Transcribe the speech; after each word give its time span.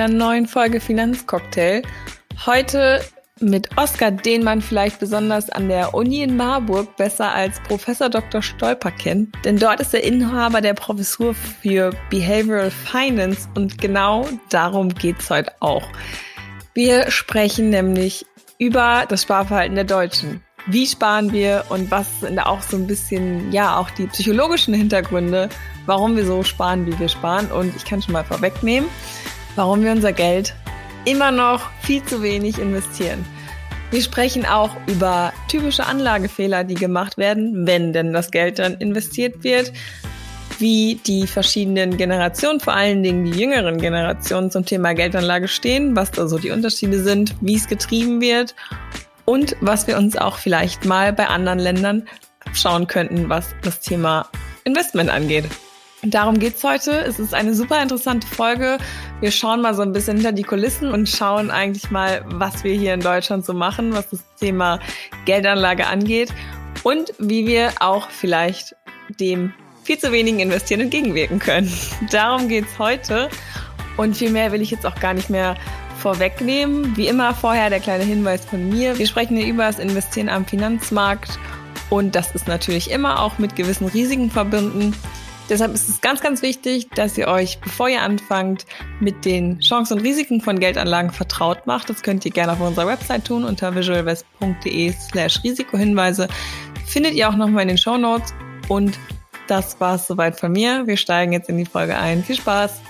einer 0.00 0.12
neuen 0.12 0.46
Folge 0.46 0.80
Finanzcocktail. 0.80 1.82
Heute 2.46 3.00
mit 3.40 3.76
Oskar, 3.76 4.10
den 4.10 4.42
man 4.42 4.60
vielleicht 4.60 4.98
besonders 4.98 5.50
an 5.50 5.68
der 5.68 5.94
Uni 5.94 6.22
in 6.22 6.36
Marburg 6.36 6.96
besser 6.96 7.32
als 7.32 7.60
Professor 7.60 8.08
Dr. 8.08 8.42
Stolper 8.42 8.90
kennt. 8.90 9.34
Denn 9.44 9.56
dort 9.56 9.80
ist 9.80 9.94
er 9.94 10.02
Inhaber 10.02 10.60
der 10.60 10.74
Professur 10.74 11.34
für 11.34 11.90
Behavioral 12.10 12.70
Finance 12.70 13.48
und 13.54 13.78
genau 13.78 14.28
darum 14.50 14.88
geht's 14.88 15.30
heute 15.30 15.52
auch. 15.60 15.86
Wir 16.74 17.10
sprechen 17.10 17.70
nämlich 17.70 18.26
über 18.58 19.04
das 19.08 19.22
Sparverhalten 19.22 19.74
der 19.74 19.84
Deutschen. 19.84 20.42
Wie 20.66 20.86
sparen 20.86 21.32
wir 21.32 21.64
und 21.68 21.90
was 21.90 22.20
sind 22.20 22.38
auch 22.38 22.62
so 22.62 22.76
ein 22.76 22.86
bisschen, 22.86 23.52
ja, 23.52 23.76
auch 23.76 23.90
die 23.90 24.06
psychologischen 24.06 24.72
Hintergründe, 24.72 25.50
warum 25.84 26.16
wir 26.16 26.24
so 26.24 26.42
sparen, 26.42 26.86
wie 26.86 26.98
wir 26.98 27.08
sparen. 27.08 27.52
Und 27.52 27.76
ich 27.76 27.84
kann 27.84 28.00
schon 28.00 28.14
mal 28.14 28.24
vorwegnehmen, 28.24 28.88
warum 29.56 29.82
wir 29.82 29.92
unser 29.92 30.12
Geld 30.12 30.54
immer 31.04 31.30
noch 31.30 31.70
viel 31.82 32.02
zu 32.02 32.22
wenig 32.22 32.58
investieren. 32.58 33.24
Wir 33.90 34.02
sprechen 34.02 34.44
auch 34.46 34.76
über 34.86 35.32
typische 35.48 35.86
Anlagefehler, 35.86 36.64
die 36.64 36.74
gemacht 36.74 37.16
werden, 37.16 37.66
wenn 37.66 37.92
denn 37.92 38.12
das 38.12 38.30
Geld 38.30 38.58
dann 38.58 38.74
investiert 38.74 39.44
wird, 39.44 39.72
wie 40.58 41.00
die 41.06 41.26
verschiedenen 41.26 41.96
Generationen, 41.96 42.60
vor 42.60 42.74
allen 42.74 43.02
Dingen 43.02 43.24
die 43.24 43.38
jüngeren 43.38 43.78
Generationen 43.80 44.50
zum 44.50 44.64
Thema 44.64 44.94
Geldanlage 44.94 45.48
stehen, 45.48 45.94
was 45.94 46.10
da 46.10 46.26
so 46.26 46.38
die 46.38 46.50
Unterschiede 46.50 47.02
sind, 47.02 47.34
wie 47.40 47.56
es 47.56 47.68
getrieben 47.68 48.20
wird 48.20 48.54
und 49.24 49.56
was 49.60 49.86
wir 49.86 49.96
uns 49.96 50.16
auch 50.16 50.38
vielleicht 50.38 50.84
mal 50.84 51.12
bei 51.12 51.28
anderen 51.28 51.58
Ländern 51.58 52.08
schauen 52.52 52.86
könnten, 52.86 53.28
was 53.28 53.54
das 53.62 53.80
Thema 53.80 54.28
Investment 54.64 55.10
angeht. 55.10 55.44
Darum 56.06 56.38
geht's 56.38 56.62
heute. 56.62 56.92
Es 56.92 57.18
ist 57.18 57.32
eine 57.32 57.54
super 57.54 57.82
interessante 57.82 58.26
Folge. 58.26 58.78
Wir 59.20 59.30
schauen 59.30 59.62
mal 59.62 59.74
so 59.74 59.82
ein 59.82 59.92
bisschen 59.92 60.16
hinter 60.16 60.32
die 60.32 60.42
Kulissen 60.42 60.90
und 60.90 61.08
schauen 61.08 61.50
eigentlich 61.50 61.90
mal, 61.90 62.22
was 62.26 62.62
wir 62.62 62.74
hier 62.74 62.94
in 62.94 63.00
Deutschland 63.00 63.44
so 63.46 63.54
machen, 63.54 63.94
was 63.94 64.10
das 64.10 64.20
Thema 64.38 64.80
Geldanlage 65.24 65.86
angeht 65.86 66.32
und 66.82 67.14
wie 67.18 67.46
wir 67.46 67.72
auch 67.80 68.10
vielleicht 68.10 68.76
dem 69.18 69.54
viel 69.82 69.98
zu 69.98 70.12
wenigen 70.12 70.40
Investieren 70.40 70.82
entgegenwirken 70.82 71.38
können. 71.38 71.72
Darum 72.10 72.48
geht's 72.48 72.78
heute. 72.78 73.28
Und 73.96 74.16
viel 74.16 74.30
mehr 74.30 74.52
will 74.52 74.60
ich 74.60 74.70
jetzt 74.70 74.86
auch 74.86 74.96
gar 74.96 75.14
nicht 75.14 75.30
mehr 75.30 75.56
vorwegnehmen. 76.00 76.96
Wie 76.96 77.06
immer 77.06 77.32
vorher 77.32 77.70
der 77.70 77.80
kleine 77.80 78.04
Hinweis 78.04 78.44
von 78.44 78.68
mir. 78.68 78.98
Wir 78.98 79.06
sprechen 79.06 79.36
hier 79.36 79.46
über 79.46 79.64
das 79.64 79.78
Investieren 79.78 80.28
am 80.28 80.44
Finanzmarkt 80.44 81.38
und 81.90 82.14
das 82.14 82.34
ist 82.34 82.48
natürlich 82.48 82.90
immer 82.90 83.22
auch 83.22 83.38
mit 83.38 83.56
gewissen 83.56 83.86
Risiken 83.86 84.30
verbunden. 84.30 84.94
Deshalb 85.48 85.74
ist 85.74 85.88
es 85.88 86.00
ganz, 86.00 86.20
ganz 86.20 86.40
wichtig, 86.40 86.88
dass 86.90 87.18
ihr 87.18 87.28
euch, 87.28 87.58
bevor 87.60 87.88
ihr 87.88 88.02
anfangt, 88.02 88.64
mit 89.00 89.24
den 89.24 89.60
Chancen 89.60 89.98
und 89.98 90.04
Risiken 90.04 90.40
von 90.40 90.58
Geldanlagen 90.58 91.10
vertraut 91.10 91.66
macht. 91.66 91.90
Das 91.90 92.02
könnt 92.02 92.24
ihr 92.24 92.30
gerne 92.30 92.52
auf 92.52 92.60
unserer 92.60 92.86
Website 92.86 93.26
tun 93.26 93.44
unter 93.44 93.74
visualvest.de 93.74 94.92
slash 94.92 95.42
Risikohinweise. 95.44 96.28
Findet 96.86 97.14
ihr 97.14 97.28
auch 97.28 97.36
nochmal 97.36 97.62
in 97.62 97.68
den 97.68 97.78
Show 97.78 97.98
Notes. 97.98 98.32
Und 98.68 98.98
das 99.46 99.78
war's 99.80 100.06
soweit 100.06 100.40
von 100.40 100.52
mir. 100.52 100.86
Wir 100.86 100.96
steigen 100.96 101.32
jetzt 101.32 101.50
in 101.50 101.58
die 101.58 101.66
Folge 101.66 101.96
ein. 101.98 102.24
Viel 102.24 102.36
Spaß! 102.36 102.80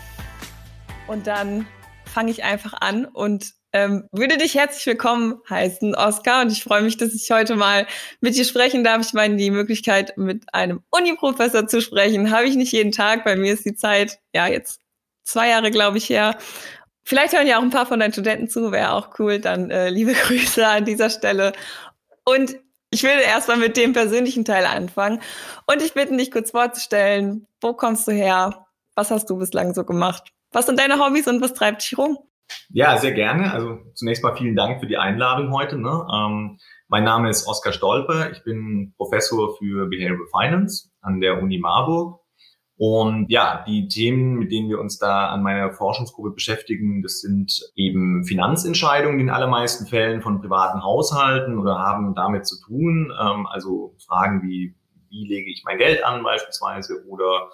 Und 1.08 1.26
dann 1.26 1.66
fange 2.04 2.30
ich 2.30 2.44
einfach 2.44 2.74
an 2.80 3.04
und 3.04 3.54
ähm, 3.74 4.08
würde 4.12 4.38
dich 4.38 4.54
herzlich 4.54 4.86
willkommen 4.86 5.40
heißen, 5.50 5.96
Oskar. 5.96 6.42
Und 6.42 6.52
ich 6.52 6.62
freue 6.62 6.82
mich, 6.82 6.96
dass 6.96 7.12
ich 7.12 7.28
heute 7.32 7.56
mal 7.56 7.88
mit 8.20 8.36
dir 8.36 8.44
sprechen 8.44 8.84
darf. 8.84 9.04
Ich 9.04 9.12
meine, 9.14 9.34
die 9.34 9.50
Möglichkeit, 9.50 10.16
mit 10.16 10.44
einem 10.54 10.80
Uni-Professor 10.90 11.66
zu 11.66 11.80
sprechen, 11.80 12.30
habe 12.30 12.46
ich 12.46 12.54
nicht 12.54 12.70
jeden 12.70 12.92
Tag. 12.92 13.24
Bei 13.24 13.34
mir 13.34 13.52
ist 13.52 13.64
die 13.64 13.74
Zeit, 13.74 14.20
ja, 14.32 14.46
jetzt 14.46 14.80
zwei 15.24 15.48
Jahre, 15.48 15.72
glaube 15.72 15.98
ich, 15.98 16.08
her. 16.08 16.38
Vielleicht 17.02 17.34
hören 17.34 17.48
ja 17.48 17.58
auch 17.58 17.62
ein 17.62 17.70
paar 17.70 17.86
von 17.86 17.98
deinen 17.98 18.12
Studenten 18.12 18.48
zu, 18.48 18.70
wäre 18.70 18.92
auch 18.92 19.18
cool. 19.18 19.40
Dann 19.40 19.72
äh, 19.72 19.90
liebe 19.90 20.12
Grüße 20.26 20.64
an 20.64 20.84
dieser 20.84 21.10
Stelle. 21.10 21.52
Und 22.24 22.56
ich 22.90 23.02
will 23.02 23.10
erstmal 23.10 23.56
mit 23.56 23.76
dem 23.76 23.92
persönlichen 23.92 24.44
Teil 24.44 24.66
anfangen. 24.66 25.20
Und 25.66 25.82
ich 25.82 25.94
bitte 25.94 26.16
dich 26.16 26.30
kurz 26.30 26.52
vorzustellen, 26.52 27.48
wo 27.60 27.72
kommst 27.72 28.06
du 28.06 28.12
her? 28.12 28.66
Was 28.94 29.10
hast 29.10 29.28
du 29.28 29.36
bislang 29.36 29.74
so 29.74 29.84
gemacht? 29.84 30.30
Was 30.52 30.66
sind 30.66 30.78
deine 30.78 31.04
Hobbys 31.04 31.26
und 31.26 31.40
was 31.40 31.54
treibt 31.54 31.82
dich 31.82 31.98
rum? 31.98 32.18
Ja, 32.70 32.96
sehr 32.98 33.12
gerne. 33.12 33.52
Also 33.52 33.78
zunächst 33.94 34.22
mal 34.22 34.36
vielen 34.36 34.56
Dank 34.56 34.80
für 34.80 34.86
die 34.86 34.96
Einladung 34.96 35.52
heute. 35.52 35.78
Ne? 35.78 36.06
Ähm, 36.12 36.58
mein 36.88 37.04
Name 37.04 37.30
ist 37.30 37.46
Oskar 37.46 37.72
Stolpe. 37.72 38.30
Ich 38.32 38.42
bin 38.42 38.94
Professor 38.96 39.56
für 39.56 39.86
Behavioral 39.86 40.26
Finance 40.30 40.90
an 41.00 41.20
der 41.20 41.42
Uni 41.42 41.58
Marburg. 41.58 42.20
Und 42.76 43.30
ja, 43.30 43.64
die 43.68 43.86
Themen, 43.86 44.34
mit 44.34 44.50
denen 44.50 44.68
wir 44.68 44.80
uns 44.80 44.98
da 44.98 45.28
an 45.28 45.42
meiner 45.44 45.72
Forschungsgruppe 45.72 46.32
beschäftigen, 46.32 47.02
das 47.02 47.20
sind 47.20 47.60
eben 47.76 48.24
Finanzentscheidungen 48.24 49.20
in 49.20 49.30
allermeisten 49.30 49.86
Fällen 49.86 50.22
von 50.22 50.40
privaten 50.40 50.82
Haushalten 50.82 51.58
oder 51.58 51.78
haben 51.78 52.14
damit 52.16 52.46
zu 52.46 52.60
tun. 52.60 53.12
Ähm, 53.20 53.46
also 53.46 53.94
Fragen 54.04 54.42
wie, 54.42 54.74
wie 55.08 55.28
lege 55.28 55.52
ich 55.52 55.62
mein 55.64 55.78
Geld 55.78 56.04
an 56.04 56.24
beispielsweise 56.24 57.04
oder 57.06 57.50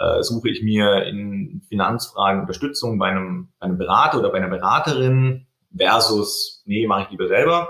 äh, 0.00 0.22
suche 0.22 0.48
ich 0.48 0.62
mir 0.62 1.04
in 1.04 1.62
Finanzfragen 1.68 2.40
Unterstützung 2.40 2.98
bei 2.98 3.08
einem, 3.08 3.52
bei 3.58 3.66
einem 3.66 3.78
Berater 3.78 4.18
oder 4.18 4.30
bei 4.30 4.38
einer 4.38 4.48
Beraterin 4.48 5.46
versus, 5.76 6.62
nee, 6.64 6.86
mache 6.86 7.04
ich 7.04 7.10
lieber 7.10 7.28
selber. 7.28 7.68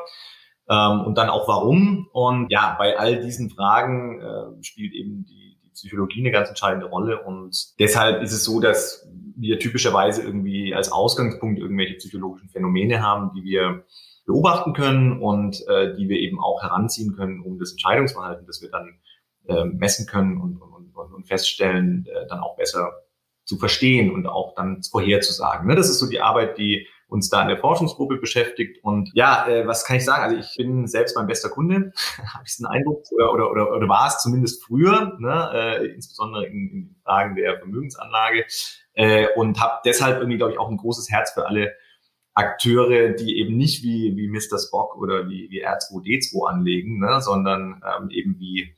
Ähm, 0.69 1.01
und 1.01 1.19
dann 1.19 1.29
auch 1.29 1.49
warum. 1.49 2.09
Und 2.13 2.51
ja, 2.51 2.77
bei 2.79 2.97
all 2.97 3.21
diesen 3.21 3.51
Fragen 3.51 4.21
äh, 4.21 4.63
spielt 4.63 4.95
eben 4.95 5.25
die, 5.25 5.59
die 5.65 5.71
Psychologie 5.71 6.21
eine 6.21 6.31
ganz 6.31 6.49
entscheidende 6.49 6.87
Rolle. 6.87 7.21
Und 7.21 7.79
deshalb 7.81 8.23
ist 8.23 8.33
es 8.33 8.45
so, 8.45 8.61
dass 8.61 9.09
wir 9.37 9.59
typischerweise 9.59 10.23
irgendwie 10.23 10.73
als 10.73 10.93
Ausgangspunkt 10.93 11.59
irgendwelche 11.59 11.97
psychologischen 11.97 12.51
Phänomene 12.51 13.03
haben, 13.03 13.33
die 13.35 13.43
wir 13.43 13.85
beobachten 14.25 14.73
können 14.73 15.21
und 15.21 15.67
äh, 15.67 15.97
die 15.97 16.09
wir 16.09 16.21
eben 16.21 16.39
auch 16.39 16.62
heranziehen 16.62 17.17
können, 17.17 17.41
um 17.41 17.59
das 17.59 17.73
Entscheidungsverhalten, 17.73 18.47
das 18.47 18.62
wir 18.62 18.71
dann 18.71 19.01
äh, 19.49 19.65
messen 19.65 20.07
können 20.07 20.41
und, 20.41 20.59
und 20.59 20.71
und, 20.97 21.15
und 21.15 21.27
feststellen, 21.27 22.06
äh, 22.06 22.27
dann 22.28 22.41
auch 22.41 22.56
besser 22.56 22.93
zu 23.45 23.59
verstehen 23.59 24.12
und 24.12 24.27
auch 24.27 24.55
dann 24.55 24.83
vorherzusagen. 24.83 25.67
Ne? 25.67 25.75
Das 25.75 25.91
ist 25.91 25.99
so 25.99 26.09
die 26.09 26.21
Arbeit, 26.21 26.59
die 26.59 26.87
uns 27.09 27.28
da 27.28 27.43
in 27.43 27.49
der 27.49 27.59
Forschungsgruppe 27.59 28.17
beschäftigt. 28.17 28.83
Und 28.84 29.11
ja, 29.15 29.47
äh, 29.49 29.67
was 29.67 29.84
kann 29.84 29.97
ich 29.97 30.05
sagen? 30.05 30.23
Also 30.23 30.37
ich 30.37 30.56
bin 30.56 30.87
selbst 30.87 31.17
mein 31.17 31.27
bester 31.27 31.49
Kunde, 31.49 31.93
habe 32.34 32.45
ich 32.47 32.56
den 32.56 32.67
Eindruck, 32.67 33.03
oder, 33.11 33.33
oder, 33.33 33.50
oder, 33.50 33.73
oder 33.73 33.89
war 33.89 34.06
es 34.06 34.19
zumindest 34.19 34.65
früher, 34.65 35.17
ne? 35.19 35.50
äh, 35.53 35.87
insbesondere 35.87 36.47
in, 36.47 36.71
in 36.71 36.97
Fragen 37.03 37.34
der 37.34 37.59
Vermögensanlage. 37.59 38.47
Äh, 38.95 39.27
und 39.34 39.61
habe 39.61 39.81
deshalb 39.84 40.19
irgendwie, 40.19 40.37
glaube 40.37 40.53
ich, 40.53 40.59
auch 40.59 40.71
ein 40.71 40.77
großes 40.77 41.11
Herz 41.11 41.33
für 41.33 41.47
alle 41.47 41.73
Akteure, 42.34 43.11
die 43.11 43.39
eben 43.39 43.56
nicht 43.56 43.83
wie, 43.83 44.17
wie 44.17 44.29
Mr. 44.29 44.59
Spock 44.59 44.97
oder 44.97 45.29
wie, 45.29 45.50
wie 45.50 45.67
R2D2 45.67 46.49
anlegen, 46.49 47.00
ne? 47.00 47.21
sondern 47.21 47.83
ähm, 47.84 48.11
eben 48.11 48.39
wie 48.39 48.75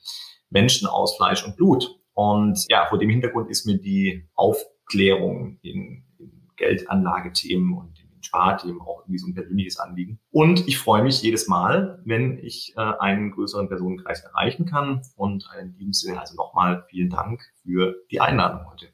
Menschen 0.49 0.89
aus 0.89 1.17
Fleisch 1.17 1.45
und 1.45 1.57
Blut. 1.57 1.99
Und 2.15 2.65
ja, 2.69 2.87
vor 2.87 2.99
dem 2.99 3.11
Hintergrund 3.11 3.51
ist 3.51 3.67
mir 3.67 3.79
die 3.79 4.29
Aufklärung 4.35 5.59
in, 5.63 6.05
in 6.19 6.51
Geldanlagethemen 6.57 7.73
und 7.73 7.99
in 7.99 8.23
Sparthemen 8.23 8.81
auch 8.81 9.01
irgendwie 9.03 9.19
so 9.19 9.27
ein 9.27 9.35
persönliches 9.35 9.79
Anliegen. 9.79 10.19
Und 10.31 10.67
ich 10.69 10.79
freue 10.79 11.03
mich 11.03 11.23
jedes 11.23 11.49
Mal, 11.49 12.01
wenn 12.05 12.39
ich 12.39 12.75
äh, 12.77 12.81
einen 12.81 13.33
größeren 13.33 13.69
Personenkreis 13.69 14.23
erreichen 14.23 14.67
kann. 14.67 15.03
Und 15.17 15.49
in 15.61 15.77
diesem 15.77 15.93
Sinne 15.93 16.21
also 16.21 16.35
nochmal 16.37 16.85
vielen 16.89 17.11
Dank 17.11 17.43
für 17.63 17.97
die 18.11 18.21
Einladung 18.21 18.71
heute. 18.71 18.89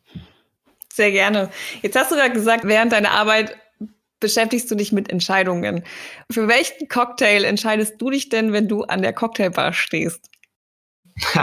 Sehr 0.93 1.11
gerne. 1.13 1.51
Jetzt 1.83 1.97
hast 1.97 2.11
du 2.11 2.17
gerade 2.17 2.33
gesagt, 2.33 2.65
während 2.65 2.93
deiner 2.93 3.13
Arbeit 3.13 3.57
beschäftigst 4.21 4.71
du 4.71 4.75
dich 4.75 4.93
mit 4.93 5.11
Entscheidungen. 5.11 5.85
Für 6.31 6.49
welchen 6.49 6.89
Cocktail 6.89 7.45
entscheidest 7.45 8.01
du 8.01 8.11
dich 8.11 8.29
denn, 8.29 8.53
wenn 8.53 8.67
du 8.67 8.83
an 8.83 9.03
der 9.03 9.13
Cocktailbar 9.13 9.73
stehst? 9.73 10.31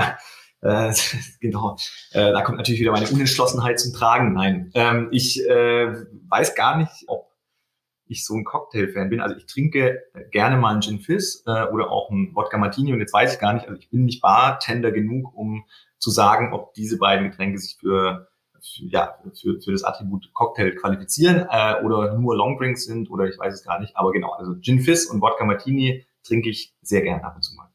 Äh, 0.65 0.93
genau, 1.39 1.77
äh, 2.11 2.31
da 2.31 2.41
kommt 2.41 2.57
natürlich 2.57 2.81
wieder 2.81 2.91
meine 2.91 3.07
Unentschlossenheit 3.09 3.79
zum 3.79 3.93
Tragen. 3.93 4.33
Nein, 4.33 4.71
ähm, 4.73 5.09
ich 5.11 5.47
äh, 5.47 5.93
weiß 6.27 6.55
gar 6.55 6.77
nicht, 6.77 7.05
ob 7.07 7.31
ich 8.07 8.25
so 8.25 8.35
ein 8.35 8.43
Cocktail-Fan 8.43 9.09
bin. 9.09 9.19
Also 9.19 9.35
ich 9.35 9.45
trinke 9.45 10.03
gerne 10.31 10.57
mal 10.57 10.73
einen 10.73 10.81
Gin 10.81 10.99
Fizz 10.99 11.43
äh, 11.45 11.65
oder 11.65 11.91
auch 11.91 12.09
einen 12.09 12.35
Wodka 12.35 12.57
Martini 12.57 12.93
und 12.93 12.99
jetzt 12.99 13.13
weiß 13.13 13.33
ich 13.33 13.39
gar 13.39 13.53
nicht, 13.53 13.67
also 13.67 13.79
ich 13.79 13.89
bin 13.89 14.05
nicht 14.05 14.21
Bartender 14.21 14.91
genug, 14.91 15.35
um 15.35 15.65
zu 15.97 16.11
sagen, 16.11 16.53
ob 16.53 16.73
diese 16.73 16.97
beiden 16.97 17.29
Getränke 17.29 17.57
sich 17.57 17.77
für, 17.79 18.27
für 18.61 18.85
ja, 18.85 19.15
für, 19.33 19.59
für 19.59 19.71
das 19.71 19.83
Attribut 19.83 20.31
Cocktail 20.33 20.71
qualifizieren 20.75 21.47
äh, 21.49 21.83
oder 21.83 22.17
nur 22.17 22.35
Longdrinks 22.35 22.85
sind 22.85 23.09
oder 23.09 23.25
ich 23.25 23.37
weiß 23.37 23.53
es 23.53 23.63
gar 23.63 23.79
nicht. 23.79 23.95
Aber 23.97 24.11
genau, 24.11 24.31
also 24.33 24.55
Gin 24.59 24.79
Fizz 24.79 25.05
und 25.05 25.21
Wodka 25.21 25.45
Martini 25.45 26.05
trinke 26.23 26.49
ich 26.49 26.75
sehr 26.81 27.01
gerne 27.01 27.23
ab 27.23 27.35
und 27.35 27.43
zu 27.43 27.55
mal. 27.55 27.69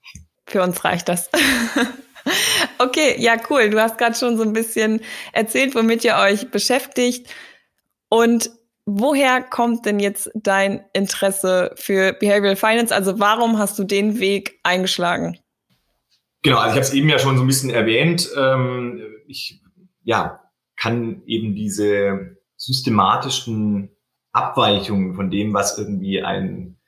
Für 0.46 0.62
uns 0.62 0.84
reicht 0.84 1.08
das. 1.08 1.30
Okay, 2.78 3.16
ja, 3.18 3.36
cool. 3.50 3.68
Du 3.68 3.80
hast 3.80 3.98
gerade 3.98 4.14
schon 4.14 4.38
so 4.38 4.42
ein 4.42 4.54
bisschen 4.54 5.00
erzählt, 5.32 5.74
womit 5.74 6.02
ihr 6.04 6.16
euch 6.16 6.50
beschäftigt. 6.50 7.28
Und 8.08 8.50
woher 8.86 9.42
kommt 9.42 9.84
denn 9.86 10.00
jetzt 10.00 10.30
dein 10.34 10.84
Interesse 10.94 11.72
für 11.76 12.14
Behavioral 12.14 12.56
Finance? 12.56 12.94
Also 12.94 13.18
warum 13.18 13.58
hast 13.58 13.78
du 13.78 13.84
den 13.84 14.18
Weg 14.18 14.58
eingeschlagen? 14.62 15.38
Genau, 16.42 16.56
also 16.56 16.70
ich 16.70 16.76
habe 16.76 16.86
es 16.86 16.94
eben 16.94 17.08
ja 17.08 17.18
schon 17.18 17.36
so 17.36 17.44
ein 17.44 17.46
bisschen 17.46 17.70
erwähnt. 17.70 18.28
Ähm, 18.36 19.02
ich 19.26 19.60
ja, 20.02 20.40
kann 20.76 21.22
eben 21.26 21.54
diese 21.54 22.36
systematischen 22.56 23.90
Abweichungen 24.32 25.14
von 25.14 25.30
dem, 25.30 25.52
was 25.52 25.78
irgendwie 25.78 26.22
ein 26.22 26.79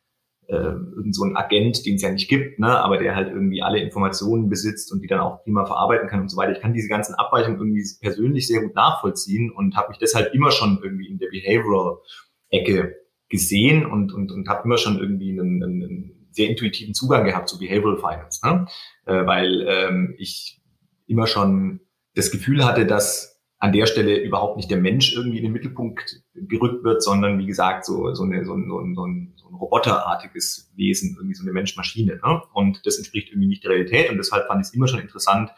äh, 0.52 0.75
irgend 0.96 1.14
so 1.14 1.25
ein 1.25 1.37
Agent, 1.37 1.84
den 1.87 1.96
es 1.96 2.02
ja 2.02 2.12
nicht 2.12 2.28
gibt, 2.28 2.58
ne, 2.58 2.69
aber 2.69 2.99
der 2.99 3.16
halt 3.16 3.28
irgendwie 3.28 3.62
alle 3.62 3.81
Informationen 3.81 4.49
besitzt 4.49 4.93
und 4.93 5.00
die 5.02 5.08
dann 5.08 5.20
auch 5.20 5.43
prima 5.43 5.64
verarbeiten 5.64 6.08
kann 6.08 6.20
und 6.20 6.28
so 6.28 6.37
weiter. 6.37 6.52
Ich 6.52 6.60
kann 6.60 6.75
diese 6.75 6.88
ganzen 6.88 7.14
Abweichungen 7.14 7.58
irgendwie 7.58 7.84
persönlich 8.00 8.46
sehr 8.46 8.60
gut 8.60 8.75
nachvollziehen 8.75 9.50
und 9.50 9.76
habe 9.76 9.88
mich 9.88 9.99
deshalb 9.99 10.34
immer 10.34 10.50
schon 10.50 10.78
irgendwie 10.82 11.08
in 11.08 11.19
der 11.19 11.28
Behavioral-Ecke 11.28 12.96
gesehen 13.28 13.87
und, 13.87 14.12
und, 14.12 14.31
und 14.31 14.49
habe 14.49 14.64
immer 14.64 14.76
schon 14.76 14.99
irgendwie 14.99 15.31
einen, 15.31 15.62
einen 15.62 16.28
sehr 16.31 16.50
intuitiven 16.50 16.94
Zugang 16.94 17.25
gehabt 17.25 17.48
zu 17.48 17.58
Behavioral 17.58 17.96
Finance, 17.96 18.46
ne? 18.46 18.66
Äh, 19.06 19.26
weil 19.26 19.66
ähm, 19.66 20.14
ich 20.19 20.60
immer 21.06 21.26
schon 21.26 21.81
das 22.14 22.31
Gefühl 22.31 22.64
hatte, 22.64 22.87
dass 22.87 23.40
an 23.58 23.72
der 23.72 23.87
Stelle 23.87 24.20
überhaupt 24.20 24.56
nicht 24.56 24.70
der 24.70 24.78
Mensch 24.78 25.14
irgendwie 25.14 25.38
in 25.38 25.44
den 25.44 25.52
Mittelpunkt 25.52 26.22
gerückt 26.34 26.84
wird, 26.84 27.02
sondern 27.02 27.38
wie 27.38 27.46
gesagt 27.46 27.87
so, 27.87 28.12
so, 28.12 28.25
eine, 28.25 28.44
so, 28.44 28.55
ein, 28.55 28.69
so, 28.69 28.82
so 28.94 29.06
ein 29.06 29.32
roboterartiges 29.54 30.72
Wesen, 30.75 31.16
irgendwie 31.16 31.34
so 31.34 31.43
eine 31.43 31.52
Mensch-Maschine. 31.52 32.16
Ne? 32.16 32.43
Und 32.52 32.84
das 32.87 32.99
entspricht 32.99 33.28
irgendwie 33.28 33.49
nicht 33.49 33.64
der 33.64 33.72
Realität 33.72 34.10
und 34.10 34.16
deshalb 34.19 34.46
fand 34.46 34.60
ich 34.60 34.69
es 34.69 34.75
immer 34.75 34.88
schon 34.88 35.00
interessant, 35.00 35.50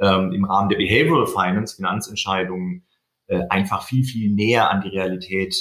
ähm, 0.00 0.32
im 0.32 0.44
Rahmen 0.44 0.68
der 0.68 0.76
Behavioral 0.76 1.26
Finance 1.26 1.76
Finanzentscheidungen 1.76 2.86
äh, 3.26 3.42
einfach 3.48 3.84
viel, 3.84 4.04
viel 4.04 4.30
näher 4.30 4.70
an 4.70 4.80
die 4.80 4.88
Realität 4.88 5.54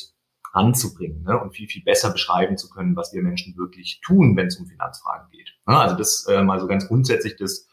anzubringen 0.54 1.24
ne? 1.24 1.40
und 1.40 1.56
viel, 1.56 1.68
viel 1.68 1.84
besser 1.84 2.12
beschreiben 2.12 2.58
zu 2.58 2.70
können, 2.70 2.96
was 2.96 3.14
wir 3.14 3.22
Menschen 3.22 3.58
wirklich 3.58 4.02
tun, 4.06 4.38
wenn 4.38 4.48
es 4.48 4.58
um 4.58 4.68
Finanzfragen 4.68 5.30
geht. 5.32 5.56
Ne? 5.68 5.78
Also 5.78 5.96
das 5.96 6.28
äh, 6.28 6.44
mal 6.44 6.60
so 6.60 6.68
ganz 6.68 6.88
grundsätzlich 6.88 7.36
das 7.38 7.68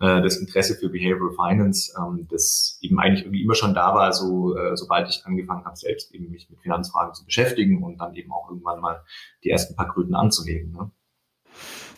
äh, 0.00 0.22
das 0.22 0.36
Interesse 0.36 0.74
für 0.76 0.88
Behavioral 0.88 1.34
Finance, 1.34 1.92
ähm, 1.96 2.26
das 2.30 2.78
eben 2.80 2.98
eigentlich 2.98 3.24
irgendwie 3.24 3.42
immer 3.42 3.54
schon 3.54 3.74
da 3.74 3.94
war, 3.94 4.12
so 4.12 4.56
äh, 4.56 4.76
sobald 4.76 5.08
ich 5.08 5.24
angefangen 5.24 5.64
habe, 5.64 5.76
selbst 5.76 6.14
eben 6.14 6.30
mich 6.30 6.48
mit 6.48 6.60
Finanzfragen 6.60 7.14
zu 7.14 7.24
beschäftigen 7.24 7.82
und 7.82 7.98
dann 7.98 8.14
eben 8.14 8.32
auch 8.32 8.48
irgendwann 8.48 8.80
mal 8.80 9.02
die 9.44 9.50
ersten 9.50 9.76
paar 9.76 9.92
Kröten 9.92 10.14
anzulegen. 10.14 10.72
Ne? 10.72 10.90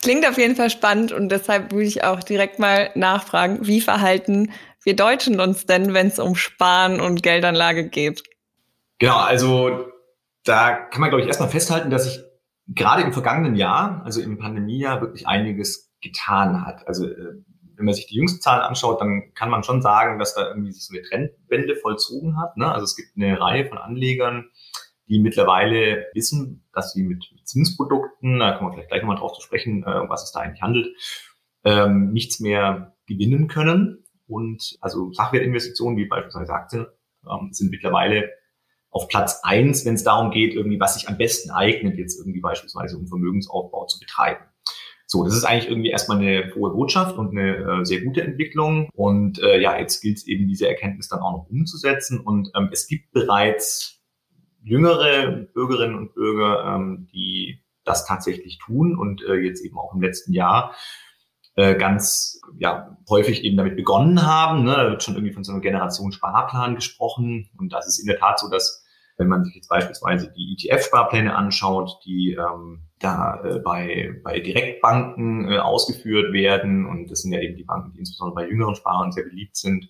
Klingt 0.03 0.29
auf 0.29 0.37
jeden 0.37 0.57
Fall 0.57 0.69
spannend 0.69 1.13
und 1.13 1.31
deshalb 1.31 1.71
würde 1.71 1.87
ich 1.87 2.03
auch 2.03 2.25
direkt 2.25 2.59
mal 2.59 2.91
nachfragen, 2.97 3.67
wie 3.67 3.81
verhalten 3.81 4.51
wir 4.83 4.97
Deutschen 4.97 5.39
uns 5.39 5.65
denn, 5.65 5.95
wenn 5.95 6.09
es 6.09 6.19
um 6.19 6.35
Sparen 6.35 7.01
und 7.01 7.23
Geldanlage 7.23 7.89
geht? 7.89 8.25
Genau, 8.99 9.19
also 9.19 9.87
da 10.45 10.73
kann 10.73 11.01
man, 11.01 11.11
glaube 11.11 11.23
ich, 11.23 11.29
erstmal 11.29 11.51
festhalten, 11.51 11.91
dass 11.91 12.05
sich 12.05 12.21
gerade 12.67 13.03
im 13.03 13.13
vergangenen 13.13 13.55
Jahr, 13.55 14.03
also 14.05 14.21
im 14.21 14.39
Pandemiejahr, 14.39 15.01
wirklich 15.01 15.29
einiges 15.29 15.93
getan 16.01 16.67
hat. 16.67 16.87
Also 16.89 17.07
äh, 17.07 17.45
wenn 17.77 17.85
man 17.85 17.95
sich 17.95 18.07
die 18.07 18.17
jüngsten 18.17 18.41
Zahlen 18.41 18.63
anschaut, 18.63 19.01
dann 19.01 19.33
kann 19.35 19.51
man 19.51 19.63
schon 19.63 19.83
sagen, 19.83 20.19
dass 20.19 20.35
da 20.35 20.49
irgendwie 20.49 20.73
sich 20.73 20.85
so 20.85 20.95
eine 20.95 21.03
Trendwende 21.03 21.77
vollzogen 21.77 22.41
hat. 22.41 22.57
Ne? 22.57 22.71
Also 22.71 22.85
es 22.85 22.97
gibt 22.97 23.11
eine 23.17 23.41
Reihe 23.41 23.67
von 23.67 23.79
Anlegern, 23.79 24.51
die 25.09 25.19
mittlerweile 25.19 26.07
wissen, 26.15 26.65
dass 26.73 26.93
sie 26.93 27.03
mit 27.03 27.25
Zinsprodukten, 27.45 28.39
da 28.39 28.53
kommen 28.53 28.71
wir 28.71 28.75
vielleicht 28.75 28.91
gleich 28.91 29.03
nochmal 29.03 29.19
drauf 29.19 29.35
zu 29.35 29.43
sprechen, 29.43 29.85
äh, 29.87 29.99
um 29.99 30.09
was 30.09 30.25
es 30.25 30.33
da 30.33 30.41
eigentlich 30.41 30.63
handelt, 30.63 30.89
ähm, 31.65 32.13
nichts 32.13 32.41
mehr 32.41 32.97
gewinnen 33.07 33.49
können. 33.49 34.05
Und 34.27 34.77
also 34.81 35.13
Sachwertinvestitionen 35.13 35.99
wie 35.99 36.07
beispielsweise 36.07 36.53
Aktien 36.53 36.87
ähm, 37.31 37.53
sind 37.53 37.71
mittlerweile 37.71 38.31
auf 38.91 39.09
Platz 39.09 39.41
eins, 39.43 39.85
wenn 39.85 39.95
es 39.95 40.05
darum 40.05 40.31
geht, 40.31 40.55
irgendwie, 40.55 40.79
was 40.79 40.95
sich 40.95 41.09
am 41.09 41.17
besten 41.17 41.51
eignet, 41.51 41.97
jetzt 41.97 42.19
irgendwie 42.19 42.41
beispielsweise 42.41 42.97
um 42.99 43.07
Vermögensaufbau 43.09 43.87
zu 43.87 43.99
betreiben. 43.99 44.45
So, 45.13 45.25
das 45.25 45.37
ist 45.37 45.45
eigentlich 45.45 45.69
irgendwie 45.69 45.91
erstmal 45.91 46.17
eine 46.17 46.49
frohe 46.49 46.71
Botschaft 46.71 47.19
und 47.19 47.37
eine 47.37 47.57
äh, 47.57 47.85
sehr 47.85 48.01
gute 48.01 48.23
Entwicklung. 48.23 48.89
Und 48.95 49.39
äh, 49.43 49.61
ja, 49.61 49.79
jetzt 49.79 50.01
gilt 50.01 50.17
es 50.17 50.27
eben, 50.27 50.49
diese 50.49 50.67
Erkenntnis 50.67 51.09
dann 51.09 51.21
auch 51.21 51.33
noch 51.33 51.51
umzusetzen. 51.51 52.19
Und 52.19 52.51
ähm, 52.57 52.71
es 52.73 52.87
gibt 52.87 53.13
bereits 53.13 54.01
jüngere 54.63 55.49
Bürgerinnen 55.53 55.97
und 55.97 56.15
Bürger, 56.15 56.65
ähm, 56.65 57.09
die 57.13 57.63
das 57.85 58.07
tatsächlich 58.07 58.57
tun 58.57 58.97
und 58.97 59.23
äh, 59.25 59.35
jetzt 59.35 59.63
eben 59.63 59.77
auch 59.77 59.93
im 59.93 60.01
letzten 60.01 60.33
Jahr 60.33 60.75
äh, 61.57 61.75
ganz 61.75 62.41
ja, 62.57 62.97
häufig 63.11 63.45
eben 63.45 63.59
damit 63.59 63.77
begonnen 63.77 64.27
haben. 64.27 64.65
Ne? 64.65 64.71
Da 64.71 64.89
wird 64.89 65.03
schon 65.03 65.17
irgendwie 65.17 65.35
von 65.35 65.45
so 65.45 65.53
einer 65.53 65.61
Generation 65.61 66.13
Sparplan 66.13 66.75
gesprochen. 66.75 67.51
Und 67.59 67.71
das 67.75 67.87
ist 67.87 67.99
in 67.99 68.07
der 68.07 68.19
Tat 68.19 68.39
so, 68.39 68.49
dass 68.49 68.83
wenn 69.19 69.29
man 69.29 69.45
sich 69.45 69.57
jetzt 69.57 69.69
beispielsweise 69.69 70.33
die 70.33 70.57
ETF-Sparpläne 70.57 71.37
anschaut, 71.37 71.99
die 72.07 72.33
ähm, 72.33 72.89
da 73.03 73.43
äh, 73.45 73.59
bei, 73.59 74.21
bei 74.23 74.41
Direktbanken 74.41 75.51
äh, 75.51 75.59
ausgeführt 75.59 76.33
werden, 76.33 76.87
und 76.87 77.11
das 77.11 77.23
sind 77.23 77.33
ja 77.33 77.41
eben 77.41 77.57
die 77.57 77.65
Banken, 77.65 77.93
die 77.93 77.99
insbesondere 77.99 78.35
bei 78.35 78.49
jüngeren 78.49 78.75
Sparern 78.75 79.13
sehr 79.13 79.25
beliebt 79.25 79.57
sind, 79.57 79.89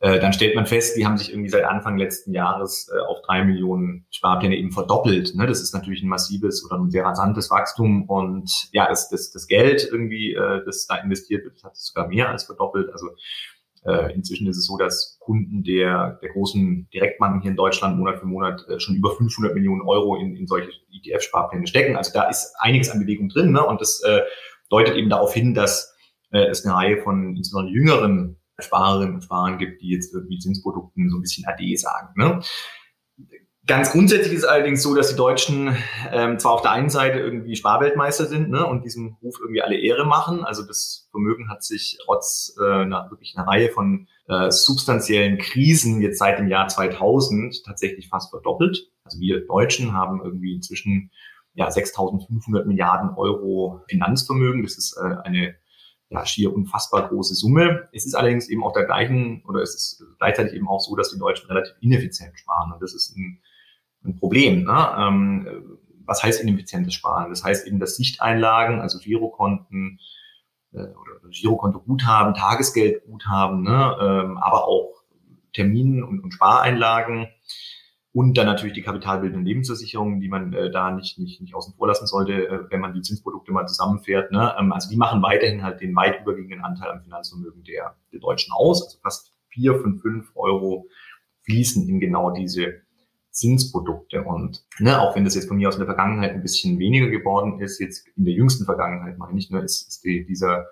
äh, 0.00 0.18
dann 0.18 0.32
stellt 0.32 0.54
man 0.54 0.66
fest, 0.66 0.96
die 0.96 1.04
haben 1.04 1.18
sich 1.18 1.30
irgendwie 1.30 1.50
seit 1.50 1.64
Anfang 1.64 1.98
letzten 1.98 2.32
Jahres 2.32 2.90
äh, 2.94 2.98
auf 3.00 3.20
drei 3.22 3.44
Millionen 3.44 4.06
Sparpläne 4.10 4.56
eben 4.56 4.72
verdoppelt. 4.72 5.34
Ne? 5.34 5.46
Das 5.46 5.60
ist 5.60 5.74
natürlich 5.74 6.02
ein 6.02 6.08
massives 6.08 6.64
oder 6.64 6.80
ein 6.80 6.90
sehr 6.90 7.04
rasantes 7.04 7.50
Wachstum 7.50 8.08
und 8.08 8.50
ja, 8.72 8.88
das, 8.88 9.10
das, 9.10 9.30
das 9.30 9.46
Geld 9.46 9.86
irgendwie, 9.90 10.32
äh, 10.32 10.64
das 10.64 10.86
da 10.86 10.96
investiert 10.96 11.44
wird, 11.44 11.56
das 11.56 11.64
hat 11.64 11.76
sich 11.76 11.86
sogar 11.86 12.08
mehr 12.08 12.30
als 12.30 12.44
verdoppelt. 12.44 12.90
Also 12.92 13.10
äh, 13.84 14.12
inzwischen 14.14 14.46
ist 14.46 14.58
es 14.58 14.66
so, 14.66 14.76
dass 14.76 15.16
Kunden 15.20 15.62
der, 15.62 16.18
der 16.22 16.30
großen 16.30 16.88
Direktbanken 16.92 17.40
hier 17.40 17.52
in 17.52 17.56
Deutschland 17.56 17.98
Monat 17.98 18.18
für 18.18 18.26
Monat 18.26 18.64
äh, 18.68 18.78
schon 18.78 18.96
über 18.96 19.16
500 19.16 19.54
Millionen 19.54 19.82
Euro 19.82 20.16
in, 20.16 20.36
in 20.36 20.46
solche 20.46 20.70
ETF-Sparpläne 20.92 21.66
stecken. 21.66 21.96
Also 21.96 22.12
da 22.12 22.28
ist 22.28 22.54
einiges 22.58 22.90
an 22.90 23.00
Bewegung 23.00 23.30
drin 23.30 23.52
ne? 23.52 23.64
und 23.64 23.80
das 23.80 24.02
äh, 24.02 24.20
deutet 24.68 24.96
eben 24.96 25.08
darauf 25.08 25.32
hin, 25.32 25.54
dass 25.54 25.94
äh, 26.30 26.46
es 26.46 26.64
eine 26.64 26.74
Reihe 26.74 27.02
von 27.02 27.36
insbesondere 27.36 27.74
jüngeren 27.74 28.36
Sparerinnen 28.58 29.14
und 29.14 29.24
Sparern 29.24 29.58
gibt, 29.58 29.80
die 29.80 29.88
jetzt 29.88 30.14
irgendwie 30.14 30.38
Zinsprodukten 30.38 31.08
so 31.08 31.16
ein 31.16 31.22
bisschen 31.22 31.46
AD 31.46 31.76
sagen. 31.76 32.08
Ne? 32.16 32.40
Ganz 33.70 33.92
grundsätzlich 33.92 34.32
ist 34.32 34.42
allerdings 34.42 34.82
so, 34.82 34.96
dass 34.96 35.10
die 35.10 35.14
Deutschen 35.14 35.76
ähm, 36.10 36.40
zwar 36.40 36.54
auf 36.54 36.62
der 36.62 36.72
einen 36.72 36.90
Seite 36.90 37.20
irgendwie 37.20 37.54
Sparweltmeister 37.54 38.26
sind 38.26 38.50
ne, 38.50 38.66
und 38.66 38.84
diesem 38.84 39.16
Ruf 39.22 39.36
irgendwie 39.38 39.62
alle 39.62 39.78
Ehre 39.78 40.04
machen. 40.04 40.44
Also 40.44 40.66
das 40.66 41.06
Vermögen 41.12 41.48
hat 41.48 41.62
sich 41.62 41.96
trotz 42.04 42.52
äh, 42.60 42.64
einer, 42.64 43.08
wirklich 43.12 43.36
einer 43.36 43.46
Reihe 43.46 43.68
von 43.68 44.08
äh, 44.26 44.50
substanziellen 44.50 45.38
Krisen 45.38 46.00
jetzt 46.00 46.18
seit 46.18 46.40
dem 46.40 46.48
Jahr 46.48 46.66
2000 46.66 47.62
tatsächlich 47.64 48.08
fast 48.08 48.30
verdoppelt. 48.30 48.90
Also 49.04 49.20
wir 49.20 49.46
Deutschen 49.46 49.92
haben 49.92 50.20
irgendwie 50.24 50.52
inzwischen 50.52 51.12
ja 51.54 51.68
6.500 51.68 52.64
Milliarden 52.64 53.10
Euro 53.10 53.84
Finanzvermögen. 53.88 54.64
Das 54.64 54.78
ist 54.78 54.96
äh, 54.96 55.14
eine 55.22 55.54
ja, 56.08 56.26
schier 56.26 56.52
unfassbar 56.52 57.08
große 57.08 57.36
Summe. 57.36 57.88
Es 57.92 58.04
ist 58.04 58.14
allerdings 58.14 58.48
eben 58.48 58.64
auch 58.64 58.72
der 58.72 58.86
gleichen, 58.86 59.44
oder 59.46 59.62
es 59.62 59.76
ist 59.76 60.04
gleichzeitig 60.18 60.54
eben 60.54 60.66
auch 60.66 60.80
so, 60.80 60.96
dass 60.96 61.12
die 61.12 61.20
Deutschen 61.20 61.46
relativ 61.46 61.74
ineffizient 61.80 62.36
sparen. 62.36 62.72
Und 62.72 62.82
das 62.82 62.94
ist 62.94 63.16
ein 63.16 63.40
ein 64.04 64.16
Problem. 64.16 64.64
Ne? 64.64 64.88
Ähm, 64.98 65.78
was 66.04 66.22
heißt 66.22 66.42
ineffizientes 66.42 66.94
Sparen? 66.94 67.30
Das 67.30 67.44
heißt 67.44 67.66
eben, 67.66 67.78
dass 67.78 67.96
Sichteinlagen, 67.96 68.80
also 68.80 68.98
Girokonten 68.98 70.00
äh, 70.72 70.78
oder 70.78 71.28
Girokonto-Guthaben, 71.30 72.34
Tagesgeldguthaben, 72.34 73.62
ne? 73.62 73.96
ähm, 74.00 74.38
aber 74.38 74.66
auch 74.66 75.02
Terminen 75.52 76.02
und, 76.02 76.20
und 76.20 76.32
Spareinlagen 76.32 77.28
und 78.12 78.36
dann 78.36 78.46
natürlich 78.46 78.74
die 78.74 78.82
kapitalbildenden 78.82 79.46
Lebensversicherungen, 79.46 80.20
die 80.20 80.28
man 80.28 80.52
äh, 80.52 80.70
da 80.70 80.90
nicht, 80.90 81.18
nicht, 81.18 81.40
nicht 81.40 81.54
außen 81.54 81.74
vor 81.74 81.86
lassen 81.86 82.06
sollte, 82.06 82.48
äh, 82.48 82.70
wenn 82.70 82.80
man 82.80 82.92
die 82.92 83.02
Zinsprodukte 83.02 83.52
mal 83.52 83.66
zusammenfährt. 83.66 84.32
Ne? 84.32 84.54
Ähm, 84.58 84.72
also 84.72 84.90
die 84.90 84.96
machen 84.96 85.22
weiterhin 85.22 85.62
halt 85.62 85.80
den 85.80 85.94
weit 85.94 86.20
überwiegenden 86.22 86.64
Anteil 86.64 86.90
am 86.90 87.02
Finanzvermögen 87.02 87.62
der, 87.62 87.96
der 88.12 88.20
Deutschen 88.20 88.52
aus. 88.52 88.82
Also 88.82 88.98
fast 89.00 89.32
vier 89.48 89.76
von 89.76 89.98
fünf 89.98 90.32
Euro 90.34 90.88
fließen 91.42 91.88
in 91.88 92.00
genau 92.00 92.32
diese 92.32 92.82
Zinsprodukte. 93.30 94.22
Und 94.22 94.64
ne, 94.78 95.00
auch 95.00 95.14
wenn 95.14 95.24
das 95.24 95.34
jetzt 95.34 95.48
von 95.48 95.56
mir 95.56 95.68
aus 95.68 95.74
in 95.74 95.80
der 95.80 95.86
Vergangenheit 95.86 96.32
ein 96.32 96.42
bisschen 96.42 96.78
weniger 96.78 97.08
geworden 97.08 97.60
ist, 97.60 97.80
jetzt 97.80 98.06
in 98.16 98.24
der 98.24 98.34
jüngsten 98.34 98.64
Vergangenheit 98.64 99.18
meine 99.18 99.38
ich, 99.38 99.50
ne, 99.50 99.60
ist, 99.60 99.88
ist 99.88 100.04
die, 100.04 100.24
dieser 100.24 100.66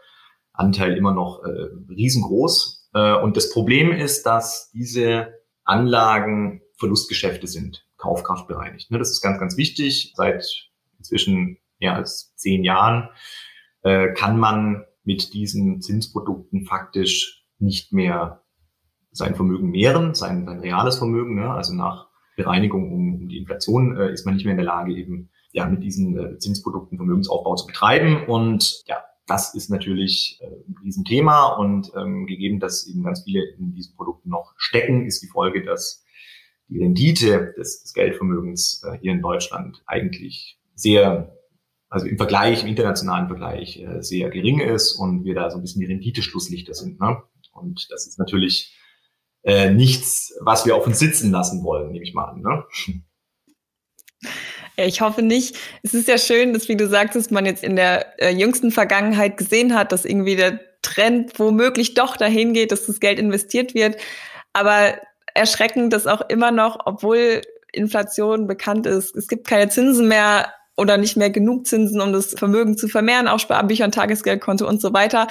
Anteil 0.52 0.96
immer 0.96 1.14
noch 1.14 1.44
äh, 1.44 1.68
riesengroß. 1.88 2.90
Äh, 2.94 3.14
und 3.16 3.36
das 3.36 3.50
Problem 3.50 3.92
ist, 3.92 4.24
dass 4.24 4.70
diese 4.72 5.34
Anlagen 5.64 6.62
Verlustgeschäfte 6.76 7.46
sind, 7.46 7.86
kaufkraftbereinigt. 7.96 8.90
Ne, 8.90 8.98
das 8.98 9.10
ist 9.10 9.20
ganz, 9.20 9.38
ganz 9.38 9.56
wichtig. 9.56 10.12
Seit 10.16 10.44
inzwischen 10.98 11.58
mehr 11.78 11.94
als 11.94 12.34
zehn 12.36 12.64
Jahren 12.64 13.08
äh, 13.82 14.12
kann 14.14 14.38
man 14.38 14.84
mit 15.04 15.32
diesen 15.32 15.80
Zinsprodukten 15.80 16.64
faktisch 16.64 17.46
nicht 17.58 17.92
mehr 17.92 18.42
sein 19.10 19.34
Vermögen 19.34 19.70
mehren, 19.70 20.14
sein, 20.14 20.44
sein 20.46 20.60
reales 20.60 20.98
Vermögen. 20.98 21.34
Ne? 21.34 21.50
Also 21.50 21.74
nach 21.74 22.07
Bereinigung 22.38 22.92
um, 22.92 23.14
um 23.16 23.28
die 23.28 23.36
Inflation 23.36 23.96
äh, 23.96 24.12
ist 24.12 24.24
man 24.24 24.34
nicht 24.34 24.44
mehr 24.44 24.52
in 24.52 24.58
der 24.58 24.66
Lage, 24.66 24.94
eben 24.94 25.28
ja 25.52 25.66
mit 25.66 25.82
diesen 25.82 26.16
äh, 26.16 26.38
Zinsprodukten 26.38 26.96
Vermögensaufbau 26.96 27.56
zu 27.56 27.66
betreiben. 27.66 28.24
Und 28.26 28.82
ja, 28.86 29.02
das 29.26 29.54
ist 29.54 29.68
natürlich 29.68 30.38
äh, 30.40 30.46
ein 30.46 30.76
Riesenthema 30.82 31.48
und 31.56 31.92
ähm, 31.96 32.26
gegeben, 32.26 32.60
dass 32.60 32.86
eben 32.86 33.02
ganz 33.02 33.24
viele 33.24 33.42
in 33.58 33.74
diesen 33.74 33.94
Produkten 33.96 34.30
noch 34.30 34.54
stecken, 34.56 35.04
ist 35.04 35.22
die 35.22 35.26
Folge, 35.26 35.64
dass 35.64 36.04
die 36.68 36.78
Rendite 36.78 37.54
des, 37.58 37.82
des 37.82 37.92
Geldvermögens 37.92 38.82
äh, 38.84 38.98
hier 39.00 39.12
in 39.12 39.20
Deutschland 39.20 39.82
eigentlich 39.86 40.58
sehr, 40.74 41.36
also 41.88 42.06
im 42.06 42.16
Vergleich, 42.18 42.62
im 42.62 42.68
internationalen 42.68 43.26
Vergleich 43.26 43.80
äh, 43.80 44.00
sehr 44.00 44.30
gering 44.30 44.60
ist 44.60 44.94
und 44.94 45.24
wir 45.24 45.34
da 45.34 45.50
so 45.50 45.58
ein 45.58 45.62
bisschen 45.62 45.80
die 45.80 45.86
Renditeschlusslichter 45.86 46.74
sind. 46.74 47.00
Ne? 47.00 47.20
Und 47.52 47.88
das 47.90 48.06
ist 48.06 48.18
natürlich 48.18 48.78
äh, 49.42 49.70
nichts, 49.70 50.34
was 50.40 50.66
wir 50.66 50.76
auf 50.76 50.86
uns 50.86 50.98
sitzen 50.98 51.30
lassen 51.30 51.62
wollen, 51.64 51.90
nehme 51.90 52.04
ich 52.04 52.14
mal 52.14 52.26
an. 52.26 52.40
Ne? 52.40 52.64
Ich 54.76 55.00
hoffe 55.00 55.22
nicht. 55.22 55.56
Es 55.82 55.92
ist 55.94 56.06
ja 56.06 56.18
schön, 56.18 56.52
dass, 56.52 56.68
wie 56.68 56.76
du 56.76 56.86
sagtest, 56.86 57.32
man 57.32 57.46
jetzt 57.46 57.64
in 57.64 57.76
der 57.76 58.20
äh, 58.20 58.30
jüngsten 58.30 58.70
Vergangenheit 58.70 59.36
gesehen 59.36 59.74
hat, 59.74 59.90
dass 59.90 60.04
irgendwie 60.04 60.36
der 60.36 60.60
Trend 60.82 61.38
womöglich 61.38 61.94
doch 61.94 62.16
dahin 62.16 62.52
geht, 62.52 62.70
dass 62.70 62.86
das 62.86 63.00
Geld 63.00 63.18
investiert 63.18 63.74
wird. 63.74 63.96
Aber 64.52 64.94
erschreckend, 65.34 65.92
dass 65.92 66.06
auch 66.06 66.22
immer 66.28 66.52
noch, 66.52 66.78
obwohl 66.84 67.42
Inflation 67.72 68.46
bekannt 68.46 68.86
ist, 68.86 69.16
es 69.16 69.26
gibt 69.28 69.46
keine 69.48 69.68
Zinsen 69.68 70.08
mehr 70.08 70.52
oder 70.76 70.96
nicht 70.96 71.16
mehr 71.16 71.30
genug 71.30 71.66
Zinsen, 71.66 72.00
um 72.00 72.12
das 72.12 72.34
Vermögen 72.34 72.78
zu 72.78 72.88
vermehren, 72.88 73.26
auch 73.26 73.40
Sparbücher 73.40 73.84
und 73.84 73.94
Tagesgeldkonto 73.94 74.66
und 74.66 74.80
so 74.80 74.92
weiter. 74.92 75.26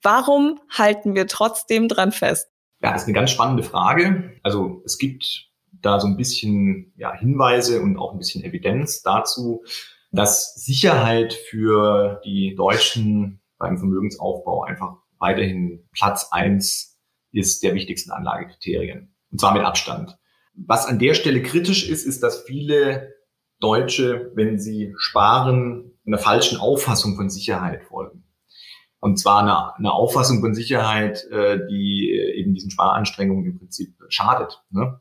Warum 0.00 0.60
halten 0.70 1.14
wir 1.14 1.26
trotzdem 1.26 1.88
dran 1.88 2.12
fest? 2.12 2.51
Ja, 2.82 2.92
das 2.92 3.02
ist 3.02 3.08
eine 3.08 3.14
ganz 3.14 3.30
spannende 3.30 3.62
Frage. 3.62 4.34
Also 4.42 4.82
es 4.84 4.98
gibt 4.98 5.50
da 5.70 6.00
so 6.00 6.06
ein 6.06 6.16
bisschen 6.16 6.92
ja, 6.96 7.14
Hinweise 7.14 7.80
und 7.80 7.96
auch 7.96 8.12
ein 8.12 8.18
bisschen 8.18 8.44
Evidenz 8.44 9.02
dazu, 9.02 9.64
dass 10.10 10.54
Sicherheit 10.54 11.32
für 11.32 12.20
die 12.24 12.54
Deutschen 12.54 13.40
beim 13.58 13.78
Vermögensaufbau 13.78 14.64
einfach 14.64 14.96
weiterhin 15.18 15.88
Platz 15.92 16.28
eins 16.32 16.98
ist 17.30 17.62
der 17.62 17.74
wichtigsten 17.74 18.10
Anlagekriterien. 18.10 19.14
Und 19.30 19.40
zwar 19.40 19.54
mit 19.54 19.62
Abstand. 19.62 20.18
Was 20.54 20.86
an 20.86 20.98
der 20.98 21.14
Stelle 21.14 21.42
kritisch 21.42 21.88
ist, 21.88 22.04
ist, 22.04 22.22
dass 22.22 22.42
viele 22.42 23.14
Deutsche, 23.60 24.32
wenn 24.34 24.58
sie 24.58 24.92
sparen, 24.96 25.92
einer 26.06 26.18
falschen 26.18 26.58
Auffassung 26.58 27.16
von 27.16 27.30
Sicherheit 27.30 27.84
folgen. 27.84 28.21
Und 29.02 29.18
zwar 29.18 29.40
eine, 29.40 29.74
eine 29.74 29.92
Auffassung 29.92 30.40
von 30.40 30.54
Sicherheit, 30.54 31.24
äh, 31.32 31.58
die 31.68 32.12
eben 32.36 32.54
diesen 32.54 32.70
Sparanstrengungen 32.70 33.44
im 33.44 33.58
Prinzip 33.58 33.96
schadet. 34.08 34.62
Ne? 34.70 35.00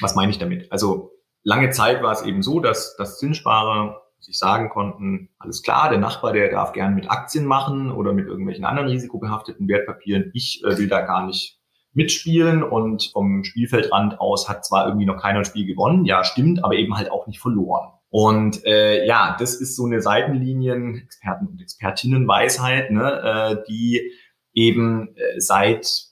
Was 0.00 0.16
meine 0.16 0.32
ich 0.32 0.38
damit? 0.38 0.72
Also 0.72 1.12
lange 1.44 1.70
Zeit 1.70 2.02
war 2.02 2.10
es 2.10 2.22
eben 2.22 2.42
so, 2.42 2.58
dass, 2.58 2.96
dass 2.96 3.18
Zinssparer 3.18 4.02
sich 4.18 4.36
sagen 4.36 4.68
konnten, 4.68 5.28
alles 5.38 5.62
klar, 5.62 5.90
der 5.90 6.00
Nachbar, 6.00 6.32
der 6.32 6.50
darf 6.50 6.72
gern 6.72 6.96
mit 6.96 7.08
Aktien 7.08 7.46
machen 7.46 7.92
oder 7.92 8.12
mit 8.12 8.26
irgendwelchen 8.26 8.64
anderen 8.64 8.88
risikobehafteten 8.88 9.68
Wertpapieren. 9.68 10.32
Ich 10.34 10.64
äh, 10.64 10.76
will 10.76 10.88
da 10.88 11.02
gar 11.02 11.24
nicht 11.24 11.60
mitspielen 11.92 12.64
und 12.64 13.10
vom 13.12 13.44
Spielfeldrand 13.44 14.20
aus 14.20 14.48
hat 14.48 14.64
zwar 14.64 14.86
irgendwie 14.86 15.06
noch 15.06 15.22
keiner 15.22 15.38
ein 15.38 15.44
Spiel 15.44 15.66
gewonnen, 15.66 16.04
ja, 16.04 16.24
stimmt, 16.24 16.64
aber 16.64 16.74
eben 16.74 16.96
halt 16.96 17.12
auch 17.12 17.28
nicht 17.28 17.38
verloren. 17.38 17.92
Und 18.10 18.64
äh, 18.66 19.06
ja, 19.06 19.36
das 19.38 19.54
ist 19.54 19.76
so 19.76 19.86
eine 19.86 20.02
Seitenlinien, 20.02 20.96
Experten 20.96 21.46
und 21.46 21.62
Expertinnenweisheit, 21.62 22.90
ne, 22.90 23.60
äh, 23.62 23.64
die 23.68 24.12
eben 24.52 25.16
äh, 25.16 25.40
seit 25.40 26.10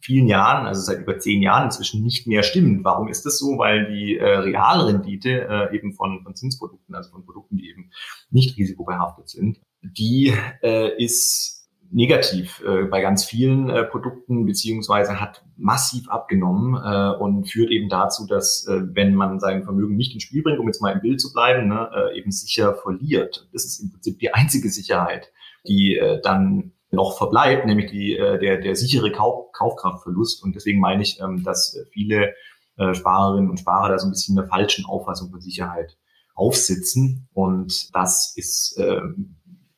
vielen 0.00 0.28
Jahren, 0.28 0.66
also 0.66 0.82
seit 0.82 1.00
über 1.00 1.18
zehn 1.18 1.42
Jahren 1.42 1.64
inzwischen 1.64 2.02
nicht 2.02 2.26
mehr 2.26 2.44
stimmt. 2.44 2.84
Warum 2.84 3.08
ist 3.08 3.26
das 3.26 3.38
so? 3.38 3.58
Weil 3.58 3.86
die 3.86 4.16
äh, 4.16 4.24
Realrendite 4.24 5.48
äh, 5.48 5.76
eben 5.76 5.94
von, 5.94 6.22
von 6.22 6.34
Zinsprodukten, 6.34 6.94
also 6.94 7.10
von 7.10 7.24
Produkten, 7.24 7.56
die 7.56 7.70
eben 7.70 7.90
nicht 8.30 8.56
risikobehaftet 8.56 9.28
sind, 9.28 9.60
die 9.82 10.32
äh, 10.62 11.02
ist 11.02 11.55
negativ 11.96 12.62
äh, 12.66 12.84
bei 12.84 13.00
ganz 13.00 13.24
vielen 13.24 13.70
äh, 13.70 13.84
Produkten 13.84 14.44
beziehungsweise 14.44 15.18
hat 15.18 15.42
massiv 15.56 16.10
abgenommen 16.10 16.74
äh, 16.74 17.16
und 17.18 17.46
führt 17.46 17.70
eben 17.70 17.88
dazu, 17.88 18.26
dass 18.26 18.66
äh, 18.68 18.82
wenn 18.94 19.14
man 19.14 19.40
sein 19.40 19.64
Vermögen 19.64 19.96
nicht 19.96 20.12
ins 20.12 20.24
Spiel 20.24 20.42
bringt, 20.42 20.58
um 20.58 20.66
jetzt 20.66 20.82
mal 20.82 20.92
im 20.92 21.00
Bild 21.00 21.22
zu 21.22 21.32
bleiben, 21.32 21.68
ne, 21.68 21.88
äh, 21.96 22.18
eben 22.18 22.30
sicher 22.30 22.74
verliert. 22.74 23.48
Das 23.54 23.64
ist 23.64 23.80
im 23.80 23.92
Prinzip 23.92 24.18
die 24.18 24.34
einzige 24.34 24.68
Sicherheit, 24.68 25.32
die 25.66 25.96
äh, 25.96 26.20
dann 26.20 26.72
noch 26.90 27.16
verbleibt, 27.16 27.64
nämlich 27.64 27.90
die, 27.90 28.14
äh, 28.14 28.38
der, 28.38 28.58
der 28.58 28.76
sichere 28.76 29.10
Kauf, 29.10 29.50
Kaufkraftverlust. 29.52 30.44
Und 30.44 30.54
deswegen 30.54 30.80
meine 30.80 31.02
ich, 31.02 31.18
ähm, 31.22 31.44
dass 31.44 31.78
viele 31.92 32.34
äh, 32.76 32.92
Sparerinnen 32.92 33.48
und 33.48 33.58
Sparer 33.58 33.88
da 33.88 33.98
so 33.98 34.06
ein 34.06 34.10
bisschen 34.10 34.38
eine 34.38 34.46
falschen 34.46 34.84
Auffassung 34.84 35.30
von 35.30 35.40
Sicherheit 35.40 35.96
aufsitzen. 36.34 37.26
Und 37.32 37.88
das 37.94 38.34
ist 38.36 38.78
äh, 38.78 39.00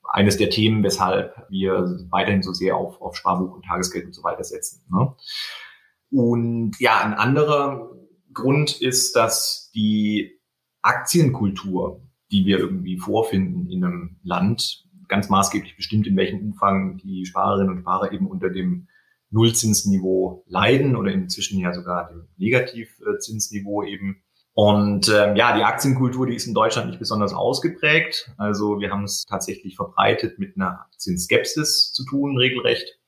eines 0.08 0.36
der 0.36 0.50
Themen, 0.50 0.82
weshalb 0.82 1.46
wir 1.50 2.06
weiterhin 2.10 2.42
so 2.42 2.52
sehr 2.52 2.76
auf, 2.76 3.00
auf 3.00 3.16
Sparbuch 3.16 3.54
und 3.54 3.64
Tagesgeld 3.64 4.06
und 4.06 4.14
so 4.14 4.22
weiter 4.22 4.44
setzen. 4.44 4.84
Ne? 4.90 5.14
Und 6.10 6.72
ja, 6.80 7.00
ein 7.00 7.14
anderer 7.14 7.90
Grund 8.32 8.80
ist, 8.80 9.14
dass 9.14 9.70
die 9.74 10.40
Aktienkultur, 10.82 12.02
die 12.30 12.46
wir 12.46 12.58
irgendwie 12.58 12.98
vorfinden 12.98 13.68
in 13.68 13.84
einem 13.84 14.16
Land, 14.22 14.86
ganz 15.08 15.28
maßgeblich 15.28 15.76
bestimmt, 15.76 16.06
in 16.06 16.16
welchem 16.16 16.40
Umfang 16.40 16.98
die 16.98 17.26
Sparerinnen 17.26 17.72
und 17.72 17.80
Sparer 17.80 18.12
eben 18.12 18.26
unter 18.26 18.50
dem 18.50 18.88
Nullzinsniveau 19.30 20.44
leiden 20.46 20.96
oder 20.96 21.12
inzwischen 21.12 21.58
ja 21.58 21.72
sogar 21.74 22.08
dem 22.08 22.28
Negativzinsniveau 22.36 23.82
eben. 23.82 24.22
Und 24.58 25.08
ähm, 25.08 25.36
ja, 25.36 25.56
die 25.56 25.62
Aktienkultur, 25.62 26.26
die 26.26 26.34
ist 26.34 26.48
in 26.48 26.52
Deutschland 26.52 26.88
nicht 26.88 26.98
besonders 26.98 27.32
ausgeprägt. 27.32 28.32
Also 28.38 28.80
wir 28.80 28.90
haben 28.90 29.04
es 29.04 29.24
tatsächlich 29.24 29.76
verbreitet 29.76 30.40
mit 30.40 30.56
einer 30.56 30.86
Zinsskepsis 30.96 31.92
zu 31.92 32.04
tun, 32.04 32.36
regelrecht. 32.36 32.98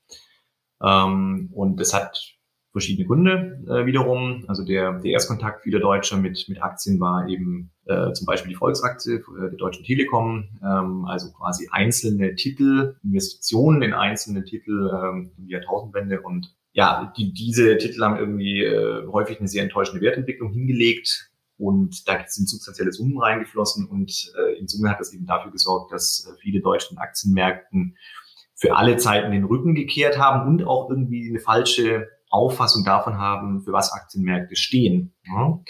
Ähm, 0.80 1.50
und 1.52 1.80
das 1.80 1.92
hat 1.92 2.36
verschiedene 2.70 3.04
Gründe 3.04 3.64
äh, 3.68 3.84
wiederum. 3.84 4.44
Also 4.46 4.64
der, 4.64 5.00
der 5.00 5.10
Erstkontakt 5.10 5.64
vieler 5.64 5.80
Deutscher 5.80 6.18
mit, 6.18 6.48
mit 6.48 6.62
Aktien 6.62 7.00
war 7.00 7.26
eben 7.26 7.72
äh, 7.86 8.12
zum 8.12 8.26
Beispiel 8.26 8.50
die 8.50 8.56
Volksaktie 8.56 9.14
äh, 9.14 9.50
der 9.50 9.58
Deutschen 9.58 9.84
Telekom, 9.84 10.50
ähm, 10.62 11.04
also 11.06 11.32
quasi 11.32 11.68
einzelne 11.72 12.36
Titel, 12.36 12.94
Investitionen 13.02 13.82
in 13.82 13.92
einzelne 13.92 14.44
Titel 14.44 14.88
ähm, 14.94 15.32
die 15.36 15.50
Jahrtausendwende 15.50 16.20
und 16.20 16.54
ja, 16.72 17.12
die, 17.16 17.32
diese 17.32 17.76
Titel 17.78 18.04
haben 18.04 18.16
irgendwie 18.16 18.62
äh, 18.62 19.04
häufig 19.08 19.40
eine 19.40 19.48
sehr 19.48 19.64
enttäuschende 19.64 20.00
Wertentwicklung 20.00 20.52
hingelegt 20.52 21.29
und 21.60 22.08
da 22.08 22.24
sind 22.26 22.48
substanzielle 22.48 22.92
Summen 22.92 23.18
reingeflossen 23.18 23.86
und 23.86 24.32
äh, 24.38 24.58
in 24.58 24.66
Summe 24.66 24.90
hat 24.90 24.98
das 24.98 25.12
eben 25.12 25.26
dafür 25.26 25.52
gesorgt, 25.52 25.92
dass 25.92 26.26
äh, 26.26 26.38
viele 26.40 26.60
deutschen 26.60 26.98
Aktienmärkten 26.98 27.96
für 28.54 28.76
alle 28.76 28.96
Zeiten 28.96 29.30
den 29.30 29.44
Rücken 29.44 29.74
gekehrt 29.74 30.18
haben 30.18 30.48
und 30.48 30.64
auch 30.64 30.88
irgendwie 30.88 31.28
eine 31.28 31.38
falsche 31.38 32.08
Auffassung 32.30 32.84
davon 32.84 33.18
haben, 33.18 33.62
für 33.62 33.72
was 33.72 33.92
Aktienmärkte 33.92 34.56
stehen. 34.56 35.14
Ja? 35.24 35.60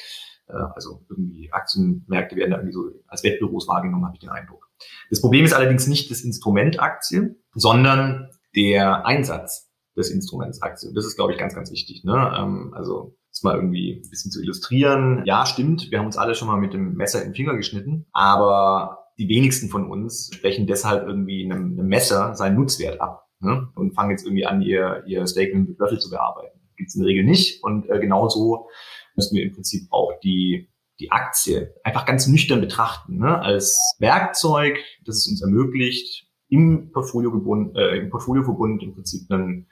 Äh, 0.48 0.72
also 0.74 1.04
irgendwie 1.08 1.52
Aktienmärkte 1.52 2.36
werden 2.36 2.52
da 2.52 2.58
irgendwie 2.58 2.74
so 2.74 2.90
als 3.08 3.24
Wettbüros 3.24 3.66
wahrgenommen, 3.66 4.04
habe 4.04 4.14
ich 4.14 4.20
den 4.20 4.30
Eindruck. 4.30 4.68
Das 5.10 5.20
Problem 5.20 5.44
ist 5.44 5.52
allerdings 5.52 5.88
nicht 5.88 6.10
das 6.10 6.20
Instrument 6.20 6.80
Aktie, 6.80 7.36
sondern 7.52 8.30
der 8.54 9.06
Einsatz 9.06 9.70
des 9.96 10.10
Instruments 10.10 10.62
Aktie. 10.62 10.92
Das 10.94 11.04
ist, 11.04 11.16
glaube 11.16 11.32
ich, 11.32 11.38
ganz, 11.38 11.54
ganz 11.54 11.72
wichtig. 11.72 12.04
Ne? 12.04 12.32
Ähm, 12.38 12.72
also 12.74 13.16
das 13.30 13.42
mal 13.42 13.54
irgendwie 13.54 14.02
ein 14.04 14.10
bisschen 14.10 14.30
zu 14.30 14.42
illustrieren. 14.42 15.22
Ja, 15.24 15.46
stimmt, 15.46 15.90
wir 15.90 15.98
haben 15.98 16.06
uns 16.06 16.16
alle 16.16 16.34
schon 16.34 16.48
mal 16.48 16.56
mit 16.56 16.74
dem 16.74 16.94
Messer 16.94 17.20
in 17.22 17.28
den 17.28 17.34
Finger 17.34 17.56
geschnitten, 17.56 18.06
aber 18.12 19.06
die 19.18 19.28
wenigsten 19.28 19.68
von 19.68 19.90
uns 19.90 20.30
sprechen 20.32 20.66
deshalb 20.66 21.06
irgendwie 21.06 21.44
einem, 21.44 21.78
einem 21.78 21.88
Messer 21.88 22.34
seinen 22.34 22.56
Nutzwert 22.56 23.00
ab 23.00 23.28
ne? 23.40 23.68
und 23.74 23.94
fangen 23.94 24.10
jetzt 24.10 24.24
irgendwie 24.24 24.46
an, 24.46 24.62
ihr, 24.62 25.04
ihr 25.06 25.26
Steak 25.26 25.54
mit 25.54 25.78
Löffel 25.78 25.98
zu 25.98 26.10
bearbeiten. 26.10 26.58
Gibt 26.76 26.88
es 26.88 26.94
in 26.94 27.02
der 27.02 27.08
Regel 27.08 27.24
nicht. 27.24 27.62
Und 27.62 27.88
äh, 27.90 27.98
genauso 28.00 28.68
müssen 29.14 29.36
wir 29.36 29.44
im 29.44 29.52
Prinzip 29.52 29.88
auch 29.90 30.12
die, 30.22 30.70
die 30.98 31.10
Aktie 31.10 31.74
einfach 31.84 32.06
ganz 32.06 32.26
nüchtern 32.26 32.60
betrachten, 32.60 33.18
ne? 33.18 33.40
als 33.40 33.96
Werkzeug, 33.98 34.78
das 35.04 35.16
es 35.16 35.28
uns 35.28 35.42
ermöglicht, 35.42 36.26
im 36.48 36.90
Portfolioverbund, 36.90 37.76
äh, 37.76 37.98
im 37.98 38.10
Portfolioverbund 38.10 38.82
im 38.82 38.94
Prinzip 38.94 39.30
einen, 39.30 39.68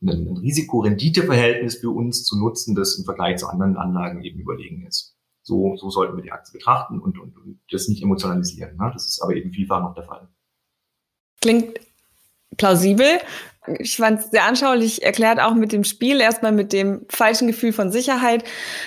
einen, 0.00 0.28
ein 0.28 0.36
Risiko-Rendite-Verhältnis 0.36 1.76
für 1.76 1.90
uns 1.90 2.24
zu 2.24 2.38
nutzen, 2.38 2.74
das 2.74 2.98
im 2.98 3.04
Vergleich 3.04 3.38
zu 3.38 3.46
anderen 3.48 3.76
Anlagen 3.76 4.22
eben 4.22 4.40
überlegen 4.40 4.86
ist. 4.86 5.16
So, 5.42 5.76
so 5.76 5.90
sollten 5.90 6.16
wir 6.16 6.22
die 6.22 6.32
Aktie 6.32 6.52
betrachten 6.52 6.98
und, 6.98 7.18
und, 7.18 7.36
und 7.36 7.60
das 7.70 7.88
nicht 7.88 8.02
emotionalisieren. 8.02 8.76
Ne? 8.76 8.90
Das 8.92 9.06
ist 9.06 9.20
aber 9.22 9.34
eben 9.34 9.52
vielfach 9.52 9.80
noch 9.80 9.94
der 9.94 10.04
Fall. 10.04 10.28
Klingt 11.40 11.78
plausibel. 12.56 13.18
Ich 13.78 13.96
fand 13.96 14.20
es 14.20 14.30
sehr 14.30 14.44
anschaulich 14.44 15.02
erklärt, 15.02 15.40
auch 15.40 15.54
mit 15.54 15.72
dem 15.72 15.84
Spiel, 15.84 16.20
erstmal 16.20 16.52
mit 16.52 16.72
dem 16.72 17.06
falschen 17.08 17.46
Gefühl 17.46 17.72
von 17.72 17.92
Sicherheit. 17.92 18.44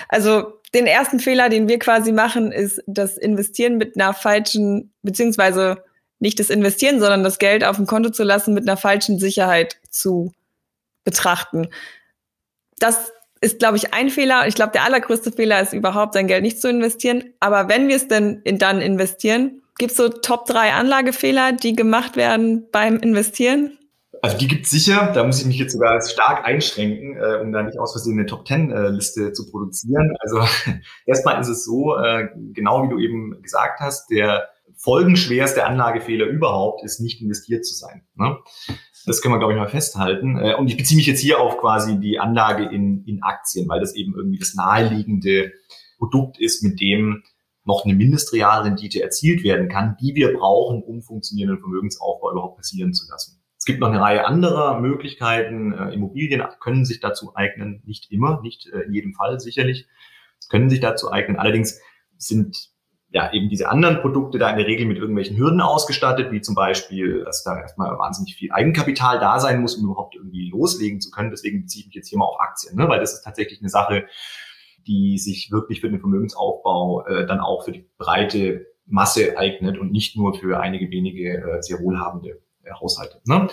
Also 0.08 0.58
den 0.74 0.86
ersten 0.86 1.20
Fehler, 1.20 1.48
den 1.48 1.68
wir 1.68 1.78
quasi 1.78 2.12
machen, 2.12 2.52
ist 2.52 2.82
das 2.86 3.16
Investieren 3.16 3.76
mit 3.76 3.96
einer 3.96 4.12
falschen, 4.12 4.92
beziehungsweise 5.02 5.82
nicht 6.20 6.40
das 6.40 6.50
Investieren, 6.50 7.00
sondern 7.00 7.22
das 7.22 7.38
Geld 7.38 7.64
auf 7.64 7.76
dem 7.76 7.86
Konto 7.86 8.10
zu 8.10 8.24
lassen, 8.24 8.54
mit 8.54 8.68
einer 8.68 8.76
falschen 8.76 9.18
Sicherheit 9.18 9.80
zu 9.90 10.32
betrachten. 11.08 11.68
Das 12.78 13.10
ist, 13.40 13.58
glaube 13.58 13.76
ich, 13.76 13.94
ein 13.94 14.10
Fehler. 14.10 14.46
Ich 14.46 14.54
glaube, 14.54 14.72
der 14.72 14.84
allergrößte 14.84 15.32
Fehler 15.32 15.62
ist 15.62 15.72
überhaupt, 15.72 16.14
sein 16.14 16.26
Geld 16.26 16.42
nicht 16.42 16.60
zu 16.60 16.68
investieren. 16.68 17.24
Aber 17.40 17.68
wenn 17.68 17.88
wir 17.88 17.96
es 17.96 18.08
denn 18.08 18.42
in, 18.44 18.58
dann 18.58 18.82
investieren, 18.82 19.62
gibt 19.78 19.92
es 19.92 19.96
so 19.96 20.08
Top 20.08 20.46
3 20.46 20.72
Anlagefehler, 20.72 21.52
die 21.52 21.74
gemacht 21.74 22.16
werden 22.16 22.68
beim 22.70 22.98
Investieren? 22.98 23.78
Also 24.20 24.36
die 24.36 24.48
gibt 24.48 24.64
es 24.64 24.72
sicher, 24.72 25.12
da 25.14 25.22
muss 25.22 25.40
ich 25.40 25.46
mich 25.46 25.58
jetzt 25.58 25.72
sogar 25.72 26.00
stark 26.02 26.44
einschränken, 26.44 27.16
äh, 27.16 27.40
um 27.40 27.52
da 27.52 27.62
nicht 27.62 27.78
aus 27.78 27.92
Versehen 27.92 28.18
eine 28.18 28.26
Top-10-Liste 28.26 29.28
äh, 29.28 29.32
zu 29.32 29.48
produzieren. 29.48 30.16
Also 30.20 30.40
erstmal 31.06 31.40
ist 31.40 31.48
es 31.48 31.64
so, 31.64 31.96
äh, 31.96 32.28
genau 32.52 32.82
wie 32.82 32.88
du 32.88 32.98
eben 32.98 33.40
gesagt 33.42 33.78
hast, 33.80 34.10
der 34.10 34.48
folgenschwerste 34.76 35.64
Anlagefehler 35.64 36.26
überhaupt 36.26 36.84
ist 36.84 37.00
nicht 37.00 37.20
investiert 37.22 37.64
zu 37.64 37.74
sein. 37.74 38.06
Ne? 38.16 38.38
Das 39.08 39.22
können 39.22 39.34
wir, 39.34 39.38
glaube 39.38 39.54
ich, 39.54 39.58
mal 39.58 39.68
festhalten. 39.68 40.38
Äh, 40.38 40.54
und 40.54 40.68
ich 40.68 40.76
beziehe 40.76 40.96
mich 40.96 41.06
jetzt 41.06 41.20
hier 41.20 41.40
auf 41.40 41.58
quasi 41.58 41.98
die 41.98 42.18
Anlage 42.18 42.64
in, 42.64 43.04
in 43.04 43.22
Aktien, 43.22 43.68
weil 43.68 43.80
das 43.80 43.94
eben 43.94 44.14
irgendwie 44.14 44.38
das 44.38 44.54
naheliegende 44.54 45.52
Produkt 45.98 46.38
ist, 46.38 46.62
mit 46.62 46.80
dem 46.80 47.22
noch 47.64 47.84
eine 47.84 47.94
Mindestrealrendite 47.94 49.02
erzielt 49.02 49.44
werden 49.44 49.68
kann, 49.68 49.96
die 50.00 50.14
wir 50.14 50.32
brauchen, 50.32 50.82
um 50.82 51.02
funktionierenden 51.02 51.60
Vermögensaufbau 51.60 52.32
überhaupt 52.32 52.56
passieren 52.56 52.94
zu 52.94 53.10
lassen. 53.10 53.42
Es 53.58 53.64
gibt 53.64 53.80
noch 53.80 53.88
eine 53.88 54.00
Reihe 54.00 54.26
anderer 54.26 54.80
Möglichkeiten. 54.80 55.72
Äh, 55.72 55.92
Immobilien 55.94 56.42
können 56.60 56.84
sich 56.84 57.00
dazu 57.00 57.34
eignen, 57.34 57.82
nicht 57.84 58.10
immer, 58.10 58.40
nicht 58.42 58.68
äh, 58.72 58.80
in 58.82 58.92
jedem 58.94 59.14
Fall 59.14 59.40
sicherlich, 59.40 59.86
können 60.48 60.70
sich 60.70 60.80
dazu 60.80 61.10
eignen. 61.10 61.36
Allerdings 61.36 61.80
sind 62.16 62.70
ja 63.10 63.32
eben 63.32 63.48
diese 63.48 63.68
anderen 63.68 64.00
Produkte 64.00 64.38
da 64.38 64.50
in 64.50 64.58
der 64.58 64.66
Regel 64.66 64.86
mit 64.86 64.98
irgendwelchen 64.98 65.36
Hürden 65.36 65.60
ausgestattet, 65.60 66.30
wie 66.30 66.40
zum 66.40 66.54
Beispiel, 66.54 67.24
dass 67.24 67.42
da 67.42 67.58
erstmal 67.58 67.98
wahnsinnig 67.98 68.34
viel 68.34 68.52
Eigenkapital 68.52 69.18
da 69.18 69.40
sein 69.40 69.60
muss, 69.62 69.76
um 69.76 69.84
überhaupt 69.84 70.14
irgendwie 70.14 70.50
loslegen 70.50 71.00
zu 71.00 71.10
können. 71.10 71.30
Deswegen 71.30 71.62
beziehe 71.62 71.82
ich 71.82 71.86
mich 71.86 71.96
jetzt 71.96 72.08
hier 72.08 72.18
mal 72.18 72.26
auf 72.26 72.40
Aktien, 72.40 72.76
ne? 72.76 72.88
weil 72.88 73.00
das 73.00 73.14
ist 73.14 73.22
tatsächlich 73.22 73.60
eine 73.60 73.70
Sache, 73.70 74.06
die 74.86 75.18
sich 75.18 75.50
wirklich 75.50 75.80
für 75.80 75.90
den 75.90 76.00
Vermögensaufbau 76.00 77.06
äh, 77.06 77.26
dann 77.26 77.40
auch 77.40 77.64
für 77.64 77.72
die 77.72 77.88
breite 77.96 78.66
Masse 78.86 79.36
eignet 79.38 79.78
und 79.78 79.92
nicht 79.92 80.16
nur 80.16 80.34
für 80.34 80.60
einige 80.60 80.90
wenige 80.90 81.38
äh, 81.38 81.62
sehr 81.62 81.80
wohlhabende 81.80 82.40
äh, 82.62 82.72
Haushalte. 82.72 83.20
Ne? 83.26 83.48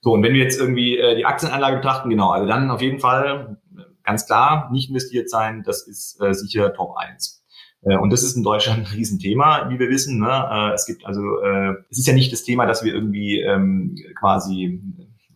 So, 0.00 0.12
und 0.12 0.22
wenn 0.22 0.32
wir 0.32 0.42
jetzt 0.42 0.58
irgendwie 0.58 0.96
äh, 0.98 1.16
die 1.16 1.24
Aktienanlage 1.24 1.76
betrachten, 1.76 2.08
genau, 2.10 2.30
also 2.30 2.46
dann 2.46 2.70
auf 2.70 2.80
jeden 2.80 3.00
Fall 3.00 3.58
äh, 3.76 3.82
ganz 4.04 4.26
klar 4.26 4.70
nicht 4.70 4.88
investiert 4.88 5.28
sein, 5.28 5.62
das 5.64 5.86
ist 5.86 6.20
äh, 6.22 6.32
sicher 6.32 6.72
Top 6.72 6.96
1. 6.96 7.37
Äh, 7.82 7.96
und 7.96 8.12
das 8.12 8.22
ist 8.22 8.36
in 8.36 8.42
Deutschland 8.42 8.80
ein 8.80 8.94
Riesenthema, 8.94 9.70
wie 9.70 9.78
wir 9.78 9.88
wissen. 9.88 10.18
Ne? 10.18 10.48
Äh, 10.50 10.74
es 10.74 10.86
gibt 10.86 11.06
also, 11.06 11.20
äh, 11.42 11.74
es 11.90 11.98
ist 11.98 12.06
ja 12.06 12.14
nicht 12.14 12.32
das 12.32 12.42
Thema, 12.42 12.66
dass 12.66 12.84
wir 12.84 12.94
irgendwie 12.94 13.40
ähm, 13.40 13.96
quasi 14.18 14.80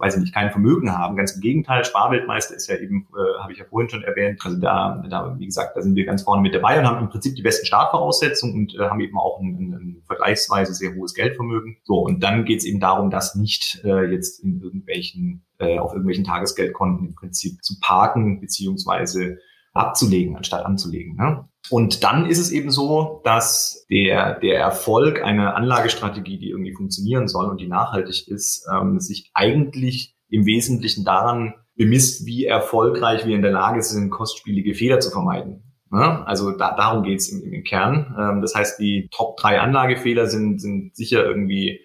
weiß 0.02 0.16
ich 0.16 0.20
nicht, 0.22 0.34
kein 0.34 0.50
Vermögen 0.50 0.90
haben. 0.90 1.16
Ganz 1.16 1.36
im 1.36 1.40
Gegenteil, 1.40 1.84
Sparweltmeister 1.84 2.56
ist 2.56 2.66
ja 2.66 2.76
eben, 2.76 3.06
äh, 3.16 3.40
habe 3.40 3.52
ich 3.52 3.60
ja 3.60 3.64
vorhin 3.64 3.88
schon 3.88 4.02
erwähnt, 4.02 4.40
also 4.44 4.58
da, 4.58 5.00
da, 5.08 5.36
wie 5.38 5.46
gesagt, 5.46 5.76
da 5.76 5.80
sind 5.80 5.94
wir 5.94 6.04
ganz 6.04 6.22
vorne 6.22 6.42
mit 6.42 6.52
dabei 6.52 6.76
und 6.80 6.86
haben 6.86 7.04
im 7.04 7.08
Prinzip 7.08 7.36
die 7.36 7.42
besten 7.42 7.66
Startvoraussetzungen 7.66 8.54
und 8.56 8.74
äh, 8.74 8.88
haben 8.88 8.98
eben 8.98 9.16
auch 9.16 9.38
ein, 9.38 9.54
ein, 9.54 9.74
ein 9.74 10.02
vergleichsweise 10.04 10.74
sehr 10.74 10.96
hohes 10.96 11.14
Geldvermögen. 11.14 11.76
So, 11.84 12.00
und 12.00 12.20
dann 12.20 12.44
geht 12.44 12.58
es 12.58 12.64
eben 12.64 12.80
darum, 12.80 13.10
das 13.10 13.36
nicht 13.36 13.80
äh, 13.84 14.10
jetzt 14.10 14.42
in 14.42 14.60
irgendwelchen, 14.60 15.46
äh, 15.58 15.78
auf 15.78 15.92
irgendwelchen 15.92 16.24
Tagesgeldkonten 16.24 17.06
im 17.06 17.14
Prinzip 17.14 17.62
zu 17.62 17.78
parken, 17.80 18.40
beziehungsweise 18.40 19.38
abzulegen, 19.72 20.36
anstatt 20.36 20.66
anzulegen. 20.66 21.14
Ne? 21.14 21.48
Und 21.70 22.02
dann 22.02 22.26
ist 22.26 22.38
es 22.38 22.50
eben 22.50 22.70
so, 22.70 23.20
dass 23.24 23.86
der, 23.88 24.38
der 24.40 24.58
Erfolg 24.58 25.22
einer 25.22 25.54
Anlagestrategie, 25.54 26.38
die 26.38 26.50
irgendwie 26.50 26.74
funktionieren 26.74 27.28
soll 27.28 27.48
und 27.48 27.60
die 27.60 27.68
nachhaltig 27.68 28.28
ist, 28.28 28.66
ähm, 28.72 28.98
sich 29.00 29.30
eigentlich 29.32 30.16
im 30.28 30.44
Wesentlichen 30.44 31.04
daran 31.04 31.54
bemisst, 31.76 32.26
wie 32.26 32.44
erfolgreich 32.46 33.26
wir 33.26 33.36
in 33.36 33.42
der 33.42 33.52
Lage 33.52 33.82
sind, 33.82 34.10
kostspielige 34.10 34.74
Fehler 34.74 35.00
zu 35.00 35.10
vermeiden. 35.10 35.62
Ja, 35.92 36.24
also 36.24 36.52
da, 36.52 36.74
darum 36.74 37.02
geht's 37.02 37.28
im, 37.28 37.52
im 37.52 37.64
Kern. 37.64 38.16
Ähm, 38.18 38.40
das 38.40 38.54
heißt, 38.54 38.78
die 38.78 39.08
Top 39.14 39.36
drei 39.36 39.60
Anlagefehler 39.60 40.26
sind, 40.26 40.58
sind 40.58 40.96
sicher 40.96 41.24
irgendwie 41.24 41.80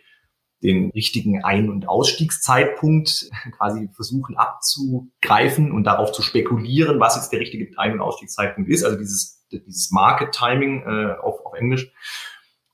den 0.64 0.92
richtigen 0.92 1.44
Ein- 1.44 1.70
und 1.70 1.88
Ausstiegszeitpunkt 1.88 3.30
quasi 3.58 3.90
versuchen 3.94 4.38
abzugreifen 4.38 5.72
und 5.72 5.84
darauf 5.84 6.14
zu 6.14 6.22
spekulieren, 6.22 7.00
was 7.00 7.16
jetzt 7.16 7.32
der 7.32 7.42
richtige 7.42 7.78
Ein- 7.78 7.94
und 7.94 8.02
Ausstiegszeitpunkt 8.02 8.70
ist. 8.70 8.84
Also 8.84 8.98
dieses, 8.98 9.37
dieses 9.52 9.92
Market 9.92 10.32
Timing 10.32 10.84
äh, 10.84 11.16
auf, 11.22 11.46
auf 11.46 11.54
Englisch. 11.54 11.92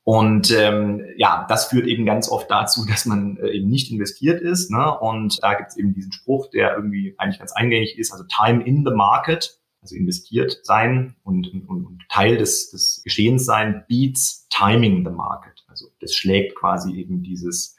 Und 0.06 0.52
ähm, 0.52 1.06
ja, 1.16 1.46
das 1.48 1.68
führt 1.68 1.88
eben 1.88 2.06
ganz 2.06 2.30
oft 2.30 2.52
dazu, 2.52 2.86
dass 2.90 3.06
man 3.06 3.38
äh, 3.38 3.52
eben 3.52 3.70
nicht 3.70 3.92
investiert 3.92 4.42
ist. 4.42 4.70
Ne? 4.70 5.00
Und 5.00 5.42
da 5.42 5.54
gibt 5.54 5.70
es 5.70 5.78
eben 5.78 5.94
diesen 5.94 6.12
Spruch, 6.12 6.50
der 6.50 6.76
irgendwie 6.76 7.16
eigentlich 7.18 7.40
ganz 7.40 7.54
eingängig 7.54 7.98
ist, 7.98 8.12
also 8.12 8.26
Time 8.26 8.64
in 8.64 8.86
the 8.86 8.94
Market, 8.94 9.60
also 9.82 9.96
investiert 9.96 10.60
sein 10.64 11.16
und, 11.24 11.48
und, 11.54 11.68
und 11.68 12.02
Teil 12.10 12.38
des, 12.38 12.72
des 12.72 13.02
Geschehens 13.04 13.46
sein, 13.46 13.84
beats 13.88 14.48
Timing 14.50 15.06
the 15.06 15.12
Market. 15.12 15.64
Also 15.68 15.88
das 16.00 16.16
schlägt 16.16 16.56
quasi 16.56 16.94
eben 16.96 17.24
dieses, 17.24 17.78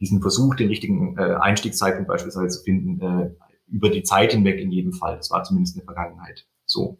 diesen 0.00 0.20
Versuch, 0.20 0.54
den 0.54 0.68
richtigen 0.68 1.16
äh, 1.18 1.36
Einstiegszeitpunkt 1.40 2.08
beispielsweise 2.08 2.58
zu 2.58 2.64
finden, 2.64 3.00
äh, 3.00 3.30
über 3.68 3.90
die 3.90 4.02
Zeit 4.02 4.32
hinweg 4.32 4.58
in 4.58 4.70
jedem 4.70 4.92
Fall. 4.92 5.16
Das 5.16 5.30
war 5.30 5.44
zumindest 5.44 5.76
in 5.76 5.80
der 5.80 5.94
Vergangenheit 5.94 6.46
so. 6.64 6.98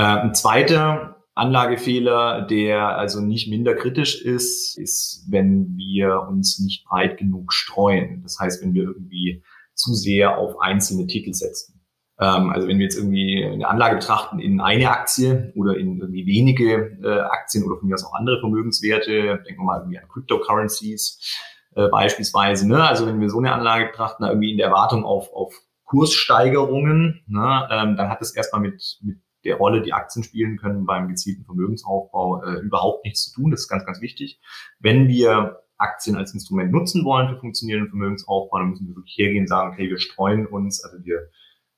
Äh, 0.00 0.02
ein 0.02 0.34
zweiter 0.34 1.16
Anlagefehler, 1.34 2.40
der 2.40 2.96
also 2.96 3.20
nicht 3.20 3.50
minder 3.50 3.74
kritisch 3.74 4.22
ist, 4.24 4.78
ist, 4.78 5.26
wenn 5.28 5.76
wir 5.76 6.22
uns 6.22 6.58
nicht 6.58 6.86
breit 6.86 7.18
genug 7.18 7.52
streuen. 7.52 8.22
Das 8.22 8.38
heißt, 8.40 8.62
wenn 8.62 8.72
wir 8.72 8.84
irgendwie 8.84 9.42
zu 9.74 9.92
sehr 9.92 10.38
auf 10.38 10.58
einzelne 10.58 11.06
Titel 11.06 11.34
setzen. 11.34 11.82
Ähm, 12.18 12.48
also 12.48 12.66
wenn 12.66 12.78
wir 12.78 12.84
jetzt 12.84 12.96
irgendwie 12.96 13.44
eine 13.44 13.68
Anlage 13.68 13.96
betrachten 13.96 14.38
in 14.38 14.62
eine 14.62 14.90
Aktie 14.90 15.52
oder 15.54 15.76
in 15.76 16.00
irgendwie 16.00 16.24
wenige 16.24 16.98
äh, 17.02 17.20
Aktien 17.20 17.64
oder 17.64 17.76
von 17.76 17.86
mir 17.86 17.94
aus 17.94 18.04
auch 18.06 18.14
andere 18.14 18.40
Vermögenswerte, 18.40 19.42
denken 19.46 19.60
wir 19.60 19.64
mal 19.64 19.80
irgendwie 19.80 19.98
an 19.98 20.08
Cryptocurrencies 20.08 21.36
äh, 21.74 21.88
beispielsweise. 21.88 22.66
Ne? 22.66 22.82
Also 22.82 23.06
wenn 23.06 23.20
wir 23.20 23.28
so 23.28 23.38
eine 23.38 23.52
Anlage 23.52 23.88
betrachten, 23.88 24.24
irgendwie 24.24 24.52
in 24.52 24.56
der 24.56 24.68
Erwartung 24.68 25.04
auf, 25.04 25.30
auf 25.34 25.54
Kurssteigerungen, 25.84 27.22
ne? 27.26 27.68
ähm, 27.70 27.96
dann 27.96 28.08
hat 28.08 28.22
das 28.22 28.34
erstmal 28.34 28.62
mit, 28.62 28.98
mit 29.02 29.18
der 29.44 29.56
Rolle, 29.56 29.82
die 29.82 29.92
Aktien 29.92 30.22
spielen 30.22 30.58
können 30.58 30.84
beim 30.84 31.08
gezielten 31.08 31.44
Vermögensaufbau, 31.44 32.42
äh, 32.42 32.60
überhaupt 32.60 33.04
nichts 33.04 33.24
zu 33.24 33.34
tun. 33.34 33.50
Das 33.50 33.60
ist 33.60 33.68
ganz, 33.68 33.86
ganz 33.86 34.00
wichtig. 34.00 34.40
Wenn 34.78 35.08
wir 35.08 35.62
Aktien 35.78 36.16
als 36.16 36.34
Instrument 36.34 36.72
nutzen 36.72 37.04
wollen 37.04 37.28
für 37.28 37.40
funktionierenden 37.40 37.90
Vermögensaufbau, 37.90 38.58
dann 38.58 38.70
müssen 38.70 38.88
wir 38.88 38.96
wirklich 38.96 39.16
hergehen 39.16 39.44
und 39.44 39.48
sagen, 39.48 39.72
okay, 39.72 39.88
wir 39.88 39.98
streuen 39.98 40.46
uns, 40.46 40.84
also 40.84 41.02
wir 41.04 41.30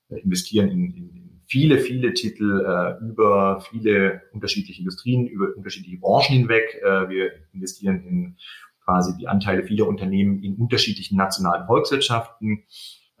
investieren 0.09 0.69
in, 0.69 0.93
in 0.93 1.41
viele, 1.47 1.79
viele 1.79 2.13
Titel 2.13 2.65
äh, 2.65 3.03
über 3.05 3.61
viele 3.61 4.21
unterschiedliche 4.33 4.79
Industrien, 4.79 5.27
über 5.27 5.55
unterschiedliche 5.55 5.97
Branchen 5.97 6.35
hinweg. 6.35 6.81
Äh, 6.83 7.09
wir 7.09 7.31
investieren 7.53 8.03
in 8.05 8.37
quasi 8.83 9.15
die 9.17 9.27
Anteile 9.27 9.63
vieler 9.63 9.87
Unternehmen 9.87 10.43
in 10.43 10.55
unterschiedlichen 10.55 11.15
nationalen 11.15 11.65
Volkswirtschaften. 11.65 12.63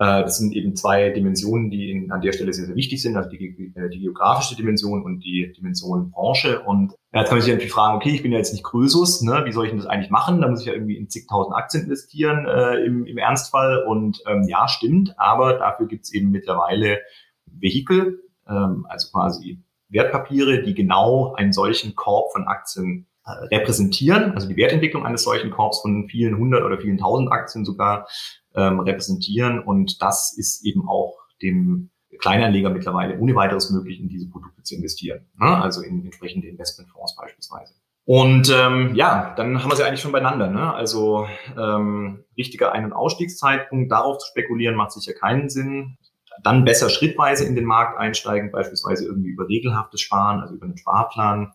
Äh, 0.03 0.23
das 0.23 0.37
sind 0.37 0.53
eben 0.53 0.75
zwei 0.75 1.09
Dimensionen, 1.11 1.69
die 1.69 1.89
in, 1.89 2.11
an 2.11 2.19
der 2.19 2.33
Stelle 2.33 2.51
sehr, 2.51 2.65
sehr 2.65 2.75
wichtig 2.75 3.01
sind, 3.01 3.15
also 3.15 3.29
die, 3.29 3.73
äh, 3.75 3.89
die 3.89 3.99
geografische 3.99 4.55
Dimension 4.55 5.01
und 5.01 5.21
die 5.21 5.53
Dimension 5.57 6.11
Branche. 6.11 6.61
Und 6.61 6.93
jetzt 7.13 7.29
kann 7.29 7.37
man 7.37 7.41
sich 7.41 7.53
natürlich 7.53 7.71
fragen, 7.71 7.95
okay, 7.95 8.09
ich 8.09 8.21
bin 8.21 8.33
ja 8.33 8.37
jetzt 8.37 8.51
nicht 8.51 8.65
Krösus, 8.65 9.21
ne? 9.21 9.43
wie 9.45 9.53
soll 9.53 9.65
ich 9.65 9.71
denn 9.71 9.79
das 9.79 9.87
eigentlich 9.87 10.11
machen? 10.11 10.41
Da 10.41 10.49
muss 10.49 10.59
ich 10.59 10.65
ja 10.65 10.73
irgendwie 10.73 10.97
in 10.97 11.09
zigtausend 11.09 11.55
Aktien 11.55 11.83
investieren 11.83 12.45
äh, 12.45 12.83
im, 12.83 13.05
im 13.05 13.17
Ernstfall. 13.17 13.83
Und 13.87 14.21
ähm, 14.27 14.43
ja, 14.47 14.67
stimmt, 14.67 15.17
aber 15.17 15.53
dafür 15.53 15.87
gibt 15.87 16.03
es 16.03 16.13
eben 16.13 16.31
mittlerweile 16.31 16.99
Vehikel, 17.45 18.19
ähm, 18.49 18.85
also 18.89 19.09
quasi 19.11 19.63
Wertpapiere, 19.87 20.63
die 20.63 20.73
genau 20.73 21.33
einen 21.35 21.53
solchen 21.53 21.95
Korb 21.95 22.33
von 22.33 22.45
Aktien 22.47 23.07
äh, 23.25 23.55
repräsentieren, 23.55 24.33
also 24.33 24.49
die 24.49 24.57
Wertentwicklung 24.57 25.05
eines 25.05 25.23
solchen 25.23 25.49
Korbs 25.49 25.81
von 25.81 26.09
vielen 26.09 26.37
hundert 26.37 26.63
oder 26.63 26.77
vielen 26.77 26.97
tausend 26.97 27.31
Aktien 27.31 27.63
sogar 27.63 28.07
ähm, 28.55 28.79
repräsentieren. 28.79 29.59
Und 29.59 30.01
das 30.01 30.35
ist 30.37 30.65
eben 30.65 30.87
auch 30.87 31.17
dem 31.41 31.89
Kleinanleger 32.19 32.69
mittlerweile 32.69 33.17
ohne 33.19 33.35
weiteres 33.35 33.69
möglich, 33.71 33.99
in 33.99 34.09
diese 34.09 34.29
Produkte 34.29 34.63
zu 34.63 34.75
investieren. 34.75 35.25
Ne? 35.39 35.61
Also 35.61 35.81
in 35.81 36.03
entsprechende 36.03 36.47
Investmentfonds 36.47 37.15
beispielsweise. 37.15 37.73
Und 38.05 38.49
ähm, 38.53 38.95
ja, 38.95 39.33
dann 39.37 39.61
haben 39.61 39.71
wir 39.71 39.75
sie 39.75 39.83
eigentlich 39.83 40.01
schon 40.01 40.11
beieinander. 40.11 40.47
Ne? 40.49 40.73
Also 40.73 41.27
ähm, 41.57 42.25
richtiger 42.37 42.73
Ein- 42.73 42.85
und 42.85 42.93
Ausstiegszeitpunkt, 42.93 43.91
darauf 43.91 44.17
zu 44.17 44.27
spekulieren, 44.27 44.75
macht 44.75 44.91
sicher 44.91 45.13
keinen 45.13 45.49
Sinn. 45.49 45.97
Dann 46.43 46.65
besser 46.65 46.89
schrittweise 46.89 47.45
in 47.45 47.55
den 47.55 47.65
Markt 47.65 47.97
einsteigen, 47.97 48.51
beispielsweise 48.51 49.05
irgendwie 49.05 49.29
über 49.29 49.47
regelhaftes 49.47 50.01
Sparen, 50.01 50.41
also 50.41 50.55
über 50.55 50.65
einen 50.65 50.77
Sparplan 50.77 51.53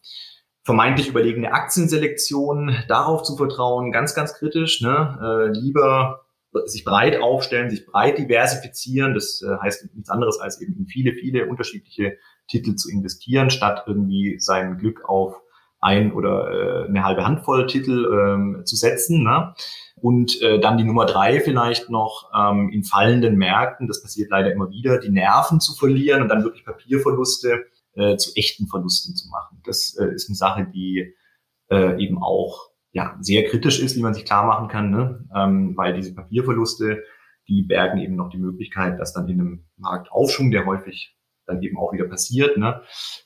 vermeintlich 0.68 1.08
überlegene 1.08 1.50
Aktienselektion, 1.50 2.76
darauf 2.88 3.22
zu 3.22 3.38
vertrauen, 3.38 3.90
ganz, 3.90 4.14
ganz 4.14 4.34
kritisch. 4.34 4.82
Ne? 4.82 5.18
Äh, 5.18 5.58
lieber 5.58 6.26
sich 6.64 6.84
breit 6.84 7.20
aufstellen, 7.20 7.70
sich 7.70 7.86
breit 7.86 8.18
diversifizieren. 8.18 9.14
Das 9.14 9.42
äh, 9.42 9.56
heißt 9.62 9.94
nichts 9.94 10.10
anderes 10.10 10.40
als 10.40 10.60
eben 10.60 10.76
in 10.76 10.86
viele, 10.86 11.12
viele 11.12 11.46
unterschiedliche 11.46 12.16
Titel 12.48 12.74
zu 12.74 12.90
investieren, 12.90 13.50
statt 13.50 13.84
irgendwie 13.86 14.38
sein 14.38 14.78
Glück 14.78 15.08
auf 15.08 15.40
ein 15.80 16.12
oder 16.12 16.50
äh, 16.50 16.88
eine 16.88 17.04
halbe 17.04 17.24
Handvoll 17.24 17.66
Titel 17.66 18.06
ähm, 18.12 18.62
zu 18.64 18.76
setzen. 18.76 19.22
Ne? 19.22 19.54
Und 19.96 20.40
äh, 20.42 20.58
dann 20.58 20.78
die 20.78 20.84
Nummer 20.84 21.06
drei 21.06 21.40
vielleicht 21.40 21.90
noch 21.90 22.30
ähm, 22.34 22.70
in 22.70 22.84
fallenden 22.84 23.36
Märkten, 23.36 23.86
das 23.86 24.02
passiert 24.02 24.30
leider 24.30 24.52
immer 24.52 24.70
wieder, 24.70 24.98
die 24.98 25.10
Nerven 25.10 25.60
zu 25.60 25.74
verlieren 25.74 26.22
und 26.22 26.28
dann 26.28 26.42
wirklich 26.42 26.64
Papierverluste 26.64 27.66
äh, 27.94 28.16
zu 28.16 28.32
echten 28.34 28.66
Verlusten 28.66 29.14
zu 29.14 29.28
machen. 29.28 29.60
Das 29.64 29.96
äh, 29.98 30.12
ist 30.14 30.28
eine 30.28 30.36
Sache, 30.36 30.66
die 30.72 31.14
äh, 31.70 32.02
eben 32.02 32.22
auch 32.22 32.67
ja, 32.92 33.16
sehr 33.20 33.44
kritisch 33.44 33.80
ist, 33.80 33.96
wie 33.96 34.02
man 34.02 34.14
sich 34.14 34.24
klar 34.24 34.46
machen 34.46 34.68
kann, 34.68 34.90
ne? 34.90 35.24
ähm, 35.34 35.76
weil 35.76 35.94
diese 35.94 36.14
Papierverluste, 36.14 37.04
die 37.48 37.62
bergen 37.62 37.98
eben 37.98 38.16
noch 38.16 38.30
die 38.30 38.38
Möglichkeit, 38.38 38.98
dass 38.98 39.12
dann 39.12 39.28
in 39.28 39.40
einem 39.40 39.64
Marktaufschwung, 39.76 40.50
der 40.50 40.66
häufig 40.66 41.16
dann 41.46 41.62
eben 41.62 41.78
auch 41.78 41.92
wieder 41.92 42.06
passiert, 42.06 42.58
ne, 42.58 42.82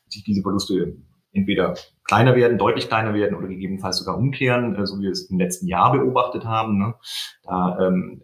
sich 0.08 0.24
diese 0.24 0.42
Verluste 0.42 0.96
entweder 1.32 1.74
kleiner 2.04 2.36
werden, 2.36 2.58
deutlich 2.58 2.88
kleiner 2.88 3.14
werden 3.14 3.36
oder 3.36 3.48
gegebenenfalls 3.48 3.98
sogar 3.98 4.16
umkehren, 4.16 4.76
äh, 4.76 4.86
so 4.86 4.98
wie 4.98 5.04
wir 5.04 5.10
es 5.10 5.30
im 5.30 5.38
letzten 5.38 5.66
Jahr 5.66 5.92
beobachtet 5.92 6.44
haben. 6.44 6.78
Ne? 6.78 6.94
Da 7.42 7.78
ähm, 7.80 8.22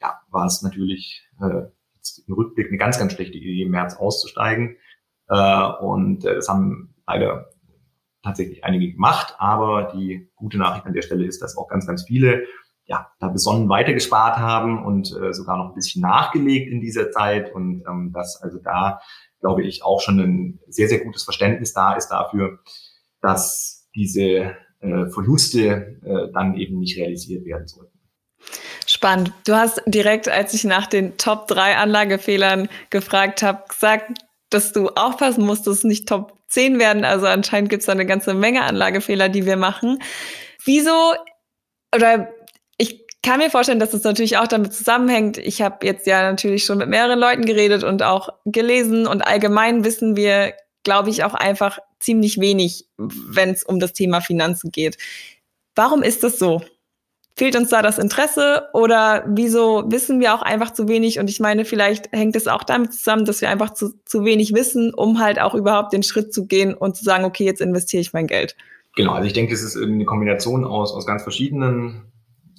ja, 0.00 0.20
war 0.30 0.46
es 0.46 0.62
natürlich 0.62 1.26
äh, 1.40 1.62
im 2.26 2.34
Rückblick 2.34 2.68
eine 2.68 2.78
ganz, 2.78 2.98
ganz 2.98 3.12
schlechte 3.12 3.38
Idee, 3.38 3.62
im 3.62 3.70
März 3.70 3.96
auszusteigen. 3.96 4.76
Äh, 5.28 5.68
und 5.80 6.24
äh, 6.24 6.34
das 6.34 6.48
haben 6.48 6.94
leider 7.06 7.50
tatsächlich 8.22 8.64
einige 8.64 8.92
gemacht. 8.92 9.34
Aber 9.38 9.92
die 9.94 10.30
gute 10.36 10.58
Nachricht 10.58 10.86
an 10.86 10.92
der 10.92 11.02
Stelle 11.02 11.26
ist, 11.26 11.42
dass 11.42 11.56
auch 11.56 11.68
ganz, 11.68 11.86
ganz 11.86 12.04
viele 12.04 12.44
ja, 12.90 13.08
da 13.20 13.28
besonnen 13.28 13.68
weitergespart 13.68 14.38
haben 14.38 14.84
und 14.84 15.16
äh, 15.16 15.32
sogar 15.32 15.56
noch 15.56 15.68
ein 15.68 15.74
bisschen 15.74 16.02
nachgelegt 16.02 16.72
in 16.72 16.80
dieser 16.80 17.12
Zeit 17.12 17.54
und 17.54 17.84
ähm, 17.88 18.10
dass 18.12 18.42
also 18.42 18.58
da, 18.58 19.00
glaube 19.40 19.62
ich, 19.62 19.84
auch 19.84 20.00
schon 20.00 20.18
ein 20.18 20.60
sehr, 20.66 20.88
sehr 20.88 20.98
gutes 20.98 21.22
Verständnis 21.22 21.72
da 21.72 21.94
ist 21.94 22.08
dafür, 22.08 22.58
dass 23.20 23.88
diese 23.94 24.56
äh, 24.80 25.06
Verluste 25.08 26.00
äh, 26.04 26.32
dann 26.32 26.56
eben 26.56 26.80
nicht 26.80 26.98
realisiert 26.98 27.44
werden 27.44 27.68
sollten. 27.68 27.96
Spannend. 28.86 29.32
Du 29.46 29.54
hast 29.54 29.80
direkt, 29.86 30.28
als 30.28 30.52
ich 30.52 30.64
nach 30.64 30.88
den 30.88 31.16
Top 31.16 31.46
3 31.46 31.76
Anlagefehlern 31.76 32.68
gefragt 32.90 33.44
habe, 33.44 33.62
gesagt, 33.68 34.18
dass 34.48 34.72
du 34.72 34.88
aufpassen 34.88 35.46
musst, 35.46 35.68
dass 35.68 35.78
es 35.78 35.84
nicht 35.84 36.08
Top 36.08 36.39
10 36.50 36.78
werden. 36.78 37.04
Also 37.04 37.26
anscheinend 37.26 37.70
gibt 37.70 37.80
es 37.80 37.86
da 37.86 37.92
eine 37.92 38.06
ganze 38.06 38.34
Menge 38.34 38.62
Anlagefehler, 38.62 39.28
die 39.28 39.46
wir 39.46 39.56
machen. 39.56 40.02
Wieso 40.64 41.14
oder 41.94 42.28
kann 43.22 43.38
mir 43.38 43.50
vorstellen, 43.50 43.80
dass 43.80 43.92
es 43.92 44.04
natürlich 44.04 44.38
auch 44.38 44.48
damit 44.48 44.72
zusammenhängt. 44.72 45.36
Ich 45.36 45.60
habe 45.60 45.86
jetzt 45.86 46.06
ja 46.06 46.30
natürlich 46.30 46.64
schon 46.64 46.78
mit 46.78 46.88
mehreren 46.88 47.18
Leuten 47.18 47.44
geredet 47.44 47.84
und 47.84 48.02
auch 48.02 48.30
gelesen 48.46 49.06
und 49.06 49.26
allgemein 49.26 49.84
wissen 49.84 50.16
wir, 50.16 50.54
glaube 50.84 51.10
ich, 51.10 51.24
auch 51.24 51.34
einfach 51.34 51.78
ziemlich 51.98 52.40
wenig, 52.40 52.88
wenn 52.96 53.50
es 53.50 53.62
um 53.62 53.78
das 53.78 53.92
Thema 53.92 54.22
Finanzen 54.22 54.70
geht. 54.70 54.96
Warum 55.74 56.02
ist 56.02 56.24
das 56.24 56.38
so? 56.38 56.62
Fehlt 57.40 57.56
uns 57.56 57.70
da 57.70 57.80
das 57.80 57.98
Interesse 57.98 58.68
oder 58.74 59.24
wieso 59.26 59.84
wissen 59.86 60.20
wir 60.20 60.34
auch 60.34 60.42
einfach 60.42 60.74
zu 60.74 60.88
wenig? 60.88 61.18
Und 61.18 61.30
ich 61.30 61.40
meine, 61.40 61.64
vielleicht 61.64 62.12
hängt 62.12 62.36
es 62.36 62.46
auch 62.46 62.64
damit 62.64 62.92
zusammen, 62.92 63.24
dass 63.24 63.40
wir 63.40 63.48
einfach 63.48 63.72
zu, 63.72 63.94
zu 64.04 64.26
wenig 64.26 64.52
wissen, 64.52 64.92
um 64.92 65.20
halt 65.20 65.40
auch 65.40 65.54
überhaupt 65.54 65.94
den 65.94 66.02
Schritt 66.02 66.34
zu 66.34 66.46
gehen 66.46 66.74
und 66.74 66.98
zu 66.98 67.02
sagen, 67.02 67.24
okay, 67.24 67.44
jetzt 67.44 67.62
investiere 67.62 68.02
ich 68.02 68.12
mein 68.12 68.26
Geld. 68.26 68.56
Genau, 68.94 69.12
also 69.12 69.26
ich 69.26 69.32
denke, 69.32 69.54
es 69.54 69.62
ist 69.62 69.74
eine 69.74 70.04
Kombination 70.04 70.66
aus, 70.66 70.92
aus 70.92 71.06
ganz 71.06 71.22
verschiedenen 71.22 72.12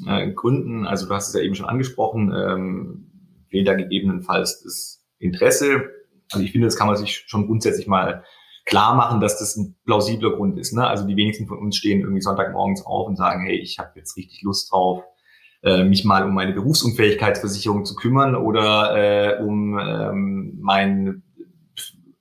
äh, 0.08 0.32
Gründen. 0.32 0.88
Also 0.88 1.08
du 1.08 1.14
hast 1.14 1.28
es 1.28 1.36
ja 1.36 1.42
eben 1.42 1.54
schon 1.54 1.70
angesprochen, 1.70 2.34
ähm, 2.36 3.12
fehlt 3.52 3.68
da 3.68 3.76
gegebenenfalls 3.76 4.64
das 4.64 5.06
Interesse. 5.20 5.92
Also 6.32 6.44
ich 6.44 6.54
finde, 6.54 6.66
das 6.66 6.76
kann 6.76 6.88
man 6.88 6.96
sich 6.96 7.26
schon 7.28 7.46
grundsätzlich 7.46 7.86
mal 7.86 8.24
klar 8.72 8.96
machen, 8.96 9.20
dass 9.20 9.38
das 9.38 9.58
ein 9.58 9.76
plausibler 9.86 10.32
Grund 10.32 10.58
ist. 10.58 10.72
Ne? 10.74 10.88
Also 10.88 11.06
die 11.06 11.18
wenigsten 11.18 11.46
von 11.46 11.60
uns 11.60 11.76
stehen 11.76 12.00
irgendwie 12.00 12.22
Sonntagmorgens 12.22 12.86
auf 12.86 13.06
und 13.06 13.18
sagen, 13.18 13.44
hey, 13.46 13.58
ich 13.58 13.78
habe 13.80 13.92
jetzt 13.96 14.16
richtig 14.16 14.42
Lust 14.44 14.72
drauf, 14.72 15.04
äh, 15.62 15.84
mich 15.84 16.06
mal 16.06 16.24
um 16.24 16.34
meine 16.34 16.54
Berufsunfähigkeitsversicherung 16.54 17.84
zu 17.84 17.96
kümmern 17.96 18.34
oder 18.34 18.96
äh, 18.96 19.44
um 19.44 19.78
ähm, 19.78 20.58
meinen 20.62 21.24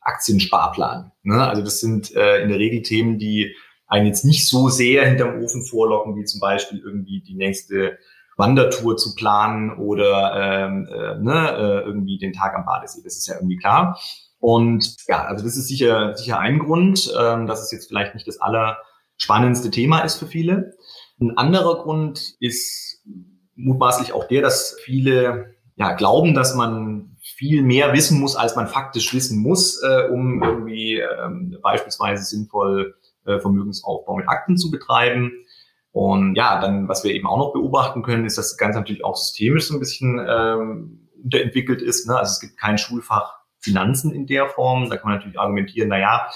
Aktiensparplan. 0.00 1.12
Ne? 1.22 1.40
Also 1.46 1.62
das 1.62 1.78
sind 1.78 2.14
äh, 2.16 2.42
in 2.42 2.48
der 2.48 2.58
Regel 2.58 2.82
Themen, 2.82 3.18
die 3.18 3.54
einen 3.86 4.06
jetzt 4.06 4.24
nicht 4.24 4.48
so 4.48 4.68
sehr 4.68 5.06
hinterm 5.06 5.40
Ofen 5.40 5.64
vorlocken, 5.64 6.16
wie 6.16 6.24
zum 6.24 6.40
Beispiel 6.40 6.80
irgendwie 6.84 7.20
die 7.20 7.34
nächste 7.34 7.96
Wandertour 8.36 8.96
zu 8.96 9.14
planen 9.14 9.70
oder 9.78 10.66
ähm, 10.66 10.88
äh, 10.88 11.14
ne, 11.22 11.56
äh, 11.56 11.86
irgendwie 11.86 12.18
den 12.18 12.32
Tag 12.32 12.56
am 12.56 12.64
Badesee. 12.64 13.02
Das 13.04 13.16
ist 13.16 13.28
ja 13.28 13.36
irgendwie 13.36 13.56
klar. 13.56 14.00
Und 14.40 14.96
ja, 15.07 15.24
also 15.24 15.44
das 15.44 15.57
ist 15.57 15.68
sicher, 15.68 16.16
sicher 16.16 16.38
ein 16.38 16.59
Grund, 16.59 17.12
ähm, 17.18 17.46
dass 17.46 17.62
es 17.62 17.70
jetzt 17.70 17.88
vielleicht 17.88 18.14
nicht 18.14 18.26
das 18.26 18.40
allerspannendste 18.40 19.70
Thema 19.70 20.00
ist 20.00 20.16
für 20.16 20.26
viele. 20.26 20.72
Ein 21.20 21.37
anderer 21.37 21.83
Grund 21.83 22.35
ist 22.40 23.03
mutmaßlich 23.55 24.14
auch 24.14 24.26
der, 24.26 24.40
dass 24.40 24.76
viele 24.83 25.55
ja, 25.76 25.92
glauben, 25.92 26.35
dass 26.35 26.55
man 26.55 27.16
viel 27.20 27.62
mehr 27.62 27.92
wissen 27.92 28.18
muss, 28.18 28.35
als 28.35 28.57
man 28.57 28.66
faktisch 28.66 29.12
wissen 29.14 29.40
muss, 29.40 29.83
äh, 29.83 30.09
um 30.11 30.42
irgendwie 30.42 30.98
ähm, 30.98 31.57
beispielsweise 31.62 32.24
sinnvoll 32.24 32.94
äh, 33.26 33.38
Vermögensaufbau 33.40 34.16
mit 34.16 34.29
Akten 34.29 34.57
zu 34.57 34.70
betreiben. 34.70 35.33
Und 35.92 36.35
ja, 36.35 36.61
dann, 36.61 36.88
was 36.88 37.05
wir 37.05 37.12
eben 37.12 37.26
auch 37.26 37.38
noch 37.38 37.53
beobachten 37.53 38.03
können, 38.03 38.24
ist, 38.24 38.38
dass 38.38 38.50
das 38.50 38.59
Ganze 38.59 38.79
natürlich 38.79 39.05
auch 39.05 39.16
systemisch 39.16 39.68
so 39.68 39.74
ein 39.74 39.81
bisschen 39.81 40.24
ähm, 40.26 41.09
unterentwickelt 41.22 41.83
ist. 41.83 42.07
Ne? 42.07 42.16
Also 42.16 42.31
es 42.33 42.40
gibt 42.40 42.57
kein 42.59 42.79
Schulfach 42.79 43.39
Finanzen 43.61 44.12
in 44.12 44.27
der 44.27 44.49
Form. 44.49 44.88
Da 44.88 44.96
kann 44.96 45.09
man 45.09 45.16
natürlich 45.18 45.38
argumentieren, 45.38 45.88
na 45.88 45.99
ja, 45.99 46.29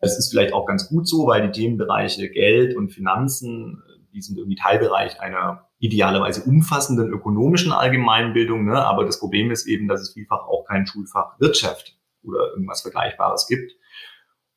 es 0.00 0.16
ist 0.18 0.30
vielleicht 0.30 0.52
auch 0.52 0.66
ganz 0.66 0.88
gut 0.88 1.08
so, 1.08 1.26
weil 1.26 1.42
die 1.42 1.60
Themenbereiche 1.60 2.28
Geld 2.30 2.76
und 2.76 2.90
Finanzen, 2.90 3.82
die 4.12 4.20
sind 4.20 4.38
irgendwie 4.38 4.56
Teilbereich 4.56 5.20
einer 5.20 5.68
idealerweise 5.80 6.42
umfassenden 6.44 7.12
ökonomischen 7.12 7.72
Allgemeinbildung. 7.72 8.64
Ne? 8.64 8.84
Aber 8.84 9.04
das 9.04 9.18
Problem 9.18 9.50
ist 9.50 9.66
eben, 9.66 9.88
dass 9.88 10.00
es 10.00 10.12
vielfach 10.12 10.46
auch 10.46 10.64
kein 10.66 10.86
Schulfach 10.86 11.38
Wirtschaft 11.40 11.96
oder 12.22 12.50
irgendwas 12.50 12.82
Vergleichbares 12.82 13.46
gibt. 13.48 13.72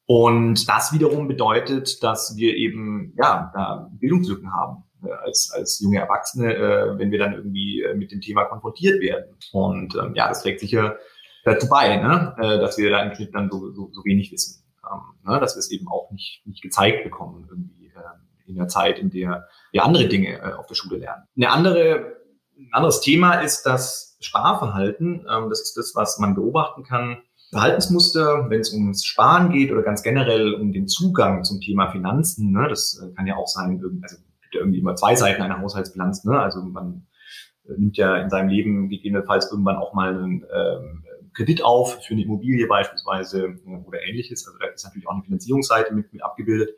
Und 0.05 0.67
das 0.67 0.93
wiederum 0.93 1.27
bedeutet, 1.27 2.03
dass 2.03 2.35
wir 2.35 2.55
eben 2.55 3.13
ja 3.17 3.51
da 3.53 3.89
Bildungslücken 3.93 4.51
haben 4.51 4.83
äh, 5.03 5.11
als, 5.11 5.51
als 5.55 5.79
junge 5.79 5.99
Erwachsene, 5.99 6.53
äh, 6.53 6.99
wenn 6.99 7.11
wir 7.11 7.19
dann 7.19 7.33
irgendwie 7.33 7.81
äh, 7.81 7.95
mit 7.95 8.11
dem 8.11 8.19
Thema 8.19 8.45
konfrontiert 8.45 8.99
werden. 8.99 9.37
Und 9.53 9.95
ähm, 9.95 10.13
ja, 10.15 10.27
das 10.27 10.43
trägt 10.43 10.59
sicher 10.59 10.97
dazu 11.43 11.67
bei, 11.69 11.97
ne? 11.97 12.35
äh, 12.37 12.59
dass 12.59 12.77
wir 12.77 12.89
da 12.89 13.01
im 13.03 13.13
Schnitt 13.15 13.33
dann 13.33 13.49
so, 13.49 13.71
so, 13.71 13.89
so 13.91 14.03
wenig 14.05 14.31
wissen. 14.31 14.63
Ähm, 14.89 15.31
ne? 15.31 15.39
Dass 15.39 15.55
wir 15.55 15.59
es 15.59 15.71
eben 15.71 15.87
auch 15.87 16.11
nicht, 16.11 16.41
nicht 16.45 16.61
gezeigt 16.61 17.03
bekommen 17.03 17.47
irgendwie 17.49 17.87
äh, 17.87 18.49
in 18.49 18.55
der 18.55 18.67
Zeit, 18.67 18.99
in 18.99 19.09
der 19.09 19.47
wir 19.71 19.83
andere 19.83 20.07
Dinge 20.07 20.39
äh, 20.39 20.53
auf 20.53 20.67
der 20.67 20.75
Schule 20.75 20.97
lernen. 20.97 21.23
Eine 21.35 21.51
andere, 21.51 22.15
ein 22.57 22.69
anderes 22.71 23.01
Thema 23.01 23.35
ist 23.35 23.63
das 23.63 24.17
Sparverhalten. 24.19 25.25
Ähm, 25.29 25.49
das 25.49 25.61
ist 25.61 25.77
das, 25.77 25.93
was 25.95 26.19
man 26.19 26.35
beobachten 26.35 26.83
kann 26.83 27.17
Verhaltensmuster, 27.51 28.49
wenn 28.49 28.61
es 28.61 28.71
ums 28.71 29.03
Sparen 29.05 29.51
geht 29.51 29.71
oder 29.71 29.83
ganz 29.83 30.03
generell 30.03 30.53
um 30.53 30.71
den 30.71 30.87
Zugang 30.87 31.43
zum 31.43 31.59
Thema 31.59 31.91
Finanzen. 31.91 32.51
Ne? 32.51 32.67
Das 32.69 33.01
äh, 33.03 33.13
kann 33.13 33.27
ja 33.27 33.35
auch 33.35 33.47
sein, 33.47 33.81
also 34.01 34.15
gibt 34.41 34.55
ja 34.55 34.61
irgendwie 34.61 34.79
immer 34.79 34.95
zwei 34.95 35.15
Seiten 35.15 35.41
einer 35.41 35.59
Haushaltsbilanz. 35.59 36.23
Ne? 36.23 36.39
Also 36.39 36.61
man 36.61 37.07
äh, 37.65 37.73
nimmt 37.77 37.97
ja 37.97 38.15
in 38.17 38.29
seinem 38.29 38.47
Leben 38.47 38.87
gegebenenfalls 38.87 39.51
irgendwann 39.51 39.75
auch 39.75 39.93
mal 39.93 40.15
einen 40.15 40.45
ähm, 40.53 41.03
Kredit 41.33 41.63
auf 41.63 42.03
für 42.03 42.13
eine 42.13 42.23
Immobilie 42.23 42.67
beispielsweise 42.67 43.55
äh, 43.65 43.87
oder 43.87 44.01
ähnliches. 44.03 44.45
Also 44.47 44.59
da 44.59 44.67
ist 44.67 44.83
natürlich 44.83 45.07
auch 45.07 45.13
eine 45.13 45.23
Finanzierungsseite 45.23 45.93
mit, 45.93 46.11
mit 46.13 46.23
abgebildet. 46.23 46.71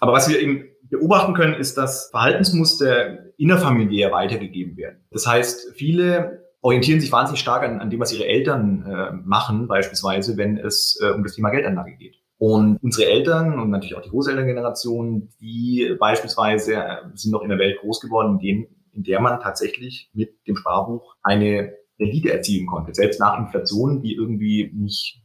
Aber 0.00 0.12
was 0.12 0.28
wir 0.28 0.40
eben 0.40 0.64
beobachten 0.82 1.34
können, 1.34 1.54
ist, 1.54 1.76
dass 1.76 2.08
Verhaltensmuster 2.10 3.34
innerfamiliär 3.36 4.12
weitergegeben 4.12 4.76
werden. 4.76 5.04
Das 5.10 5.26
heißt, 5.26 5.74
viele 5.76 6.46
orientieren 6.62 7.00
sich 7.00 7.12
wahnsinnig 7.12 7.40
stark 7.40 7.62
an, 7.62 7.80
an 7.80 7.90
dem, 7.90 8.00
was 8.00 8.12
ihre 8.12 8.26
Eltern 8.26 8.84
äh, 8.86 9.12
machen, 9.24 9.68
beispielsweise, 9.68 10.36
wenn 10.36 10.58
es 10.58 10.98
äh, 11.02 11.10
um 11.10 11.22
das 11.22 11.34
Thema 11.34 11.50
Geldanlage 11.50 11.96
geht. 11.96 12.16
Und 12.38 12.78
unsere 12.82 13.10
Eltern 13.10 13.58
und 13.58 13.70
natürlich 13.70 13.94
auch 13.94 14.02
die 14.02 14.10
Großelterngeneration, 14.10 15.28
die 15.40 15.94
beispielsweise 15.98 16.74
äh, 16.74 16.96
sind 17.14 17.32
noch 17.32 17.42
in 17.42 17.50
der 17.50 17.58
Welt 17.58 17.78
groß 17.80 18.00
geworden, 18.00 18.38
in, 18.38 18.38
dem, 18.38 18.66
in 18.92 19.02
der 19.02 19.20
man 19.20 19.40
tatsächlich 19.40 20.10
mit 20.14 20.46
dem 20.46 20.56
Sparbuch 20.56 21.16
eine 21.22 21.74
Rendite 22.00 22.32
erzielen 22.32 22.66
konnte, 22.66 22.94
selbst 22.94 23.20
nach 23.20 23.38
Inflation, 23.38 24.02
die 24.02 24.14
irgendwie 24.14 24.72
nicht 24.74 25.22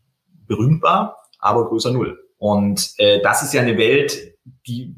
berühmt 0.47 0.83
war, 0.83 1.17
aber 1.39 1.67
größer 1.67 1.91
Null. 1.91 2.19
Und 2.38 2.93
äh, 2.97 3.21
das 3.21 3.41
ist 3.41 3.53
ja 3.53 3.61
eine 3.61 3.77
Welt, 3.77 4.35
die 4.67 4.95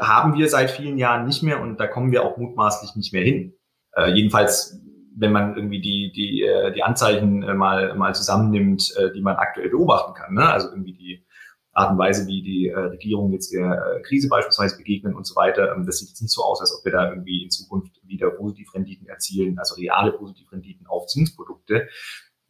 haben 0.00 0.34
wir 0.36 0.48
seit 0.48 0.70
vielen 0.70 0.98
Jahren 0.98 1.26
nicht 1.26 1.42
mehr 1.42 1.60
und 1.60 1.80
da 1.80 1.86
kommen 1.86 2.12
wir 2.12 2.24
auch 2.24 2.36
mutmaßlich 2.36 2.94
nicht 2.96 3.12
mehr 3.12 3.24
hin. 3.24 3.54
Äh, 3.96 4.10
jedenfalls 4.12 4.80
wenn 5.16 5.32
man 5.32 5.56
irgendwie 5.56 5.80
die, 5.80 6.12
die, 6.12 6.42
äh, 6.42 6.72
die 6.72 6.82
Anzeichen 6.82 7.42
äh, 7.42 7.54
mal, 7.54 7.94
mal 7.94 8.14
zusammennimmt, 8.14 8.94
äh, 8.96 9.12
die 9.12 9.20
man 9.20 9.36
aktuell 9.36 9.70
beobachten 9.70 10.14
kann. 10.14 10.34
Ne? 10.34 10.48
Also 10.48 10.70
irgendwie 10.70 10.92
die 10.92 11.24
Art 11.74 11.92
und 11.92 11.98
Weise, 11.98 12.26
wie 12.26 12.42
die 12.42 12.68
äh, 12.68 12.78
Regierung 12.78 13.32
jetzt 13.32 13.52
der 13.52 13.96
äh, 13.96 14.02
Krise 14.02 14.28
beispielsweise 14.28 14.76
begegnen 14.76 15.14
und 15.14 15.26
so 15.26 15.34
weiter. 15.34 15.74
Ähm, 15.74 15.84
das 15.84 15.98
sieht 15.98 16.08
jetzt 16.08 16.22
nicht 16.22 16.32
so 16.32 16.42
aus, 16.42 16.60
als 16.60 16.76
ob 16.76 16.84
wir 16.84 16.92
da 16.92 17.10
irgendwie 17.10 17.42
in 17.42 17.50
Zukunft 17.50 18.00
wieder 18.04 18.30
Positivrenditen 18.30 19.08
erzielen, 19.08 19.58
also 19.58 19.74
reale 19.74 20.12
Positivrenditen 20.12 20.86
auf 20.86 21.06
Zinsprodukte, 21.06 21.88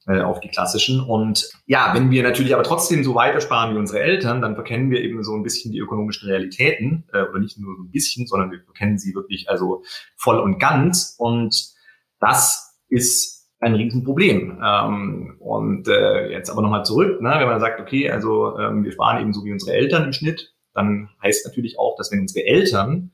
äh, 0.06 0.20
auf 0.20 0.40
die 0.40 0.48
klassischen. 0.48 1.00
Und 1.00 1.48
ja, 1.66 1.92
wenn 1.94 2.10
wir 2.10 2.22
natürlich 2.22 2.52
aber 2.52 2.62
trotzdem 2.62 3.02
so 3.02 3.14
weitersparen 3.14 3.74
wie 3.74 3.78
unsere 3.78 4.00
Eltern, 4.00 4.42
dann 4.42 4.54
verkennen 4.54 4.90
wir 4.90 5.00
eben 5.00 5.24
so 5.24 5.34
ein 5.34 5.42
bisschen 5.42 5.72
die 5.72 5.78
ökonomischen 5.78 6.28
Realitäten, 6.28 7.04
äh, 7.12 7.22
oder 7.22 7.40
nicht 7.40 7.58
nur 7.58 7.74
so 7.76 7.82
ein 7.82 7.90
bisschen, 7.90 8.26
sondern 8.26 8.50
wir 8.50 8.60
verkennen 8.60 8.98
sie 8.98 9.14
wirklich 9.14 9.48
also 9.48 9.82
voll 10.16 10.38
und 10.38 10.58
ganz. 10.58 11.14
Und 11.18 11.72
das 12.20 12.78
ist 12.88 13.33
ein 13.64 13.74
Riesenproblem. 13.74 14.61
Ähm, 14.64 15.37
und 15.40 15.88
äh, 15.88 16.31
jetzt 16.31 16.50
aber 16.50 16.62
nochmal 16.62 16.85
zurück, 16.85 17.20
ne, 17.20 17.35
wenn 17.38 17.48
man 17.48 17.61
sagt, 17.61 17.81
okay, 17.81 18.11
also 18.11 18.59
ähm, 18.59 18.85
wir 18.85 18.92
sparen 18.92 19.20
eben 19.20 19.33
so 19.33 19.44
wie 19.44 19.53
unsere 19.53 19.77
Eltern 19.77 20.05
im 20.05 20.12
Schnitt, 20.12 20.55
dann 20.74 21.11
heißt 21.22 21.46
natürlich 21.46 21.79
auch, 21.79 21.96
dass 21.96 22.11
wenn 22.12 22.20
unsere 22.20 22.46
Eltern 22.46 23.12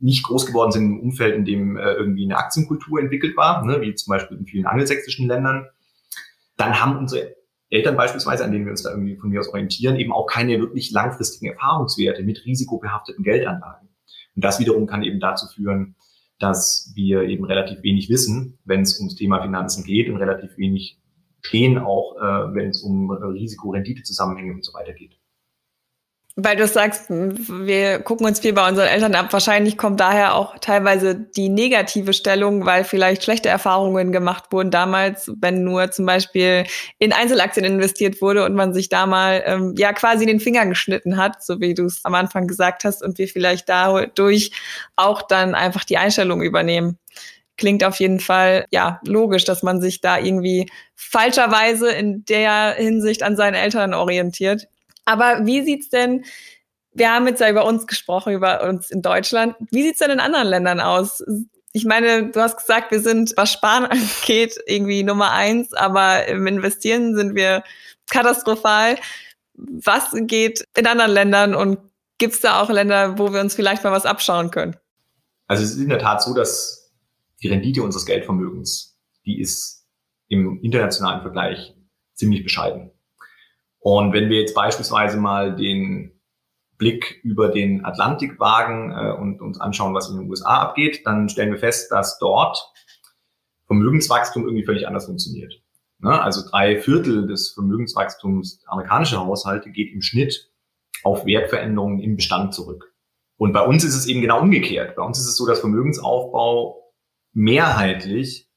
nicht 0.00 0.24
groß 0.24 0.46
geworden 0.46 0.72
sind 0.72 0.84
im 0.86 1.00
Umfeld, 1.00 1.34
in 1.36 1.44
dem 1.44 1.76
äh, 1.76 1.92
irgendwie 1.92 2.24
eine 2.24 2.36
Aktienkultur 2.36 3.00
entwickelt 3.00 3.36
war, 3.36 3.64
ne, 3.64 3.80
wie 3.80 3.94
zum 3.94 4.10
Beispiel 4.10 4.36
in 4.38 4.46
vielen 4.46 4.66
angelsächsischen 4.66 5.28
Ländern, 5.28 5.66
dann 6.56 6.80
haben 6.80 6.98
unsere 6.98 7.36
Eltern 7.70 7.96
beispielsweise, 7.96 8.44
an 8.44 8.52
denen 8.52 8.66
wir 8.66 8.72
uns 8.72 8.82
da 8.82 8.90
irgendwie 8.90 9.16
von 9.16 9.30
mir 9.30 9.40
aus 9.40 9.48
orientieren, 9.48 9.96
eben 9.96 10.12
auch 10.12 10.26
keine 10.26 10.58
wirklich 10.58 10.90
langfristigen 10.90 11.52
Erfahrungswerte 11.52 12.22
mit 12.22 12.44
risikobehafteten 12.44 13.24
Geldanlagen. 13.24 13.88
Und 14.34 14.44
das 14.44 14.60
wiederum 14.60 14.86
kann 14.86 15.02
eben 15.02 15.20
dazu 15.20 15.46
führen, 15.46 15.94
dass 16.42 16.92
wir 16.94 17.22
eben 17.22 17.44
relativ 17.44 17.82
wenig 17.82 18.08
wissen, 18.08 18.58
wenn 18.64 18.80
es 18.80 18.98
ums 18.98 19.14
Thema 19.14 19.42
Finanzen 19.42 19.84
geht 19.84 20.08
und 20.08 20.16
relativ 20.16 20.56
wenig 20.58 20.98
stehen 21.40 21.78
auch, 21.78 22.16
äh, 22.16 22.54
wenn 22.54 22.70
es 22.70 22.82
um 22.82 23.10
Risiko-Rendite-Zusammenhänge 23.10 24.52
und 24.52 24.64
so 24.64 24.74
weiter 24.74 24.92
geht. 24.92 25.18
Weil 26.34 26.56
du 26.56 26.66
sagst, 26.66 27.10
wir 27.10 27.98
gucken 27.98 28.26
uns 28.26 28.40
viel 28.40 28.54
bei 28.54 28.66
unseren 28.66 28.86
Eltern 28.86 29.14
ab. 29.14 29.30
Wahrscheinlich 29.32 29.76
kommt 29.76 30.00
daher 30.00 30.34
auch 30.34 30.58
teilweise 30.60 31.14
die 31.14 31.50
negative 31.50 32.14
Stellung, 32.14 32.64
weil 32.64 32.84
vielleicht 32.84 33.22
schlechte 33.22 33.50
Erfahrungen 33.50 34.12
gemacht 34.12 34.44
wurden 34.50 34.70
damals, 34.70 35.30
wenn 35.40 35.62
nur 35.62 35.90
zum 35.90 36.06
Beispiel 36.06 36.64
in 36.98 37.12
Einzelaktien 37.12 37.66
investiert 37.66 38.22
wurde 38.22 38.46
und 38.46 38.54
man 38.54 38.72
sich 38.72 38.88
da 38.88 39.04
mal 39.04 39.42
ähm, 39.44 39.74
ja 39.76 39.92
quasi 39.92 40.24
den 40.24 40.40
Finger 40.40 40.64
geschnitten 40.64 41.18
hat, 41.18 41.44
so 41.44 41.60
wie 41.60 41.74
du 41.74 41.84
es 41.84 42.02
am 42.04 42.14
Anfang 42.14 42.46
gesagt 42.46 42.84
hast, 42.84 43.02
und 43.02 43.18
wir 43.18 43.28
vielleicht 43.28 43.68
dadurch 43.68 44.52
auch 44.96 45.20
dann 45.20 45.54
einfach 45.54 45.84
die 45.84 45.98
Einstellung 45.98 46.40
übernehmen 46.40 46.98
klingt 47.58 47.84
auf 47.84 48.00
jeden 48.00 48.18
Fall 48.18 48.66
ja 48.72 49.00
logisch, 49.06 49.44
dass 49.44 49.62
man 49.62 49.80
sich 49.80 50.00
da 50.00 50.18
irgendwie 50.18 50.68
falscherweise 50.96 51.92
in 51.92 52.24
der 52.24 52.74
Hinsicht 52.76 53.22
an 53.22 53.36
seinen 53.36 53.54
Eltern 53.54 53.94
orientiert. 53.94 54.66
Aber 55.04 55.46
wie 55.46 55.62
sieht's 55.62 55.88
denn, 55.88 56.24
wir 56.94 57.10
haben 57.10 57.26
jetzt 57.26 57.40
ja 57.40 57.48
über 57.48 57.64
uns 57.64 57.86
gesprochen, 57.86 58.32
über 58.32 58.62
uns 58.68 58.90
in 58.90 59.02
Deutschland. 59.02 59.56
Wie 59.70 59.82
sieht's 59.82 59.98
denn 59.98 60.10
in 60.10 60.20
anderen 60.20 60.48
Ländern 60.48 60.80
aus? 60.80 61.24
Ich 61.72 61.84
meine, 61.84 62.30
du 62.30 62.40
hast 62.40 62.58
gesagt, 62.58 62.90
wir 62.90 63.00
sind, 63.00 63.32
was 63.36 63.52
Sparen 63.52 63.84
angeht, 63.90 64.58
irgendwie 64.66 65.02
Nummer 65.02 65.32
eins, 65.32 65.72
aber 65.72 66.26
im 66.28 66.46
Investieren 66.46 67.16
sind 67.16 67.34
wir 67.34 67.64
katastrophal. 68.10 68.96
Was 69.54 70.10
geht 70.12 70.66
in 70.76 70.86
anderen 70.86 71.12
Ländern 71.12 71.54
und 71.54 71.78
gibt's 72.18 72.40
da 72.40 72.60
auch 72.60 72.70
Länder, 72.70 73.18
wo 73.18 73.32
wir 73.32 73.40
uns 73.40 73.54
vielleicht 73.54 73.84
mal 73.84 73.92
was 73.92 74.06
abschauen 74.06 74.50
können? 74.50 74.76
Also 75.46 75.64
es 75.64 75.72
ist 75.72 75.78
in 75.78 75.88
der 75.88 75.98
Tat 75.98 76.22
so, 76.22 76.34
dass 76.34 76.92
die 77.42 77.48
Rendite 77.48 77.82
unseres 77.82 78.06
Geldvermögens, 78.06 78.96
die 79.26 79.40
ist 79.40 79.86
im 80.28 80.60
internationalen 80.62 81.22
Vergleich 81.22 81.74
ziemlich 82.14 82.42
bescheiden. 82.42 82.90
Und 83.82 84.12
wenn 84.12 84.30
wir 84.30 84.40
jetzt 84.40 84.54
beispielsweise 84.54 85.18
mal 85.18 85.56
den 85.56 86.12
Blick 86.78 87.20
über 87.22 87.48
den 87.48 87.84
Atlantik 87.84 88.38
wagen 88.38 88.92
äh, 88.92 89.12
und 89.12 89.40
uns 89.40 89.60
anschauen, 89.60 89.94
was 89.94 90.08
in 90.08 90.18
den 90.18 90.30
USA 90.30 90.62
abgeht, 90.62 91.04
dann 91.04 91.28
stellen 91.28 91.52
wir 91.52 91.58
fest, 91.58 91.90
dass 91.90 92.18
dort 92.18 92.72
Vermögenswachstum 93.66 94.44
irgendwie 94.44 94.64
völlig 94.64 94.86
anders 94.86 95.06
funktioniert. 95.06 95.62
Ne? 95.98 96.20
Also 96.20 96.48
drei 96.48 96.80
Viertel 96.80 97.26
des 97.26 97.50
Vermögenswachstums 97.50 98.62
amerikanischer 98.66 99.24
Haushalte 99.24 99.70
geht 99.70 99.92
im 99.92 100.02
Schnitt 100.02 100.50
auf 101.02 101.26
Wertveränderungen 101.26 102.00
im 102.00 102.16
Bestand 102.16 102.54
zurück. 102.54 102.94
Und 103.36 103.52
bei 103.52 103.62
uns 103.62 103.82
ist 103.82 103.96
es 103.96 104.06
eben 104.06 104.20
genau 104.20 104.40
umgekehrt. 104.40 104.94
Bei 104.94 105.02
uns 105.02 105.18
ist 105.18 105.26
es 105.26 105.36
so, 105.36 105.46
dass 105.46 105.60
Vermögensaufbau 105.60 106.92
mehrheitlich 107.32 108.51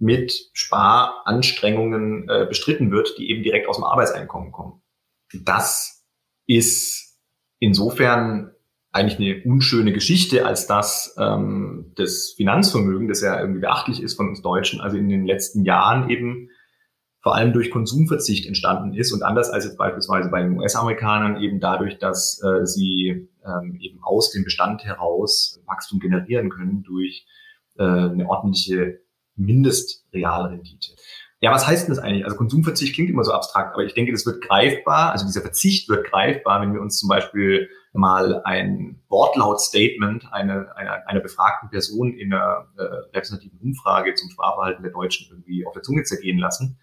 mit 0.00 0.50
Sparanstrengungen 0.54 2.28
äh, 2.28 2.46
bestritten 2.48 2.90
wird, 2.90 3.16
die 3.18 3.30
eben 3.30 3.42
direkt 3.42 3.68
aus 3.68 3.76
dem 3.76 3.84
Arbeitseinkommen 3.84 4.50
kommen. 4.50 4.82
Das 5.44 6.04
ist 6.46 7.18
insofern 7.58 8.50
eigentlich 8.92 9.20
eine 9.20 9.44
unschöne 9.44 9.92
Geschichte, 9.92 10.46
als 10.46 10.66
dass 10.66 11.14
ähm, 11.18 11.92
das 11.96 12.32
Finanzvermögen, 12.36 13.08
das 13.08 13.20
ja 13.20 13.38
irgendwie 13.38 13.60
beachtlich 13.60 14.02
ist 14.02 14.14
von 14.14 14.28
uns 14.28 14.42
Deutschen, 14.42 14.80
also 14.80 14.96
in 14.96 15.08
den 15.08 15.26
letzten 15.26 15.64
Jahren 15.64 16.10
eben 16.10 16.48
vor 17.22 17.34
allem 17.34 17.52
durch 17.52 17.70
Konsumverzicht 17.70 18.46
entstanden 18.46 18.94
ist 18.94 19.12
und 19.12 19.22
anders 19.22 19.50
als 19.50 19.66
jetzt 19.66 19.76
beispielsweise 19.76 20.30
bei 20.30 20.42
den 20.42 20.58
US-Amerikanern 20.58 21.40
eben 21.40 21.60
dadurch, 21.60 21.98
dass 21.98 22.42
äh, 22.42 22.64
sie 22.66 23.28
ähm, 23.44 23.76
eben 23.78 24.02
aus 24.02 24.32
dem 24.32 24.44
Bestand 24.44 24.82
heraus 24.84 25.62
Wachstum 25.66 26.00
generieren 26.00 26.48
können 26.48 26.82
durch 26.82 27.26
äh, 27.78 27.84
eine 27.84 28.26
ordentliche 28.26 29.00
Mindestrealrendite. 29.40 30.92
Ja, 31.42 31.52
was 31.52 31.66
heißt 31.66 31.88
denn 31.88 31.94
das 31.94 32.04
eigentlich? 32.04 32.24
Also 32.24 32.36
Konsumverzicht 32.36 32.94
klingt 32.94 33.08
immer 33.08 33.24
so 33.24 33.32
abstrakt, 33.32 33.72
aber 33.72 33.84
ich 33.84 33.94
denke, 33.94 34.12
das 34.12 34.26
wird 34.26 34.46
greifbar, 34.46 35.12
also 35.12 35.24
dieser 35.24 35.40
Verzicht 35.40 35.88
wird 35.88 36.10
greifbar, 36.10 36.60
wenn 36.60 36.74
wir 36.74 36.82
uns 36.82 36.98
zum 36.98 37.08
Beispiel 37.08 37.70
mal 37.94 38.42
ein 38.44 39.00
Wortlaut-Statement 39.08 40.32
einer, 40.32 40.76
einer, 40.76 41.08
einer 41.08 41.20
befragten 41.20 41.70
Person 41.70 42.12
in 42.12 42.32
einer 42.32 42.66
äh, 42.76 42.82
repräsentativen 42.82 43.58
Umfrage 43.58 44.14
zum 44.14 44.30
Sparverhalten 44.30 44.82
der 44.82 44.92
Deutschen 44.92 45.28
irgendwie 45.30 45.66
auf 45.66 45.72
der 45.72 45.82
Zunge 45.82 46.02
zergehen 46.04 46.38
lassen, 46.38 46.78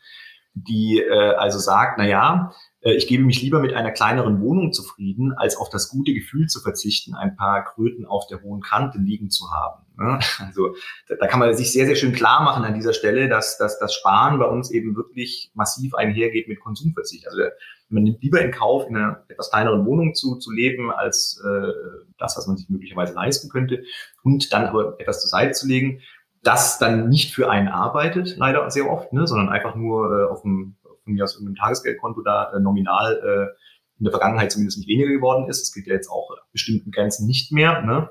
die 0.56 1.00
äh, 1.00 1.36
also 1.36 1.60
sagt, 1.60 2.00
na 2.00 2.08
ja, 2.08 2.52
ich 2.82 3.08
gebe 3.08 3.24
mich 3.24 3.42
lieber 3.42 3.60
mit 3.60 3.74
einer 3.74 3.92
kleineren 3.92 4.40
Wohnung 4.40 4.72
zufrieden, 4.72 5.34
als 5.34 5.58
auf 5.58 5.70
das 5.70 5.90
gute 5.90 6.14
Gefühl 6.14 6.48
zu 6.48 6.62
verzichten, 6.62 7.16
ein 7.16 7.36
paar 7.36 7.66
Kröten 7.66 8.06
auf 8.06 8.28
der 8.28 8.42
hohen 8.44 8.62
Kante 8.62 9.00
liegen 9.00 9.30
zu 9.30 9.46
haben. 9.52 9.84
Ne? 9.98 10.20
Also 10.40 10.76
da 11.08 11.28
kann 11.28 11.40
man 11.40 11.56
sich 11.56 11.74
sehr, 11.74 11.88
sehr 11.88 11.96
schön 11.96 12.14
klar 12.14 12.44
machen 12.44 12.64
an 12.64 12.76
dieser 12.76 12.94
Stelle, 12.94 13.30
dass, 13.30 13.58
dass 13.58 13.80
das 13.80 13.94
Sparen 13.96 14.38
bei 14.38 14.46
uns 14.46 14.72
eben 14.72 14.96
wirklich 14.96 15.52
massiv 15.56 15.96
einhergeht 15.96 16.48
mit 16.48 16.60
Konsumverzicht. 16.60 17.28
Also 17.28 17.42
man 17.90 18.04
nimmt 18.04 18.22
lieber 18.22 18.42
in 18.42 18.52
Kauf, 18.52 18.88
in 18.88 18.96
einer 18.96 19.24
etwas 19.28 19.50
kleineren 19.50 19.86
Wohnung 19.86 20.14
zu, 20.14 20.36
zu 20.36 20.52
leben, 20.52 20.92
als 20.92 21.42
äh, 21.44 21.72
das, 22.18 22.38
was 22.38 22.48
man 22.48 22.58
sich 22.58 22.70
möglicherweise 22.70 23.14
leisten 23.14 23.50
könnte, 23.50 23.84
und 24.24 24.54
dann 24.54 24.66
aber 24.66 25.00
etwas 25.00 25.22
zur 25.22 25.30
Seite 25.30 25.54
zu 25.54 25.68
legen, 25.68 26.02
das 26.44 26.78
dann 26.78 27.10
nicht 27.10 27.34
für 27.34 27.50
einen 27.50 27.68
arbeitet, 27.68 28.38
leider 28.38 28.70
sehr 28.70 28.90
oft, 28.90 29.14
ne, 29.14 29.26
sondern 29.26 29.50
einfach 29.50 29.76
nur 29.76 30.12
äh, 30.12 30.32
auf 30.32 30.44
dem 30.44 30.76
von 31.08 31.16
mir 31.16 31.24
aus 31.24 31.36
irgendeinem 31.36 31.56
Tagesgeldkonto 31.56 32.22
da 32.22 32.52
äh, 32.54 32.60
nominal 32.60 33.16
äh, 33.16 33.58
in 34.00 34.04
der 34.04 34.12
Vergangenheit 34.12 34.52
zumindest 34.52 34.78
nicht 34.78 34.90
weniger 34.90 35.10
geworden 35.10 35.50
ist. 35.50 35.62
Das 35.62 35.74
gilt 35.74 35.88
ja 35.88 35.94
jetzt 35.94 36.10
auch 36.10 36.30
bestimmten 36.52 36.92
Grenzen 36.92 37.26
nicht 37.26 37.52
mehr. 37.52 37.82
Ne? 37.82 38.10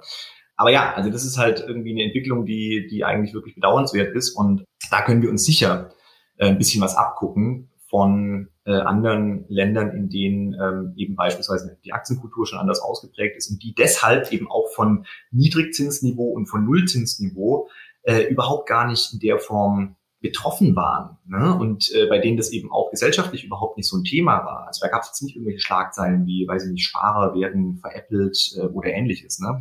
Aber 0.57 0.71
ja, 0.71 0.95
also 0.95 1.11
das 1.11 1.25
ist 1.25 1.39
halt 1.39 1.61
irgendwie 1.61 1.93
eine 1.93 2.05
Entwicklung, 2.05 2.47
die, 2.47 2.87
die 2.91 3.05
eigentlich 3.05 3.35
wirklich 3.35 3.55
bedauernswert 3.55 4.15
ist. 4.15 4.31
Und 4.31 4.65
da 4.91 5.03
können 5.03 5.23
wir 5.23 5.31
uns 5.31 5.45
sicher 5.45 5.91
äh, 6.39 6.49
ein 6.49 6.59
bisschen 6.59 6.83
was 6.83 6.97
abgucken 6.97 7.71
von 7.89 8.49
äh, 8.65 8.73
anderen 8.73 9.45
Ländern, 9.49 9.91
in 9.91 10.09
denen 10.09 10.55
ähm, 10.55 10.95
eben 10.97 11.15
beispielsweise 11.15 11.79
die 11.85 11.93
Aktienkultur 11.93 12.47
schon 12.47 12.59
anders 12.59 12.81
ausgeprägt 12.81 13.37
ist 13.37 13.51
und 13.51 13.63
die 13.63 13.75
deshalb 13.75 14.33
eben 14.33 14.51
auch 14.51 14.73
von 14.75 15.07
Niedrigzinsniveau 15.31 16.33
und 16.33 16.47
von 16.47 16.65
Nullzinsniveau 16.65 17.69
äh, 18.03 18.23
überhaupt 18.23 18.69
gar 18.69 18.89
nicht 18.89 19.13
in 19.13 19.21
der 19.21 19.39
Form 19.39 19.97
betroffen 20.27 20.75
waren 20.75 21.19
ne? 21.27 21.57
und 21.57 21.93
äh, 21.95 22.07
bei 22.07 22.19
denen 22.19 22.37
das 22.37 22.51
eben 22.51 22.73
auch 22.73 22.91
gesellschaftlich 22.91 23.45
überhaupt 23.45 23.77
nicht 23.77 23.89
so 23.89 23.97
ein 23.97 24.05
Thema 24.05 24.45
war. 24.45 24.67
Also 24.67 24.81
da 24.83 24.89
gab 24.89 25.03
es 25.03 25.09
jetzt 25.09 25.23
nicht 25.23 25.37
irgendwelche 25.37 25.61
Schlagzeilen 25.61 26.27
wie, 26.27 26.47
weiß 26.49 26.67
ich 26.67 26.73
nicht, 26.73 26.85
Sparer 26.85 27.35
werden 27.35 27.79
veräppelt 27.79 28.37
äh, 28.57 28.67
oder 28.67 28.91
ähnliches. 28.91 29.39
Ne? 29.39 29.59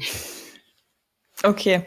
Okay, 1.43 1.84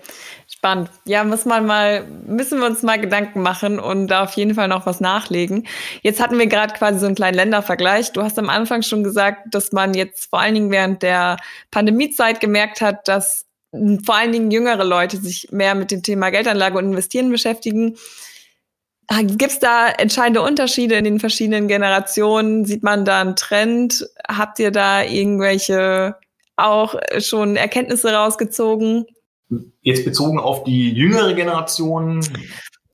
spannend. 0.47 0.91
Ja, 1.05 1.25
muss 1.25 1.45
man 1.45 1.67
mal, 1.67 2.05
müssen 2.27 2.61
wir 2.61 2.67
uns 2.67 2.83
mal 2.83 3.01
Gedanken 3.01 3.41
machen 3.41 3.81
und 3.81 4.09
da 4.09 4.23
auf 4.25 4.35
jeden 4.35 4.55
Fall 4.55 4.69
noch 4.69 4.87
was 4.87 5.01
nachlegen. 5.01 5.67
Jetzt 6.03 6.21
hatten 6.21 6.38
wir 6.38 6.47
gerade 6.47 6.75
quasi 6.75 7.01
so 7.01 7.07
einen 7.07 7.14
kleinen 7.14 7.37
Ländervergleich. 7.37 8.12
Du 8.12 8.23
hast 8.23 8.38
am 8.38 8.51
Anfang 8.51 8.83
schon 8.83 9.03
gesagt, 9.03 9.53
dass 9.55 9.73
man 9.73 9.95
jetzt 9.95 10.31
vor 10.31 10.41
allen 10.41 10.55
Dingen 10.55 10.71
während 10.71 11.03
der 11.03 11.38
Pandemiezeit 11.71 12.41
gemerkt 12.41 12.81
hat, 12.81 13.09
dass 13.09 13.47
vor 14.05 14.14
allen 14.14 14.33
Dingen 14.33 14.51
jüngere 14.51 14.85
Leute 14.85 15.17
sich 15.17 15.49
mehr 15.51 15.75
mit 15.75 15.91
dem 15.91 16.03
Thema 16.03 16.31
Geldanlage 16.31 16.79
und 16.79 16.87
Investieren 16.87 17.31
beschäftigen. 17.31 17.97
Gibt 19.23 19.53
es 19.53 19.59
da 19.59 19.88
entscheidende 19.88 20.42
Unterschiede 20.42 20.97
in 20.97 21.05
den 21.05 21.18
verschiedenen 21.18 21.66
Generationen? 21.66 22.66
Sieht 22.66 22.83
man 22.83 23.07
da 23.07 23.23
einen 23.23 23.37
Trend? 23.37 24.07
Habt 24.29 24.59
ihr 24.59 24.71
da 24.71 25.03
irgendwelche 25.03 26.16
auch 26.57 26.94
schon 27.18 27.57
Erkenntnisse 27.57 28.12
rausgezogen? 28.12 29.07
Jetzt 29.81 30.05
bezogen 30.05 30.38
auf 30.38 30.64
die 30.64 30.92
jüngere 30.92 31.33
Generation? 31.33 32.21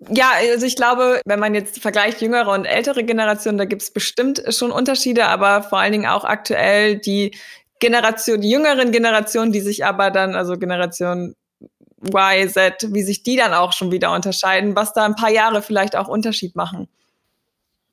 Ja, 0.09 0.33
also 0.53 0.67
ich 0.67 0.77
glaube, 0.77 1.21
wenn 1.25 1.41
man 1.41 1.55
jetzt 1.55 1.81
vergleicht 1.81 2.21
jüngere 2.21 2.53
und 2.53 2.65
ältere 2.65 3.03
Generationen, 3.05 3.59
da 3.59 3.65
gibt 3.65 3.83
es 3.83 3.91
bestimmt 3.91 4.43
schon 4.51 4.71
Unterschiede, 4.71 5.27
aber 5.27 5.63
vor 5.63 5.79
allen 5.79 5.93
Dingen 5.93 6.07
auch 6.07 6.25
aktuell 6.25 6.97
die 6.99 7.37
Generation, 7.81 8.41
die 8.41 8.51
jüngeren 8.51 8.93
Generationen, 8.93 9.51
die 9.51 9.61
sich 9.61 9.85
aber 9.85 10.11
dann, 10.11 10.37
also 10.37 10.57
Generation 10.59 11.35
Y, 12.05 12.49
Z, 12.49 12.89
wie 12.93 13.03
sich 13.03 13.23
die 13.23 13.37
dann 13.37 13.55
auch 13.55 13.73
schon 13.73 13.91
wieder 13.91 14.13
unterscheiden, 14.13 14.77
was 14.77 14.93
da 14.93 15.05
ein 15.05 15.17
paar 15.17 15.31
Jahre 15.31 15.63
vielleicht 15.63 15.97
auch 15.97 16.09
Unterschied 16.09 16.57
machen. 16.57 16.89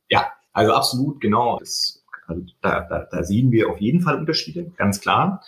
Ja, 0.10 0.32
also 0.54 0.74
absolut, 0.74 1.21
genau. 1.21 1.58
Das, 1.60 2.04
also 2.28 2.43
da, 2.62 2.82
da, 2.82 3.08
da 3.12 3.24
sehen 3.24 3.52
wir 3.52 3.69
auf 3.69 3.80
jeden 3.80 4.02
Fall 4.02 4.17
Unterschiede, 4.17 4.71
ganz 4.78 5.02
klar. 5.02 5.43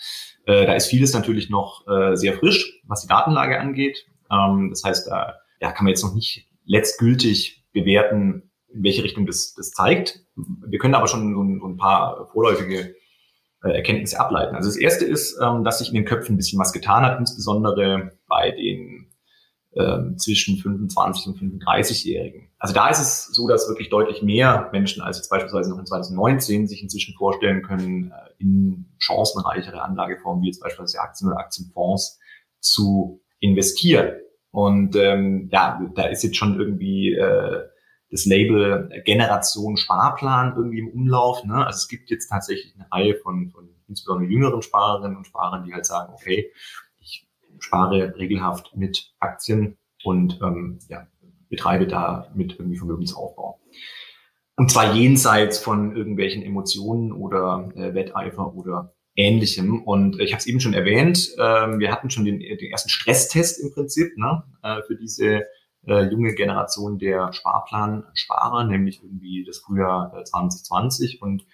Äh, 0.45 0.65
da 0.65 0.73
ist 0.73 0.87
vieles 0.87 1.13
natürlich 1.13 1.49
noch 1.49 1.87
äh, 1.87 2.15
sehr 2.15 2.37
frisch, 2.37 2.81
was 2.87 3.01
die 3.01 3.07
Datenlage 3.07 3.59
angeht. 3.59 4.05
Ähm, 4.31 4.69
das 4.69 4.83
heißt, 4.83 5.07
da 5.07 5.35
ja, 5.61 5.71
kann 5.71 5.85
man 5.85 5.91
jetzt 5.91 6.03
noch 6.03 6.13
nicht 6.13 6.47
letztgültig 6.65 7.63
bewerten, 7.73 8.49
in 8.73 8.83
welche 8.83 9.03
Richtung 9.03 9.25
das, 9.25 9.53
das 9.53 9.71
zeigt. 9.71 10.21
Wir 10.35 10.79
können 10.79 10.95
aber 10.95 11.07
schon 11.07 11.33
so 11.33 11.59
so 11.59 11.67
ein 11.67 11.77
paar 11.77 12.29
vorläufige 12.31 12.95
Erkenntnisse 13.71 14.19
ableiten. 14.19 14.55
Also 14.55 14.69
das 14.69 14.77
erste 14.77 15.05
ist, 15.05 15.39
ähm, 15.41 15.63
dass 15.63 15.79
sich 15.79 15.89
in 15.89 15.95
den 15.95 16.05
Köpfen 16.05 16.33
ein 16.33 16.37
bisschen 16.37 16.59
was 16.59 16.73
getan 16.73 17.03
hat, 17.03 17.19
insbesondere 17.19 18.11
bei 18.27 18.51
den 18.51 19.13
ähm, 19.75 20.17
zwischen 20.17 20.57
25 20.57 21.27
und 21.27 21.39
35-Jährigen. 21.39 22.49
Also 22.59 22.73
da 22.73 22.89
ist 22.89 22.99
es 22.99 23.25
so, 23.25 23.47
dass 23.47 23.67
wirklich 23.67 23.89
deutlich 23.89 24.21
mehr 24.21 24.69
Menschen 24.71 25.01
als 25.01 25.17
jetzt 25.17 25.29
beispielsweise 25.29 25.71
noch 25.71 25.79
in 25.79 25.85
2019 25.85 26.67
sich 26.67 26.83
inzwischen 26.83 27.15
vorstellen 27.15 27.63
können, 27.63 28.11
äh, 28.11 28.43
in 28.43 28.85
chancenreichere 28.99 29.81
Anlageformen 29.81 30.43
wie 30.43 30.47
jetzt 30.47 30.61
beispielsweise 30.61 31.01
Aktien 31.01 31.29
oder 31.29 31.39
Aktienfonds 31.39 32.19
zu 32.59 33.21
investieren. 33.39 34.11
Und 34.51 34.95
ähm, 34.95 35.49
ja, 35.51 35.81
da 35.95 36.03
ist 36.03 36.23
jetzt 36.23 36.37
schon 36.37 36.59
irgendwie 36.59 37.13
äh, 37.13 37.63
das 38.13 38.25
Label 38.25 38.89
Generation 39.05 39.75
Sparplan 39.75 40.53
irgendwie 40.55 40.79
im 40.79 40.87
Umlauf. 40.87 41.43
Ne? 41.45 41.65
Also 41.65 41.77
es 41.77 41.87
gibt 41.87 42.11
jetzt 42.11 42.27
tatsächlich 42.27 42.75
eine 42.75 42.89
Reihe 42.91 43.15
von, 43.15 43.49
von 43.49 43.67
insbesondere 43.87 44.29
jüngeren 44.29 44.61
Sparerinnen 44.61 45.17
und 45.17 45.25
Sparern, 45.25 45.65
die 45.65 45.73
halt 45.73 45.87
sagen, 45.87 46.13
okay, 46.13 46.51
ich 46.99 47.27
spare 47.57 48.15
regelhaft 48.15 48.75
mit 48.75 49.11
Aktien 49.19 49.77
und 50.03 50.39
ähm, 50.43 50.77
ja, 50.89 51.07
betreibe 51.49 51.87
da 51.87 52.31
mit 52.35 52.59
irgendwie 52.59 52.77
Vermögensaufbau. 52.77 53.59
Und 54.57 54.69
zwar 54.69 54.93
jenseits 54.93 55.57
von 55.57 55.95
irgendwelchen 55.95 56.43
Emotionen 56.43 57.11
oder 57.11 57.71
äh, 57.75 57.95
Wetteifer 57.95 58.53
oder 58.53 58.93
Ähnlichem. 59.15 59.81
Und 59.81 60.19
ich 60.19 60.33
habe 60.33 60.39
es 60.39 60.45
eben 60.45 60.59
schon 60.59 60.75
erwähnt, 60.75 61.31
äh, 61.37 61.79
wir 61.79 61.91
hatten 61.91 62.11
schon 62.11 62.25
den, 62.25 62.39
den 62.39 62.71
ersten 62.71 62.89
Stresstest 62.89 63.59
im 63.59 63.73
Prinzip 63.73 64.15
ne, 64.17 64.43
äh, 64.61 64.83
für 64.83 64.95
diese 64.95 65.45
äh, 65.87 66.09
junge 66.09 66.33
Generation 66.33 66.97
der 66.97 67.33
Sparplan-Sparer, 67.33 68.65
nämlich 68.65 69.03
irgendwie 69.03 69.43
das 69.45 69.59
Frühjahr 69.59 70.13
äh, 70.17 70.23
2020. 70.23 71.21
Und 71.21 71.45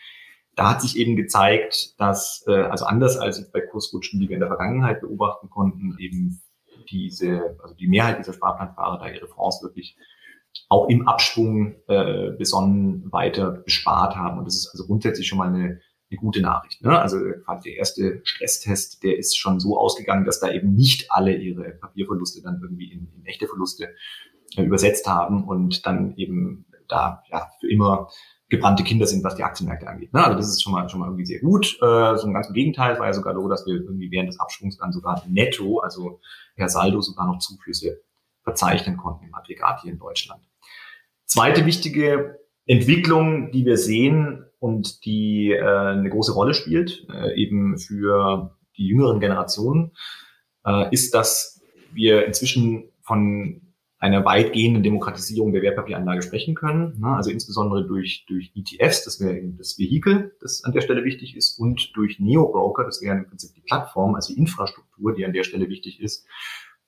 da 0.56 0.72
hat 0.72 0.82
sich 0.82 0.98
eben 0.98 1.16
gezeigt, 1.16 2.00
dass, 2.00 2.44
äh, 2.48 2.64
also 2.64 2.86
anders 2.86 3.18
als 3.18 3.52
bei 3.52 3.62
Kursrutschen, 3.62 4.20
die 4.20 4.30
wir 4.30 4.36
in 4.36 4.42
der 4.42 4.50
Vergangenheit 4.50 5.02
beobachten 5.02 5.50
konnten, 5.50 5.96
eben 6.00 6.42
diese, 6.90 7.58
also 7.62 7.76
die 7.76 7.88
Mehrheit 7.88 8.20
dieser 8.20 8.34
Sparplanfahrer 8.34 9.00
da 9.00 9.10
ihre 9.10 9.28
Fonds 9.28 9.62
wirklich 9.64 9.98
auch 10.68 10.90
im 10.90 11.08
Abschwung 11.08 11.76
äh, 11.88 12.32
besonnen 12.32 13.12
weiter 13.12 13.52
bespart 13.52 14.16
haben. 14.16 14.40
Und 14.40 14.46
das 14.46 14.56
ist 14.56 14.70
also 14.72 14.86
grundsätzlich 14.86 15.28
schon 15.28 15.38
mal 15.38 15.48
eine, 15.48 15.80
eine 16.10 16.20
gute 16.20 16.42
Nachricht. 16.42 16.84
Ne? 16.84 17.00
Also 17.00 17.20
quasi 17.46 17.70
der 17.70 17.78
erste 17.78 18.22
Stresstest, 18.24 19.04
der 19.04 19.18
ist 19.18 19.38
schon 19.38 19.60
so 19.60 19.78
ausgegangen, 19.78 20.26
dass 20.26 20.40
da 20.40 20.52
eben 20.52 20.74
nicht 20.74 21.12
alle 21.12 21.36
ihre 21.36 21.72
Papierverluste 21.72 22.42
dann 22.42 22.60
irgendwie 22.62 22.92
in, 22.92 23.12
in 23.16 23.26
echte 23.26 23.48
Verluste 23.48 23.96
äh, 24.56 24.64
übersetzt 24.64 25.08
haben 25.08 25.48
und 25.48 25.86
dann 25.86 26.16
eben 26.16 26.66
da 26.88 27.24
ja 27.32 27.48
für 27.60 27.70
immer 27.70 28.10
gebrannte 28.50 28.84
Kinder 28.84 29.06
sind, 29.06 29.24
was 29.24 29.36
die 29.36 29.44
Aktienmärkte 29.44 29.88
angeht. 29.88 30.12
Ne? 30.12 30.24
Also 30.24 30.38
das 30.38 30.48
ist 30.48 30.64
schon 30.64 30.74
mal 30.74 30.90
schon 30.90 31.00
mal 31.00 31.06
irgendwie 31.06 31.26
sehr 31.26 31.40
gut. 31.40 31.78
Äh, 31.82 32.18
so 32.18 32.28
ein 32.28 32.34
ganz 32.34 32.48
im 32.48 32.56
Gegenteil, 32.56 32.98
war 32.98 33.06
ja 33.06 33.14
sogar 33.14 33.36
so, 33.36 33.48
dass 33.48 33.68
wir 33.68 33.76
irgendwie 33.76 34.10
während 34.10 34.30
des 34.30 34.40
Abschwungs 34.40 34.78
dann 34.78 34.92
sogar 34.92 35.24
netto, 35.28 35.80
also 35.80 36.20
per 36.56 36.70
Saldo 36.70 37.02
sogar 37.02 37.28
noch 37.28 37.38
Zuflüsse 37.38 38.02
verzeichnen 38.44 38.98
konnten 38.98 39.26
im 39.26 39.36
Aggregat 39.36 39.82
hier 39.82 39.92
in 39.92 40.00
Deutschland. 40.00 40.44
Zweite 41.26 41.68
wichtige 41.68 42.40
Entwicklung, 42.70 43.52
die 43.52 43.66
wir 43.66 43.78
sehen 43.78 44.46
und 44.60 45.04
die 45.04 45.52
äh, 45.52 45.64
eine 45.64 46.10
große 46.10 46.34
Rolle 46.34 46.54
spielt, 46.54 47.08
äh, 47.12 47.34
eben 47.36 47.80
für 47.80 48.56
die 48.78 48.86
jüngeren 48.86 49.20
Generationen, 49.20 49.92
äh, 50.66 50.86
ist, 50.92 51.16
dass 51.16 51.62
wir 51.92 52.28
inzwischen 52.28 52.92
von 53.02 53.62
einer 53.98 54.24
weitgehenden 54.24 54.84
Demokratisierung 54.84 55.52
der 55.52 55.64
Wertpapieranlage 55.64 56.22
sprechen 56.22 56.54
können. 56.54 57.00
Ne? 57.00 57.08
Also 57.08 57.32
insbesondere 57.32 57.88
durch, 57.88 58.26
durch 58.28 58.52
ETFs, 58.56 59.04
das 59.04 59.20
wäre 59.20 59.36
eben 59.36 59.58
das 59.58 59.80
Vehikel, 59.80 60.36
das 60.40 60.64
an 60.64 60.72
der 60.72 60.82
Stelle 60.82 61.04
wichtig 61.04 61.36
ist, 61.36 61.58
und 61.58 61.92
durch 61.96 62.20
Neo-Broker, 62.20 62.86
das 62.86 63.02
wäre 63.02 63.18
im 63.18 63.28
Prinzip 63.28 63.56
die 63.56 63.62
Plattform, 63.62 64.14
also 64.14 64.32
die 64.32 64.40
Infrastruktur, 64.40 65.16
die 65.16 65.26
an 65.26 65.34
der 65.34 65.44
Stelle 65.44 65.68
wichtig 65.70 66.00
ist, 66.00 66.28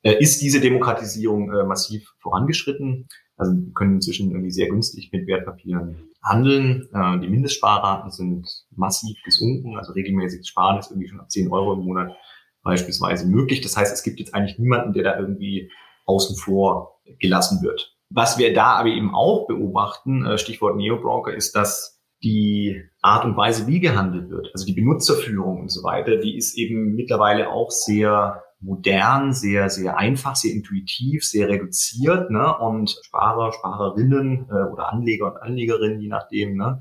äh, 0.03 0.13
ist 0.19 0.41
diese 0.41 0.61
Demokratisierung 0.61 1.51
äh, 1.51 1.63
massiv 1.63 2.13
vorangeschritten. 2.19 3.07
Also 3.41 3.53
wir 3.53 3.73
können 3.73 3.95
inzwischen 3.95 4.29
irgendwie 4.29 4.51
sehr 4.51 4.69
günstig 4.69 5.09
mit 5.11 5.25
Wertpapieren 5.25 6.11
handeln. 6.23 6.87
Äh, 6.93 7.19
die 7.21 7.27
Mindestsparraten 7.27 8.11
sind 8.11 8.47
massiv 8.75 9.17
gesunken. 9.25 9.77
Also 9.77 9.93
regelmäßiges 9.93 10.47
Sparen 10.47 10.77
ist 10.77 10.91
irgendwie 10.91 11.07
schon 11.07 11.19
ab 11.19 11.31
10 11.31 11.51
Euro 11.51 11.73
im 11.73 11.79
Monat 11.79 12.15
beispielsweise 12.61 13.27
möglich. 13.27 13.61
Das 13.61 13.75
heißt, 13.75 13.91
es 13.91 14.03
gibt 14.03 14.19
jetzt 14.19 14.35
eigentlich 14.35 14.59
niemanden, 14.59 14.93
der 14.93 15.03
da 15.03 15.19
irgendwie 15.19 15.71
außen 16.05 16.35
vor 16.35 17.01
gelassen 17.19 17.63
wird. 17.63 17.97
Was 18.11 18.37
wir 18.37 18.53
da 18.53 18.73
aber 18.73 18.89
eben 18.89 19.15
auch 19.15 19.47
beobachten, 19.47 20.23
äh, 20.23 20.37
Stichwort 20.37 20.75
Neobroker, 20.75 21.33
ist, 21.33 21.55
dass 21.55 21.99
die 22.21 22.83
Art 23.01 23.25
und 23.25 23.35
Weise, 23.35 23.65
wie 23.65 23.79
gehandelt 23.79 24.29
wird, 24.29 24.51
also 24.53 24.67
die 24.67 24.79
Benutzerführung 24.79 25.61
und 25.61 25.69
so 25.71 25.81
weiter, 25.83 26.17
die 26.17 26.37
ist 26.37 26.55
eben 26.55 26.93
mittlerweile 26.93 27.49
auch 27.49 27.71
sehr 27.71 28.43
modern, 28.61 29.33
sehr, 29.33 29.69
sehr 29.69 29.97
einfach, 29.97 30.35
sehr 30.35 30.53
intuitiv, 30.53 31.25
sehr 31.25 31.49
reduziert. 31.49 32.29
Ne? 32.29 32.55
Und 32.57 32.95
Sparer, 33.03 33.51
Sparerinnen 33.51 34.47
äh, 34.49 34.71
oder 34.71 34.93
Anleger 34.93 35.33
und 35.33 35.37
Anlegerinnen, 35.41 35.99
je 35.99 36.07
nachdem, 36.07 36.55
ne, 36.55 36.79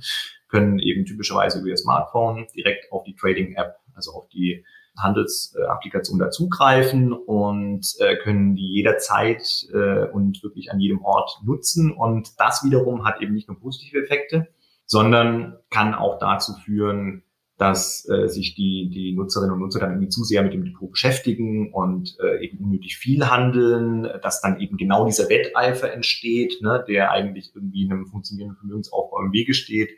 können 0.49 0.79
eben 0.79 1.05
typischerweise 1.07 1.61
über 1.61 1.69
ihr 1.69 1.77
Smartphone 1.77 2.47
direkt 2.55 2.93
auf 2.93 3.05
die 3.05 3.15
Trading-App, 3.15 3.77
also 3.95 4.13
auf 4.13 4.29
die 4.29 4.65
Handelsapplikation 4.99 6.19
dazugreifen 6.19 7.13
und 7.13 7.87
äh, 8.01 8.17
können 8.17 8.57
die 8.57 8.69
jederzeit 8.69 9.43
äh, 9.73 10.07
und 10.11 10.43
wirklich 10.43 10.71
an 10.73 10.81
jedem 10.81 11.03
Ort 11.03 11.41
nutzen. 11.45 11.93
Und 11.93 12.39
das 12.39 12.65
wiederum 12.65 13.05
hat 13.05 13.23
eben 13.23 13.33
nicht 13.33 13.49
nur 13.49 13.59
positive 13.59 14.03
Effekte, 14.03 14.49
sondern 14.85 15.57
kann 15.71 15.95
auch 15.95 16.19
dazu 16.19 16.53
führen, 16.65 17.23
dass 17.61 18.09
äh, 18.09 18.27
sich 18.27 18.55
die, 18.55 18.89
die 18.89 19.13
Nutzerinnen 19.13 19.53
und 19.53 19.61
Nutzer 19.61 19.81
dann 19.81 19.91
irgendwie 19.91 20.09
zu 20.09 20.25
sehr 20.25 20.43
mit 20.43 20.55
dem 20.55 20.65
Depot 20.65 20.91
beschäftigen 20.91 21.71
und 21.75 22.17
äh, 22.19 22.43
eben 22.43 22.57
unnötig 22.57 22.97
viel 22.97 23.29
handeln, 23.29 24.09
dass 24.23 24.41
dann 24.41 24.59
eben 24.61 24.79
genau 24.79 25.05
dieser 25.05 25.29
Wetteifer 25.29 25.93
entsteht, 25.93 26.63
ne, 26.63 26.83
der 26.89 27.11
eigentlich 27.11 27.53
irgendwie 27.55 27.85
einem 27.85 28.07
funktionierenden 28.07 28.57
Vermögensaufbau 28.57 29.21
im 29.21 29.33
Wege 29.35 29.53
steht, 29.53 29.91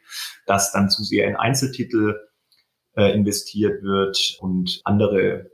dass 0.45 0.73
dann 0.73 0.91
zu 0.91 1.05
sehr 1.05 1.29
in 1.29 1.37
Einzeltitel 1.37 2.17
äh, 2.97 3.15
investiert 3.15 3.85
wird 3.85 4.39
und 4.41 4.81
andere 4.83 5.53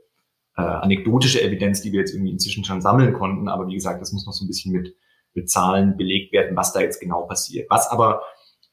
äh, 0.57 0.61
anekdotische 0.61 1.43
Evidenz, 1.43 1.81
die 1.81 1.91
wir 1.91 1.99
jetzt 1.99 2.15
irgendwie 2.15 2.31
inzwischen 2.31 2.65
schon 2.65 2.81
sammeln 2.81 3.13
konnten. 3.13 3.49
Aber 3.49 3.67
wie 3.67 3.75
gesagt, 3.75 4.01
das 4.01 4.13
muss 4.13 4.25
noch 4.25 4.33
so 4.33 4.45
ein 4.45 4.47
bisschen 4.47 4.71
mit, 4.71 4.95
mit 5.35 5.47
Zahlen 5.47 5.95
belegt 5.95 6.33
werden, 6.33 6.57
was 6.57 6.73
da 6.73 6.79
jetzt 6.79 6.99
genau 6.99 7.27
passiert. 7.27 7.69
Was 7.69 7.87
aber 7.87 8.23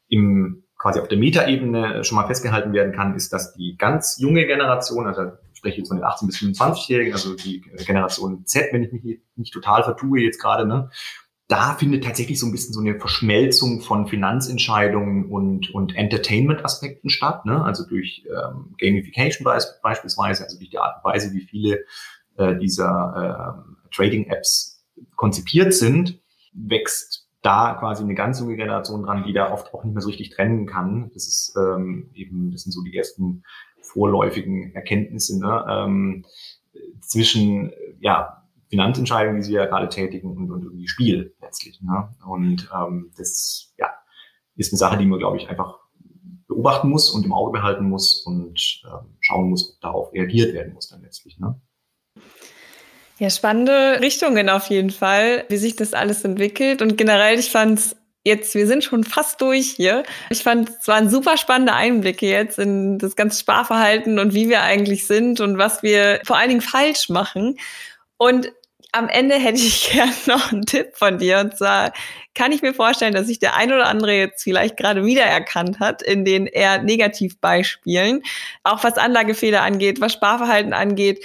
im 0.09 0.66
quasi 0.79 1.01
auf 1.01 1.09
der 1.09 1.19
Metaebene 1.19 2.05
schon 2.05 2.17
mal 2.17 2.27
festgehalten 2.27 2.73
werden 2.73 2.93
kann, 2.93 3.15
ist, 3.15 3.33
dass 3.33 3.55
die 3.55 3.77
ganz 3.77 4.19
junge 4.19 4.47
Generation, 4.47 5.07
also 5.07 5.33
ich 5.53 5.59
spreche 5.59 5.79
jetzt 5.79 5.89
von 5.89 5.97
den 5.97 6.05
18 6.05 6.29
bis 6.29 6.37
25-Jährigen, 6.37 7.13
also 7.13 7.35
die 7.35 7.63
Generation 7.87 8.45
Z, 8.45 8.73
wenn 8.73 8.83
ich 8.83 8.93
mich 8.93 9.21
nicht, 9.37 9.55
total 9.55 9.85
vertue 9.85 10.21
jetzt 10.21 10.41
gerade, 10.41 10.67
ne, 10.67 10.91
da 11.49 11.75
findet 11.75 12.05
tatsächlich 12.05 12.41
so 12.41 12.47
ein 12.47 12.53
bisschen 12.53 12.75
so 12.75 12.81
eine 12.81 12.99
Verschmelzung 12.99 13.81
von 13.81 14.09
Finanzentscheidungen 14.09 15.31
und, 15.31 15.73
und 15.73 15.95
Entertainment-Aspekten 15.95 17.09
statt, 17.09 17.47
ne? 17.47 17.65
also 17.65 17.87
durch 17.87 18.27
ähm, 18.27 18.75
Gamification 18.79 19.45
beispielsweise, 19.45 20.43
also 20.43 20.59
durch 20.59 20.71
die 20.71 20.79
Art 20.79 20.97
und 20.97 21.11
Weise, 21.11 21.33
wie 21.33 21.43
viele 21.43 21.85
äh, 22.37 22.57
dieser 22.57 23.63
äh, 23.65 23.95
Trading-Apps 23.95 24.85
konzipiert 25.15 25.73
sind, 25.73 26.21
wächst 26.53 27.26
da 27.47 27.75
quasi 27.79 28.03
eine 28.03 28.15
ganz 28.15 28.41
junge 28.41 28.57
Generation 28.57 29.05
dran, 29.05 29.23
die 29.25 29.33
da 29.33 29.53
oft 29.53 29.73
auch 29.73 29.85
nicht 29.85 29.95
mehr 29.95 30.03
so 30.03 30.09
richtig 30.09 30.31
trennen 30.31 30.67
kann. 30.67 31.11
Das 31.15 31.29
ist 31.29 31.57
ähm, 31.57 32.11
eben, 32.13 32.51
das 32.51 32.63
sind 32.63 32.73
so 32.73 32.83
die 32.83 32.97
ersten 32.97 33.45
vorläufigen 33.81 34.75
Erkenntnisse 34.75 35.39
ne? 35.39 35.65
ähm, 35.69 36.25
zwischen 37.01 37.73
ja 38.01 38.43
Finanzentscheidungen, 38.69 39.41
die 39.41 39.47
sie 39.47 39.53
ja 39.53 39.67
gerade 39.67 39.89
tätigen 39.89 40.37
und, 40.37 40.51
und 40.51 40.65
irgendwie 40.65 40.89
Spiel 40.89 41.37
letztlich. 41.41 41.81
Ne? 41.83 42.09
Und 42.27 42.69
ähm, 42.77 43.13
das 43.17 43.73
ja, 43.79 43.91
ist 44.57 44.73
eine 44.73 44.79
Sache, 44.79 44.99
die 44.99 45.07
man, 45.07 45.21
glaube 45.21 45.37
ich, 45.37 45.49
einfach 45.49 45.79
beobachten 46.49 46.89
muss 46.89 47.11
und 47.11 47.25
im 47.25 47.33
Auge 47.33 47.53
behalten 47.53 47.89
muss 47.89 48.23
und 48.27 48.83
ähm, 48.87 49.17
schauen 49.21 49.51
muss, 49.51 49.75
ob 49.75 49.81
darauf 49.81 50.13
reagiert 50.13 50.53
werden 50.53 50.75
muss 50.75 50.89
dann 50.89 51.03
letztlich. 51.03 51.39
Ne? 51.39 51.61
Ja, 53.19 53.31
spannende 53.31 54.01
Richtungen 54.01 54.51
auf 54.51 54.67
jeden 54.67 54.91
Fall, 54.91 55.45
wie 55.49 55.57
sich 55.57 55.75
das 55.75 55.95
alles 55.95 56.23
entwickelt. 56.25 56.83
Und 56.83 56.99
generell, 56.99 57.39
ich 57.39 57.51
fand 57.51 57.97
jetzt, 58.25 58.55
wir 58.55 58.67
sind 58.67 58.85
schon 58.85 59.05
fast 59.05 59.41
durch 59.41 59.71
hier. 59.71 60.03
Ich 60.29 60.43
fand, 60.43 60.69
es 60.69 60.87
waren 60.87 61.09
super 61.09 61.39
spannende 61.39 61.73
Einblicke 61.73 62.27
jetzt 62.27 62.59
in 62.59 62.99
das 62.99 63.17
ganze 63.17 63.41
Sparverhalten 63.41 64.19
und 64.19 64.35
wie 64.35 64.51
wir 64.51 64.63
eigentlich 64.63 65.07
sind 65.07 65.41
und 65.41 65.57
was 65.57 65.83
wir 65.83 66.21
vor 66.27 66.37
allen 66.37 66.51
Dingen 66.51 66.61
falsch 66.61 67.09
machen. 67.09 67.59
Und 68.19 68.53
am 68.93 69.09
Ende 69.09 69.37
hätte 69.37 69.61
ich 69.61 69.91
gern 69.93 70.13
noch 70.27 70.53
einen 70.53 70.67
Tipp 70.67 70.91
von 70.95 71.17
dir. 71.17 71.39
Und 71.39 71.57
zwar 71.57 71.95
kann 72.35 72.53
ich 72.53 72.61
mir 72.61 72.75
vorstellen, 72.75 73.15
dass 73.15 73.29
sich 73.29 73.39
der 73.39 73.57
ein 73.57 73.73
oder 73.73 73.87
andere 73.87 74.13
jetzt 74.13 74.43
vielleicht 74.43 74.77
gerade 74.77 75.07
wiedererkannt 75.07 75.81
hat 75.81 76.03
in 76.03 76.27
den 76.27 76.47
eher 76.47 76.83
Negativbeispielen. 76.83 78.23
Auch 78.63 78.85
was 78.85 78.99
Anlagefehler 78.99 79.63
angeht, 79.63 80.03
was 80.03 80.13
Sparverhalten 80.13 80.75
angeht 80.75 81.25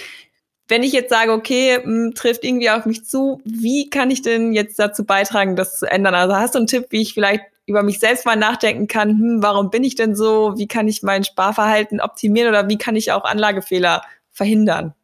wenn 0.72 0.82
ich 0.82 0.94
jetzt 0.94 1.10
sage, 1.10 1.32
okay, 1.32 1.80
mh, 1.80 1.84
hm, 1.84 2.14
trifft 2.14 2.44
irgendwie 2.44 2.70
auf 2.70 2.86
mich 2.86 3.04
zu, 3.04 3.42
wie 3.44 3.90
kann 3.90 4.10
ich 4.10 4.22
denn 4.22 4.54
jetzt 4.54 4.78
dazu 4.78 5.04
beitragen, 5.04 5.54
das 5.54 5.78
zu 5.78 5.84
ändern? 5.84 6.14
Also 6.14 6.34
hast 6.34 6.54
du 6.54 6.60
einen 6.60 6.66
Tipp, 6.66 6.86
wie 6.88 7.02
ich 7.02 7.12
vielleicht 7.12 7.44
über 7.66 7.82
mich 7.82 8.00
selbst 8.00 8.24
mal 8.24 8.36
nachdenken 8.36 8.86
kann, 8.86 9.10
hm, 9.10 9.42
warum 9.42 9.68
bin 9.68 9.84
ich 9.84 9.96
denn 9.96 10.16
so? 10.16 10.54
Wie 10.56 10.66
kann 10.66 10.88
ich 10.88 11.02
mein 11.02 11.24
Sparverhalten 11.24 12.00
optimieren 12.00 12.48
oder 12.48 12.70
wie 12.70 12.78
kann 12.78 12.96
ich 12.96 13.12
auch 13.12 13.24
Anlagefehler 13.24 14.00
verhindern? 14.30 14.94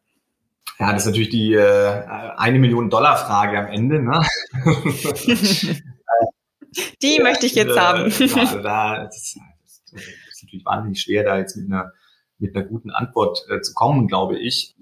Ja, 0.79 0.91
das 0.91 1.03
ist 1.03 1.07
natürlich 1.09 1.29
die 1.29 1.53
äh, 1.53 2.03
eine 2.35 2.57
Million 2.57 2.89
Dollar 2.89 3.17
Frage 3.17 3.59
am 3.59 3.67
Ende. 3.67 4.01
Ne? 4.01 4.25
die 7.03 7.17
ja, 7.17 7.23
möchte 7.23 7.45
ich 7.45 7.53
jetzt 7.53 7.75
äh, 7.75 7.79
haben. 7.79 8.05
Also 8.05 8.59
da, 8.59 9.03
das, 9.03 9.17
ist, 9.17 9.37
das 9.91 10.01
ist 10.31 10.43
natürlich 10.43 10.65
wahnsinnig 10.65 10.99
schwer, 10.99 11.23
da 11.23 11.37
jetzt 11.37 11.55
mit 11.55 11.71
einer 11.71 11.91
mit 12.39 12.55
einer 12.55 12.65
guten 12.65 12.89
Antwort 12.89 13.45
äh, 13.49 13.61
zu 13.61 13.73
kommen, 13.75 14.07
glaube 14.07 14.39
ich 14.39 14.75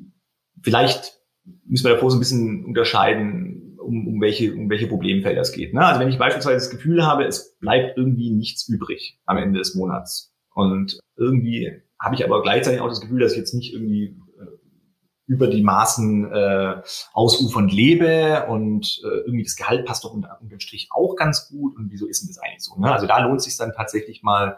vielleicht 0.61 1.19
müssen 1.65 1.85
wir 1.85 1.93
davor 1.93 2.11
so 2.11 2.17
ein 2.17 2.19
bisschen 2.19 2.65
unterscheiden 2.65 3.77
um, 3.79 4.07
um, 4.07 4.21
welche, 4.21 4.53
um 4.53 4.69
welche 4.69 4.87
Problemfelder 4.87 5.41
es 5.41 5.53
geht. 5.53 5.73
Ne? 5.73 5.85
Also 5.85 5.99
wenn 5.99 6.09
ich 6.09 6.17
beispielsweise 6.17 6.57
das 6.57 6.69
Gefühl 6.69 7.05
habe, 7.05 7.25
es 7.25 7.57
bleibt 7.59 7.97
irgendwie 7.97 8.31
nichts 8.31 8.67
übrig 8.67 9.19
am 9.25 9.37
Ende 9.37 9.59
des 9.59 9.75
Monats 9.75 10.33
und 10.53 10.99
irgendwie 11.15 11.81
habe 11.99 12.15
ich 12.15 12.23
aber 12.23 12.41
gleichzeitig 12.41 12.81
auch 12.81 12.89
das 12.89 13.01
Gefühl, 13.01 13.21
dass 13.21 13.31
ich 13.31 13.39
jetzt 13.39 13.53
nicht 13.53 13.73
irgendwie 13.73 14.17
über 15.27 15.47
die 15.47 15.61
Maßen 15.61 16.31
äh, 16.31 16.81
ausufernd 17.13 17.71
lebe 17.71 18.45
und 18.47 19.01
äh, 19.03 19.17
irgendwie 19.25 19.43
das 19.43 19.57
Gehalt 19.57 19.85
passt 19.85 20.05
doch 20.05 20.13
unter, 20.13 20.37
unter 20.41 20.55
dem 20.55 20.61
Strich 20.61 20.87
auch 20.89 21.15
ganz 21.17 21.49
gut 21.49 21.75
und 21.75 21.91
wieso 21.91 22.07
ist 22.07 22.21
denn 22.21 22.29
das 22.29 22.39
eigentlich 22.39 22.63
so? 22.63 22.79
Ne? 22.79 22.91
Also 22.91 23.07
da 23.07 23.19
lohnt 23.19 23.39
es 23.39 23.43
sich 23.43 23.57
dann 23.57 23.73
tatsächlich 23.73 24.23
mal 24.23 24.57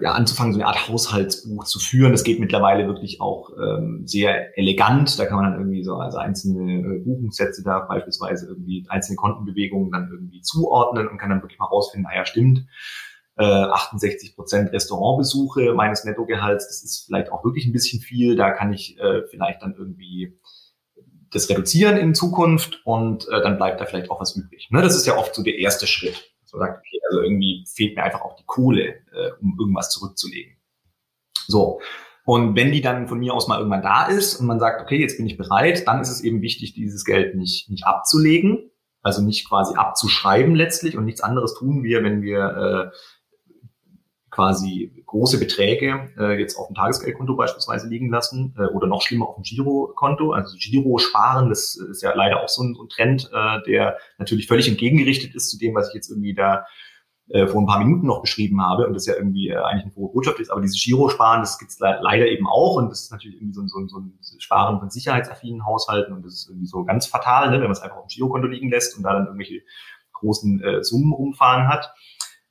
ja, 0.00 0.12
anzufangen, 0.12 0.52
so 0.52 0.58
eine 0.58 0.66
Art 0.66 0.88
Haushaltsbuch 0.88 1.64
zu 1.64 1.78
führen. 1.78 2.10
Das 2.10 2.24
geht 2.24 2.40
mittlerweile 2.40 2.88
wirklich 2.88 3.20
auch 3.20 3.50
ähm, 3.56 4.02
sehr 4.04 4.58
elegant. 4.58 5.18
Da 5.18 5.26
kann 5.26 5.36
man 5.36 5.52
dann 5.52 5.60
irgendwie 5.60 5.84
so 5.84 5.96
also 5.96 6.18
einzelne 6.18 6.80
äh, 6.80 6.98
Buchungssätze 6.98 7.62
da 7.62 7.80
beispielsweise 7.80 8.48
irgendwie 8.48 8.84
einzelne 8.88 9.16
Kontenbewegungen 9.16 9.92
dann 9.92 10.10
irgendwie 10.10 10.40
zuordnen 10.40 11.06
und 11.06 11.18
kann 11.18 11.30
dann 11.30 11.42
wirklich 11.42 11.60
mal 11.60 11.66
rausfinden, 11.66 12.10
naja, 12.10 12.26
stimmt, 12.26 12.66
äh, 13.36 13.44
68 13.44 14.34
Prozent 14.34 14.72
Restaurantbesuche 14.72 15.72
meines 15.74 16.04
Nettogehalts, 16.04 16.66
das 16.66 16.82
ist 16.82 17.04
vielleicht 17.06 17.30
auch 17.30 17.44
wirklich 17.44 17.66
ein 17.66 17.72
bisschen 17.72 18.00
viel. 18.00 18.34
Da 18.34 18.50
kann 18.50 18.72
ich 18.72 18.98
äh, 18.98 19.22
vielleicht 19.30 19.62
dann 19.62 19.74
irgendwie 19.76 20.36
das 21.30 21.48
reduzieren 21.48 21.96
in 21.96 22.14
Zukunft 22.14 22.80
und 22.84 23.28
äh, 23.28 23.40
dann 23.42 23.56
bleibt 23.56 23.80
da 23.80 23.84
vielleicht 23.84 24.10
auch 24.10 24.20
was 24.20 24.34
übrig. 24.34 24.68
Ne? 24.70 24.82
Das 24.82 24.96
ist 24.96 25.06
ja 25.06 25.16
oft 25.16 25.34
so 25.34 25.42
der 25.42 25.58
erste 25.58 25.86
Schritt. 25.86 26.35
So 26.46 26.58
sagt, 26.58 26.78
okay, 26.78 27.00
also 27.10 27.22
irgendwie 27.22 27.64
fehlt 27.68 27.96
mir 27.96 28.04
einfach 28.04 28.22
auch 28.22 28.36
die 28.36 28.46
Kohle, 28.46 28.94
äh, 29.12 29.32
um 29.40 29.56
irgendwas 29.58 29.90
zurückzulegen. 29.90 30.56
So. 31.46 31.80
Und 32.24 32.56
wenn 32.56 32.72
die 32.72 32.80
dann 32.80 33.06
von 33.06 33.18
mir 33.18 33.34
aus 33.34 33.46
mal 33.46 33.58
irgendwann 33.58 33.82
da 33.82 34.06
ist 34.06 34.36
und 34.36 34.46
man 34.46 34.58
sagt, 34.58 34.80
okay, 34.82 34.98
jetzt 34.98 35.16
bin 35.16 35.26
ich 35.26 35.36
bereit, 35.36 35.86
dann 35.86 36.00
ist 36.00 36.10
es 36.10 36.22
eben 36.22 36.42
wichtig, 36.42 36.72
dieses 36.72 37.04
Geld 37.04 37.36
nicht, 37.36 37.70
nicht 37.70 37.86
abzulegen, 37.86 38.70
also 39.02 39.22
nicht 39.22 39.48
quasi 39.48 39.76
abzuschreiben 39.76 40.56
letztlich 40.56 40.96
und 40.96 41.04
nichts 41.04 41.20
anderes 41.20 41.54
tun 41.54 41.84
wir, 41.84 42.02
wenn 42.02 42.22
wir 42.22 42.92
äh, 42.92 42.96
quasi 44.36 44.92
große 45.06 45.38
Beträge 45.38 46.10
äh, 46.18 46.38
jetzt 46.38 46.58
auf 46.58 46.66
dem 46.66 46.76
Tagesgeldkonto 46.76 47.36
beispielsweise 47.36 47.88
liegen 47.88 48.10
lassen 48.10 48.54
äh, 48.58 48.66
oder 48.66 48.86
noch 48.86 49.00
schlimmer 49.00 49.28
auf 49.28 49.36
dem 49.36 49.44
Girokonto. 49.44 50.32
Also 50.32 50.58
Giro-Sparen, 50.58 51.48
das 51.48 51.74
ist 51.74 52.02
ja 52.02 52.14
leider 52.14 52.42
auch 52.42 52.48
so 52.48 52.62
ein, 52.62 52.74
so 52.74 52.82
ein 52.84 52.88
Trend, 52.90 53.30
äh, 53.32 53.62
der 53.66 53.96
natürlich 54.18 54.46
völlig 54.46 54.68
entgegengerichtet 54.68 55.34
ist 55.34 55.50
zu 55.50 55.58
dem, 55.58 55.74
was 55.74 55.88
ich 55.88 55.94
jetzt 55.94 56.10
irgendwie 56.10 56.34
da 56.34 56.66
äh, 57.30 57.46
vor 57.46 57.62
ein 57.62 57.66
paar 57.66 57.78
Minuten 57.78 58.06
noch 58.06 58.20
beschrieben 58.20 58.62
habe 58.62 58.86
und 58.86 58.92
das 58.92 59.06
ja 59.06 59.14
irgendwie 59.14 59.48
äh, 59.48 59.56
eigentlich 59.56 59.84
eine 59.84 59.92
frohe 59.92 60.12
Botschaft 60.12 60.38
ist. 60.38 60.50
Aber 60.50 60.60
dieses 60.60 60.84
Giro-Sparen, 60.84 61.40
das 61.40 61.58
gibt's 61.58 61.80
le 61.80 61.98
leider 62.02 62.26
eben 62.26 62.46
auch 62.46 62.76
und 62.76 62.90
das 62.90 63.04
ist 63.04 63.12
natürlich 63.12 63.38
irgendwie 63.38 63.54
so, 63.54 63.62
ein 63.62 63.68
so, 63.68 63.78
ein 63.78 63.88
so 63.88 63.98
ein 64.36 64.40
Sparen 64.40 64.80
von 64.80 64.90
sicherheitsaffinen 64.90 65.64
Haushalten 65.64 66.12
und 66.12 66.26
das 66.26 66.34
ist 66.34 66.50
irgendwie 66.50 66.66
so 66.66 66.84
ganz 66.84 67.06
fatal, 67.06 67.48
ne, 67.48 67.54
wenn 67.54 67.62
man 67.62 67.72
es 67.72 67.80
einfach 67.80 67.96
auf 67.96 68.06
dem 68.08 68.14
Girokonto 68.14 68.48
liegen 68.48 68.68
lässt 68.68 68.98
und 68.98 69.02
da 69.02 69.14
dann 69.14 69.24
irgendwelche 69.24 69.62
großen 70.12 70.62
äh, 70.62 70.84
Summen 70.84 71.14
rumfahren 71.14 71.68
hat. 71.68 71.94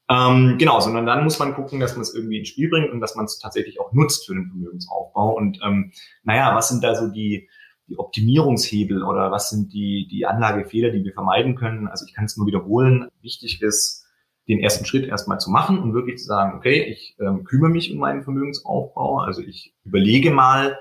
Ähm, 0.07 0.57
genau, 0.59 0.79
sondern 0.79 1.05
dann 1.05 1.23
muss 1.23 1.39
man 1.39 1.55
gucken, 1.55 1.79
dass 1.79 1.93
man 1.93 2.01
es 2.01 2.13
irgendwie 2.13 2.37
ins 2.37 2.49
Spiel 2.49 2.69
bringt 2.69 2.91
und 2.91 3.01
dass 3.01 3.15
man 3.15 3.25
es 3.25 3.39
tatsächlich 3.39 3.79
auch 3.79 3.91
nutzt 3.91 4.27
für 4.27 4.35
den 4.35 4.47
Vermögensaufbau. 4.47 5.35
Und 5.35 5.59
ähm, 5.63 5.91
naja, 6.23 6.55
was 6.55 6.69
sind 6.69 6.83
da 6.83 6.95
so 6.95 7.07
die, 7.07 7.49
die 7.87 7.97
Optimierungshebel 7.97 9.03
oder 9.03 9.31
was 9.31 9.49
sind 9.49 9.73
die, 9.73 10.07
die 10.09 10.25
Anlagefehler, 10.25 10.91
die 10.91 11.03
wir 11.03 11.13
vermeiden 11.13 11.55
können? 11.55 11.87
Also 11.87 12.05
ich 12.07 12.13
kann 12.13 12.25
es 12.25 12.37
nur 12.37 12.45
wiederholen. 12.45 13.07
Wichtig 13.21 13.61
ist, 13.61 14.05
den 14.47 14.59
ersten 14.59 14.85
Schritt 14.85 15.05
erstmal 15.07 15.39
zu 15.39 15.49
machen 15.49 15.79
und 15.79 15.93
wirklich 15.93 16.19
zu 16.19 16.25
sagen, 16.25 16.55
okay, 16.55 16.83
ich 16.83 17.15
ähm, 17.19 17.43
kümmere 17.43 17.71
mich 17.71 17.91
um 17.91 17.97
meinen 17.97 18.23
Vermögensaufbau. 18.23 19.19
Also 19.19 19.41
ich 19.41 19.73
überlege 19.83 20.29
mal, 20.29 20.77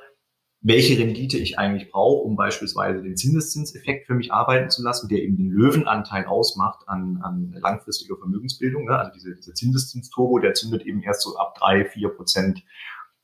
welche 0.65 0.99
Rendite 0.99 1.37
ich 1.37 1.59
eigentlich 1.59 1.91
brauche, 1.91 2.23
um 2.25 2.37
beispielsweise 2.37 3.03
den 3.03 3.19
Zinseszinseffekt 3.19 4.07
für 4.07 4.15
mich 4.15 4.33
arbeiten 4.33 4.71
zu 4.71 4.83
lassen, 4.83 5.09
der 5.09 5.23
eben 5.23 5.37
den 5.37 5.51
Löwenanteil 5.51 6.25
ausmacht 6.25 6.89
an, 6.89 7.21
an 7.23 7.55
langfristiger 7.61 8.17
Vermögensbildung. 8.17 8.87
Ne? 8.87 8.99
Also 8.99 9.13
diese, 9.15 9.35
dieser 9.35 9.53
Zinseszinsturbo, 9.53 10.39
der 10.39 10.55
zündet 10.55 10.87
eben 10.87 11.03
erst 11.03 11.21
so 11.21 11.37
ab 11.37 11.55
drei, 11.59 11.85
vier 11.85 12.09
Prozent 12.09 12.63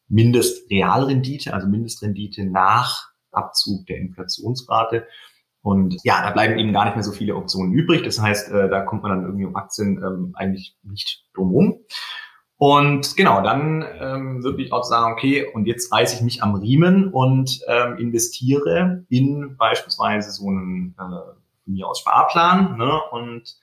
Mindestrealrendite, 0.09 1.55
also 1.55 1.67
Mindestrendite 1.67 2.45
nach 2.45 3.09
Abzug 3.33 3.87
der 3.87 3.97
Inflationsrate. 3.97 5.07
Und 5.63 5.97
ja, 6.05 6.23
da 6.23 6.33
bleiben 6.33 6.59
eben 6.59 6.75
gar 6.75 6.85
nicht 6.85 6.95
mehr 6.95 7.05
so 7.05 7.13
viele 7.13 7.37
Optionen 7.37 7.73
übrig. 7.73 8.03
Das 8.03 8.21
heißt, 8.21 8.51
äh, 8.51 8.69
da 8.69 8.83
kommt 8.83 9.03
man 9.03 9.13
dann 9.13 9.25
irgendwie 9.25 9.47
um 9.47 9.57
Aktien 9.57 9.97
ähm, 9.97 10.33
eigentlich 10.35 10.77
nicht 10.83 11.25
drum 11.33 11.53
rum. 11.53 11.79
Und 12.63 13.17
genau, 13.17 13.41
dann 13.41 13.87
ähm, 14.01 14.45
wirklich 14.45 14.71
auch 14.71 14.85
sagen, 14.85 15.15
okay, 15.15 15.47
und 15.55 15.65
jetzt 15.65 15.91
reiße 15.91 16.17
ich 16.17 16.21
mich 16.21 16.43
am 16.43 16.57
Riemen 16.57 17.09
und 17.11 17.59
ähm, 17.67 17.97
investiere 17.97 19.07
in 19.09 19.57
beispielsweise 19.57 20.31
so 20.31 20.47
einen 20.49 20.95
äh, 20.99 21.41
mir 21.65 21.89
aus 21.89 22.01
Sparplan 22.01 22.77
ne, 22.77 23.01
und 23.13 23.57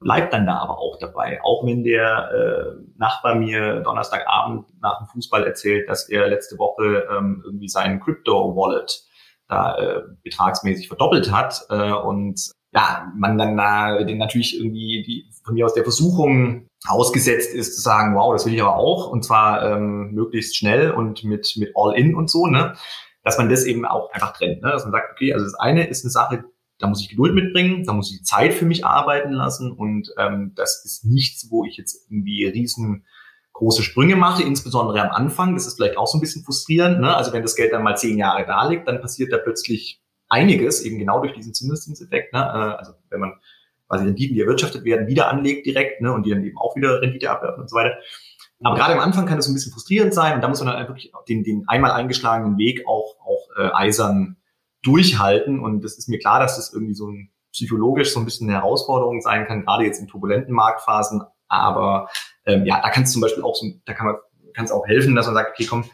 bleibt 0.00 0.32
dann 0.32 0.46
da 0.46 0.56
aber 0.58 0.80
auch 0.80 0.98
dabei. 0.98 1.38
Auch 1.44 1.64
wenn 1.64 1.84
der 1.84 2.32
äh, 2.32 2.98
Nachbar 2.98 3.36
mir 3.36 3.82
Donnerstagabend 3.82 4.66
nach 4.82 4.98
dem 4.98 5.06
Fußball 5.06 5.46
erzählt, 5.46 5.88
dass 5.88 6.08
er 6.08 6.26
letzte 6.26 6.58
Woche 6.58 7.06
ähm, 7.08 7.42
irgendwie 7.44 7.68
seinen 7.68 8.00
Crypto-Wallet 8.00 9.04
da 9.46 9.78
äh, 9.78 10.02
betragsmäßig 10.24 10.88
verdoppelt 10.88 11.30
hat 11.30 11.66
äh, 11.70 11.92
und 11.92 12.50
ja, 12.72 13.12
man 13.16 13.36
dann 13.36 13.56
da 13.56 14.02
den 14.04 14.18
natürlich 14.18 14.56
irgendwie 14.58 15.02
die 15.02 15.26
von 15.44 15.54
mir 15.54 15.66
aus 15.66 15.74
der 15.74 15.82
Versuchung 15.82 16.68
ausgesetzt 16.86 17.54
ist, 17.54 17.74
zu 17.74 17.80
sagen, 17.80 18.14
wow, 18.14 18.32
das 18.32 18.46
will 18.46 18.54
ich 18.54 18.62
aber 18.62 18.76
auch, 18.76 19.08
und 19.08 19.24
zwar 19.24 19.64
ähm, 19.64 20.12
möglichst 20.12 20.56
schnell 20.56 20.90
und 20.92 21.24
mit, 21.24 21.54
mit 21.56 21.72
All-In 21.74 22.14
und 22.14 22.30
so, 22.30 22.46
ne? 22.46 22.74
Dass 23.22 23.36
man 23.36 23.50
das 23.50 23.64
eben 23.64 23.84
auch 23.84 24.10
einfach 24.12 24.32
trennt, 24.32 24.62
ne? 24.62 24.70
Dass 24.70 24.84
man 24.84 24.92
sagt, 24.92 25.12
okay, 25.12 25.32
also 25.32 25.44
das 25.44 25.54
eine 25.54 25.86
ist 25.88 26.04
eine 26.04 26.10
Sache, 26.10 26.44
da 26.78 26.86
muss 26.86 27.02
ich 27.02 27.10
Geduld 27.10 27.34
mitbringen, 27.34 27.84
da 27.84 27.92
muss 27.92 28.10
ich 28.10 28.18
die 28.18 28.24
Zeit 28.24 28.54
für 28.54 28.64
mich 28.64 28.86
arbeiten 28.86 29.32
lassen 29.32 29.72
und 29.72 30.12
ähm, 30.18 30.52
das 30.54 30.84
ist 30.84 31.04
nichts, 31.04 31.50
wo 31.50 31.64
ich 31.64 31.76
jetzt 31.76 32.06
irgendwie 32.08 32.46
riesengroße 32.46 33.82
Sprünge 33.82 34.16
mache, 34.16 34.42
insbesondere 34.42 35.02
am 35.02 35.10
Anfang. 35.10 35.54
Das 35.54 35.66
ist 35.66 35.74
vielleicht 35.74 35.98
auch 35.98 36.06
so 36.06 36.16
ein 36.16 36.22
bisschen 36.22 36.44
frustrierend. 36.44 37.00
Ne? 37.00 37.14
Also 37.14 37.32
wenn 37.32 37.42
das 37.42 37.56
Geld 37.56 37.72
dann 37.72 37.82
mal 37.82 37.96
zehn 37.96 38.16
Jahre 38.16 38.46
da 38.46 38.66
liegt, 38.66 38.88
dann 38.88 39.02
passiert 39.02 39.32
da 39.32 39.36
plötzlich 39.36 40.00
einiges, 40.30 40.82
eben 40.82 40.98
genau 40.98 41.20
durch 41.20 41.34
diesen 41.34 41.52
Zinseszinseffekt. 41.52 42.32
Ne? 42.32 42.40
Äh, 42.40 42.78
also 42.78 42.92
wenn 43.10 43.20
man 43.20 43.34
quasi 43.88 44.04
Renditen, 44.04 44.34
die 44.34 44.40
erwirtschaftet 44.40 44.84
werden, 44.84 45.06
wieder 45.08 45.28
anlegt 45.28 45.66
direkt 45.66 46.00
ne, 46.00 46.12
und 46.12 46.24
die 46.24 46.30
dann 46.30 46.44
eben 46.44 46.56
auch 46.56 46.76
wieder 46.76 47.02
Rendite 47.02 47.30
abwerfen 47.30 47.62
und 47.62 47.68
so 47.68 47.76
weiter. 47.76 47.96
Aber 48.62 48.76
gerade 48.76 48.94
am 48.94 49.00
Anfang 49.00 49.26
kann 49.26 49.36
das 49.36 49.48
ein 49.48 49.54
bisschen 49.54 49.72
frustrierend 49.72 50.14
sein 50.14 50.34
und 50.34 50.42
da 50.42 50.48
muss 50.48 50.62
man 50.62 50.74
dann 50.74 50.86
wirklich 50.86 51.12
den, 51.28 51.44
den 51.44 51.64
einmal 51.66 51.92
eingeschlagenen 51.92 52.58
Weg 52.58 52.86
auch, 52.86 53.16
auch 53.24 53.48
äh, 53.56 53.70
eisern 53.72 54.36
durchhalten. 54.82 55.60
Und 55.60 55.82
das 55.82 55.96
ist 55.96 56.08
mir 56.08 56.18
klar, 56.18 56.40
dass 56.40 56.56
das 56.56 56.72
irgendwie 56.72 56.94
so 56.94 57.08
ein 57.08 57.30
psychologisch 57.52 58.12
so 58.12 58.20
ein 58.20 58.24
bisschen 58.24 58.48
eine 58.48 58.58
Herausforderung 58.58 59.22
sein 59.22 59.46
kann, 59.46 59.64
gerade 59.64 59.84
jetzt 59.84 59.98
in 59.98 60.06
turbulenten 60.06 60.54
Marktphasen. 60.54 61.22
Aber 61.48 62.08
ähm, 62.44 62.64
ja, 62.64 62.80
da 62.80 62.90
kann 62.90 63.04
es 63.04 63.12
zum 63.12 63.22
Beispiel 63.22 63.42
auch 63.42 63.56
so, 63.56 63.66
da 63.86 63.94
kann 63.94 64.06
man 64.06 64.16
kann 64.54 64.64
es 64.64 64.72
auch 64.72 64.86
helfen, 64.86 65.14
dass 65.14 65.26
man 65.26 65.34
sagt, 65.34 65.50
okay, 65.50 65.66
komm, 65.66 65.84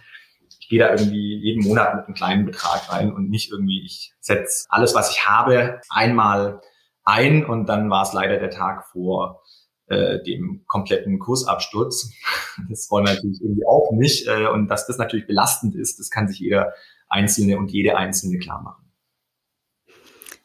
ich 0.67 0.71
gehe 0.71 0.81
da 0.81 0.91
irgendwie 0.91 1.37
jeden 1.37 1.63
Monat 1.63 1.95
mit 1.95 2.07
einem 2.07 2.15
kleinen 2.15 2.45
Betrag 2.45 2.91
rein 2.91 3.13
und 3.13 3.31
nicht 3.31 3.53
irgendwie, 3.53 3.85
ich 3.85 4.13
setze 4.19 4.67
alles, 4.69 4.97
was 4.97 5.13
ich 5.13 5.25
habe, 5.25 5.81
einmal 5.91 6.61
ein 7.05 7.47
und 7.47 7.69
dann 7.69 7.89
war 7.89 8.03
es 8.03 8.13
leider 8.13 8.39
der 8.39 8.51
Tag 8.51 8.85
vor 8.91 9.45
äh, 9.87 10.21
dem 10.25 10.65
kompletten 10.67 11.21
Kursabsturz. 11.21 12.11
Das 12.69 12.91
wollen 12.91 13.07
wir 13.07 13.15
natürlich 13.15 13.41
irgendwie 13.41 13.67
auch 13.67 13.93
nicht. 13.93 14.27
Äh, 14.27 14.49
und 14.49 14.67
dass 14.67 14.89
das 14.89 14.99
natürlich 14.99 15.29
belastend 15.29 15.77
ist, 15.77 16.01
das 16.01 16.11
kann 16.11 16.27
sich 16.27 16.41
jeder 16.41 16.73
Einzelne 17.09 17.59
und 17.59 17.71
jede 17.71 17.97
Einzelne 17.97 18.39
klar 18.39 18.61
machen. 18.61 18.91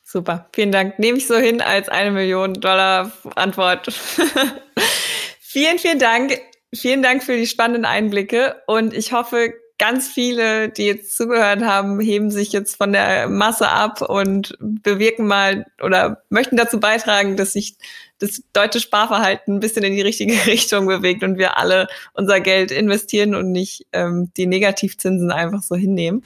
Super, 0.04 0.50
vielen 0.54 0.72
Dank. 0.72 1.00
Nehme 1.00 1.18
ich 1.18 1.26
so 1.26 1.38
hin 1.38 1.62
als 1.62 1.90
eine 1.90 2.12
Million 2.12 2.54
Dollar 2.54 3.12
Antwort. 3.36 3.88
vielen, 5.40 5.80
vielen 5.80 6.00
Dank. 6.00 6.38
Vielen 6.76 7.02
Dank 7.02 7.24
für 7.24 7.36
die 7.36 7.48
spannenden 7.48 7.86
Einblicke 7.86 8.62
und 8.68 8.94
ich 8.94 9.14
hoffe, 9.14 9.54
ganz 9.82 10.08
viele, 10.08 10.70
die 10.70 10.86
jetzt 10.86 11.18
zugehört 11.18 11.64
haben, 11.64 12.00
heben 12.00 12.30
sich 12.30 12.52
jetzt 12.52 12.76
von 12.76 12.94
der 12.94 13.28
Masse 13.28 13.68
ab 13.68 14.04
und 14.04 14.56
bewirken 14.60 15.26
mal 15.26 15.66
oder 15.82 16.22
möchten 16.30 16.56
dazu 16.56 16.80
beitragen, 16.80 17.36
dass 17.36 17.54
sich 17.54 17.78
das 18.20 18.44
deutsche 18.54 18.80
Sparverhalten 18.80 19.56
ein 19.56 19.60
bisschen 19.60 19.84
in 19.84 19.96
die 19.96 20.04
richtige 20.04 20.34
Richtung 20.46 20.86
bewegt 20.86 21.24
und 21.24 21.40
wir 21.40 21.58
alle 21.58 21.88
unser 22.14 22.42
Geld 22.42 22.70
investieren 22.70 23.34
und 23.34 23.52
nicht 23.52 23.88
ähm, 23.92 24.30
die 24.38 24.46
Negativzinsen 24.46 25.32
einfach 25.32 25.64
so 25.64 25.76
hinnehmen. 25.76 26.24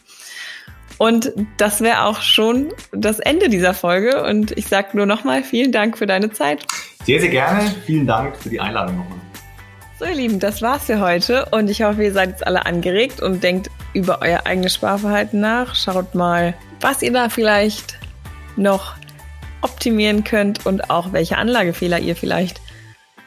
Und 0.97 1.31
das 1.55 1.79
wäre 1.79 2.03
auch 2.03 2.21
schon 2.21 2.73
das 2.91 3.19
Ende 3.19 3.47
dieser 3.47 3.73
Folge. 3.73 4.21
Und 4.23 4.51
ich 4.57 4.67
sage 4.67 4.97
nur 4.97 5.05
nochmal 5.05 5.43
vielen 5.43 5.71
Dank 5.71 5.97
für 5.97 6.07
deine 6.07 6.29
Zeit. 6.31 6.65
Sehr, 7.05 7.21
sehr 7.21 7.29
gerne. 7.29 7.73
Vielen 7.85 8.05
Dank 8.05 8.35
für 8.35 8.49
die 8.49 8.59
Einladung 8.59 8.97
nochmal. 8.97 9.24
So, 10.05 10.11
ihr 10.11 10.17
Lieben, 10.17 10.39
das 10.39 10.61
war's 10.61 10.85
für 10.85 10.99
heute 10.99 11.47
und 11.49 11.67
ich 11.67 11.81
hoffe, 11.81 12.03
ihr 12.03 12.13
seid 12.13 12.29
jetzt 12.29 12.45
alle 12.45 12.67
angeregt 12.67 13.23
und 13.23 13.41
denkt 13.41 13.71
über 13.93 14.19
euer 14.21 14.45
eigenes 14.45 14.75
Sparverhalten 14.75 15.39
nach. 15.39 15.73
Schaut 15.73 16.13
mal, 16.13 16.53
was 16.79 17.01
ihr 17.01 17.11
da 17.11 17.27
vielleicht 17.27 17.97
noch 18.55 18.93
optimieren 19.61 20.23
könnt 20.23 20.67
und 20.67 20.91
auch 20.91 21.11
welche 21.11 21.39
Anlagefehler 21.39 21.97
ihr 21.97 22.15
vielleicht 22.15 22.61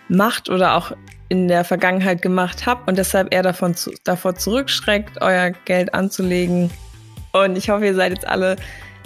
macht 0.08 0.50
oder 0.50 0.76
auch 0.76 0.92
in 1.28 1.48
der 1.48 1.64
Vergangenheit 1.64 2.22
gemacht 2.22 2.64
habt 2.64 2.88
und 2.88 2.96
deshalb 2.96 3.34
eher 3.34 3.42
davon 3.42 3.74
zu, 3.74 3.90
davor 4.04 4.36
zurückschreckt, 4.36 5.20
euer 5.20 5.50
Geld 5.64 5.94
anzulegen. 5.94 6.70
Und 7.32 7.58
ich 7.58 7.70
hoffe, 7.70 7.86
ihr 7.86 7.94
seid 7.96 8.12
jetzt 8.12 8.28
alle 8.28 8.54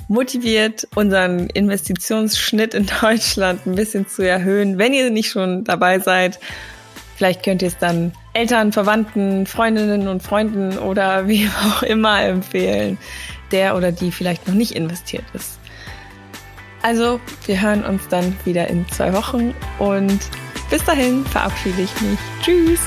motiviert, 0.09 0.87
unseren 0.95 1.47
Investitionsschnitt 1.47 2.75
in 2.75 2.87
Deutschland 3.01 3.67
ein 3.67 3.77
bisschen 3.77 4.07
zu 4.07 4.29
erhöhen. 4.29 4.77
Wenn 4.77 4.93
ihr 4.93 5.09
nicht 5.09 5.31
schon 5.31 5.65
dabei 5.65 6.01
seid, 6.01 6.39
vielleicht 7.23 7.45
könnt 7.45 7.63
ihr 7.63 7.69
es 7.69 7.79
dann 7.79 8.11
Eltern, 8.33 8.73
Verwandten, 8.73 9.47
Freundinnen 9.47 10.09
und 10.09 10.25
Freunden 10.25 10.77
oder 10.77 11.29
wie 11.29 11.49
auch 11.49 11.85
immer 11.85 12.21
empfehlen, 12.21 12.99
der 13.53 13.77
oder 13.77 13.93
die 13.93 14.11
vielleicht 14.11 14.49
noch 14.49 14.55
nicht 14.55 14.73
investiert 14.73 15.23
ist. 15.33 15.61
Also, 16.83 17.21
wir 17.47 17.63
hören 17.63 17.85
uns 17.85 18.09
dann 18.09 18.37
wieder 18.45 18.67
in 18.67 18.89
zwei 18.89 19.13
Wochen 19.13 19.55
und 19.79 20.19
bis 20.69 20.85
dahin 20.85 21.25
verabschiede 21.27 21.83
ich 21.83 22.01
mich. 22.01 22.19
Tschüss! 22.43 22.81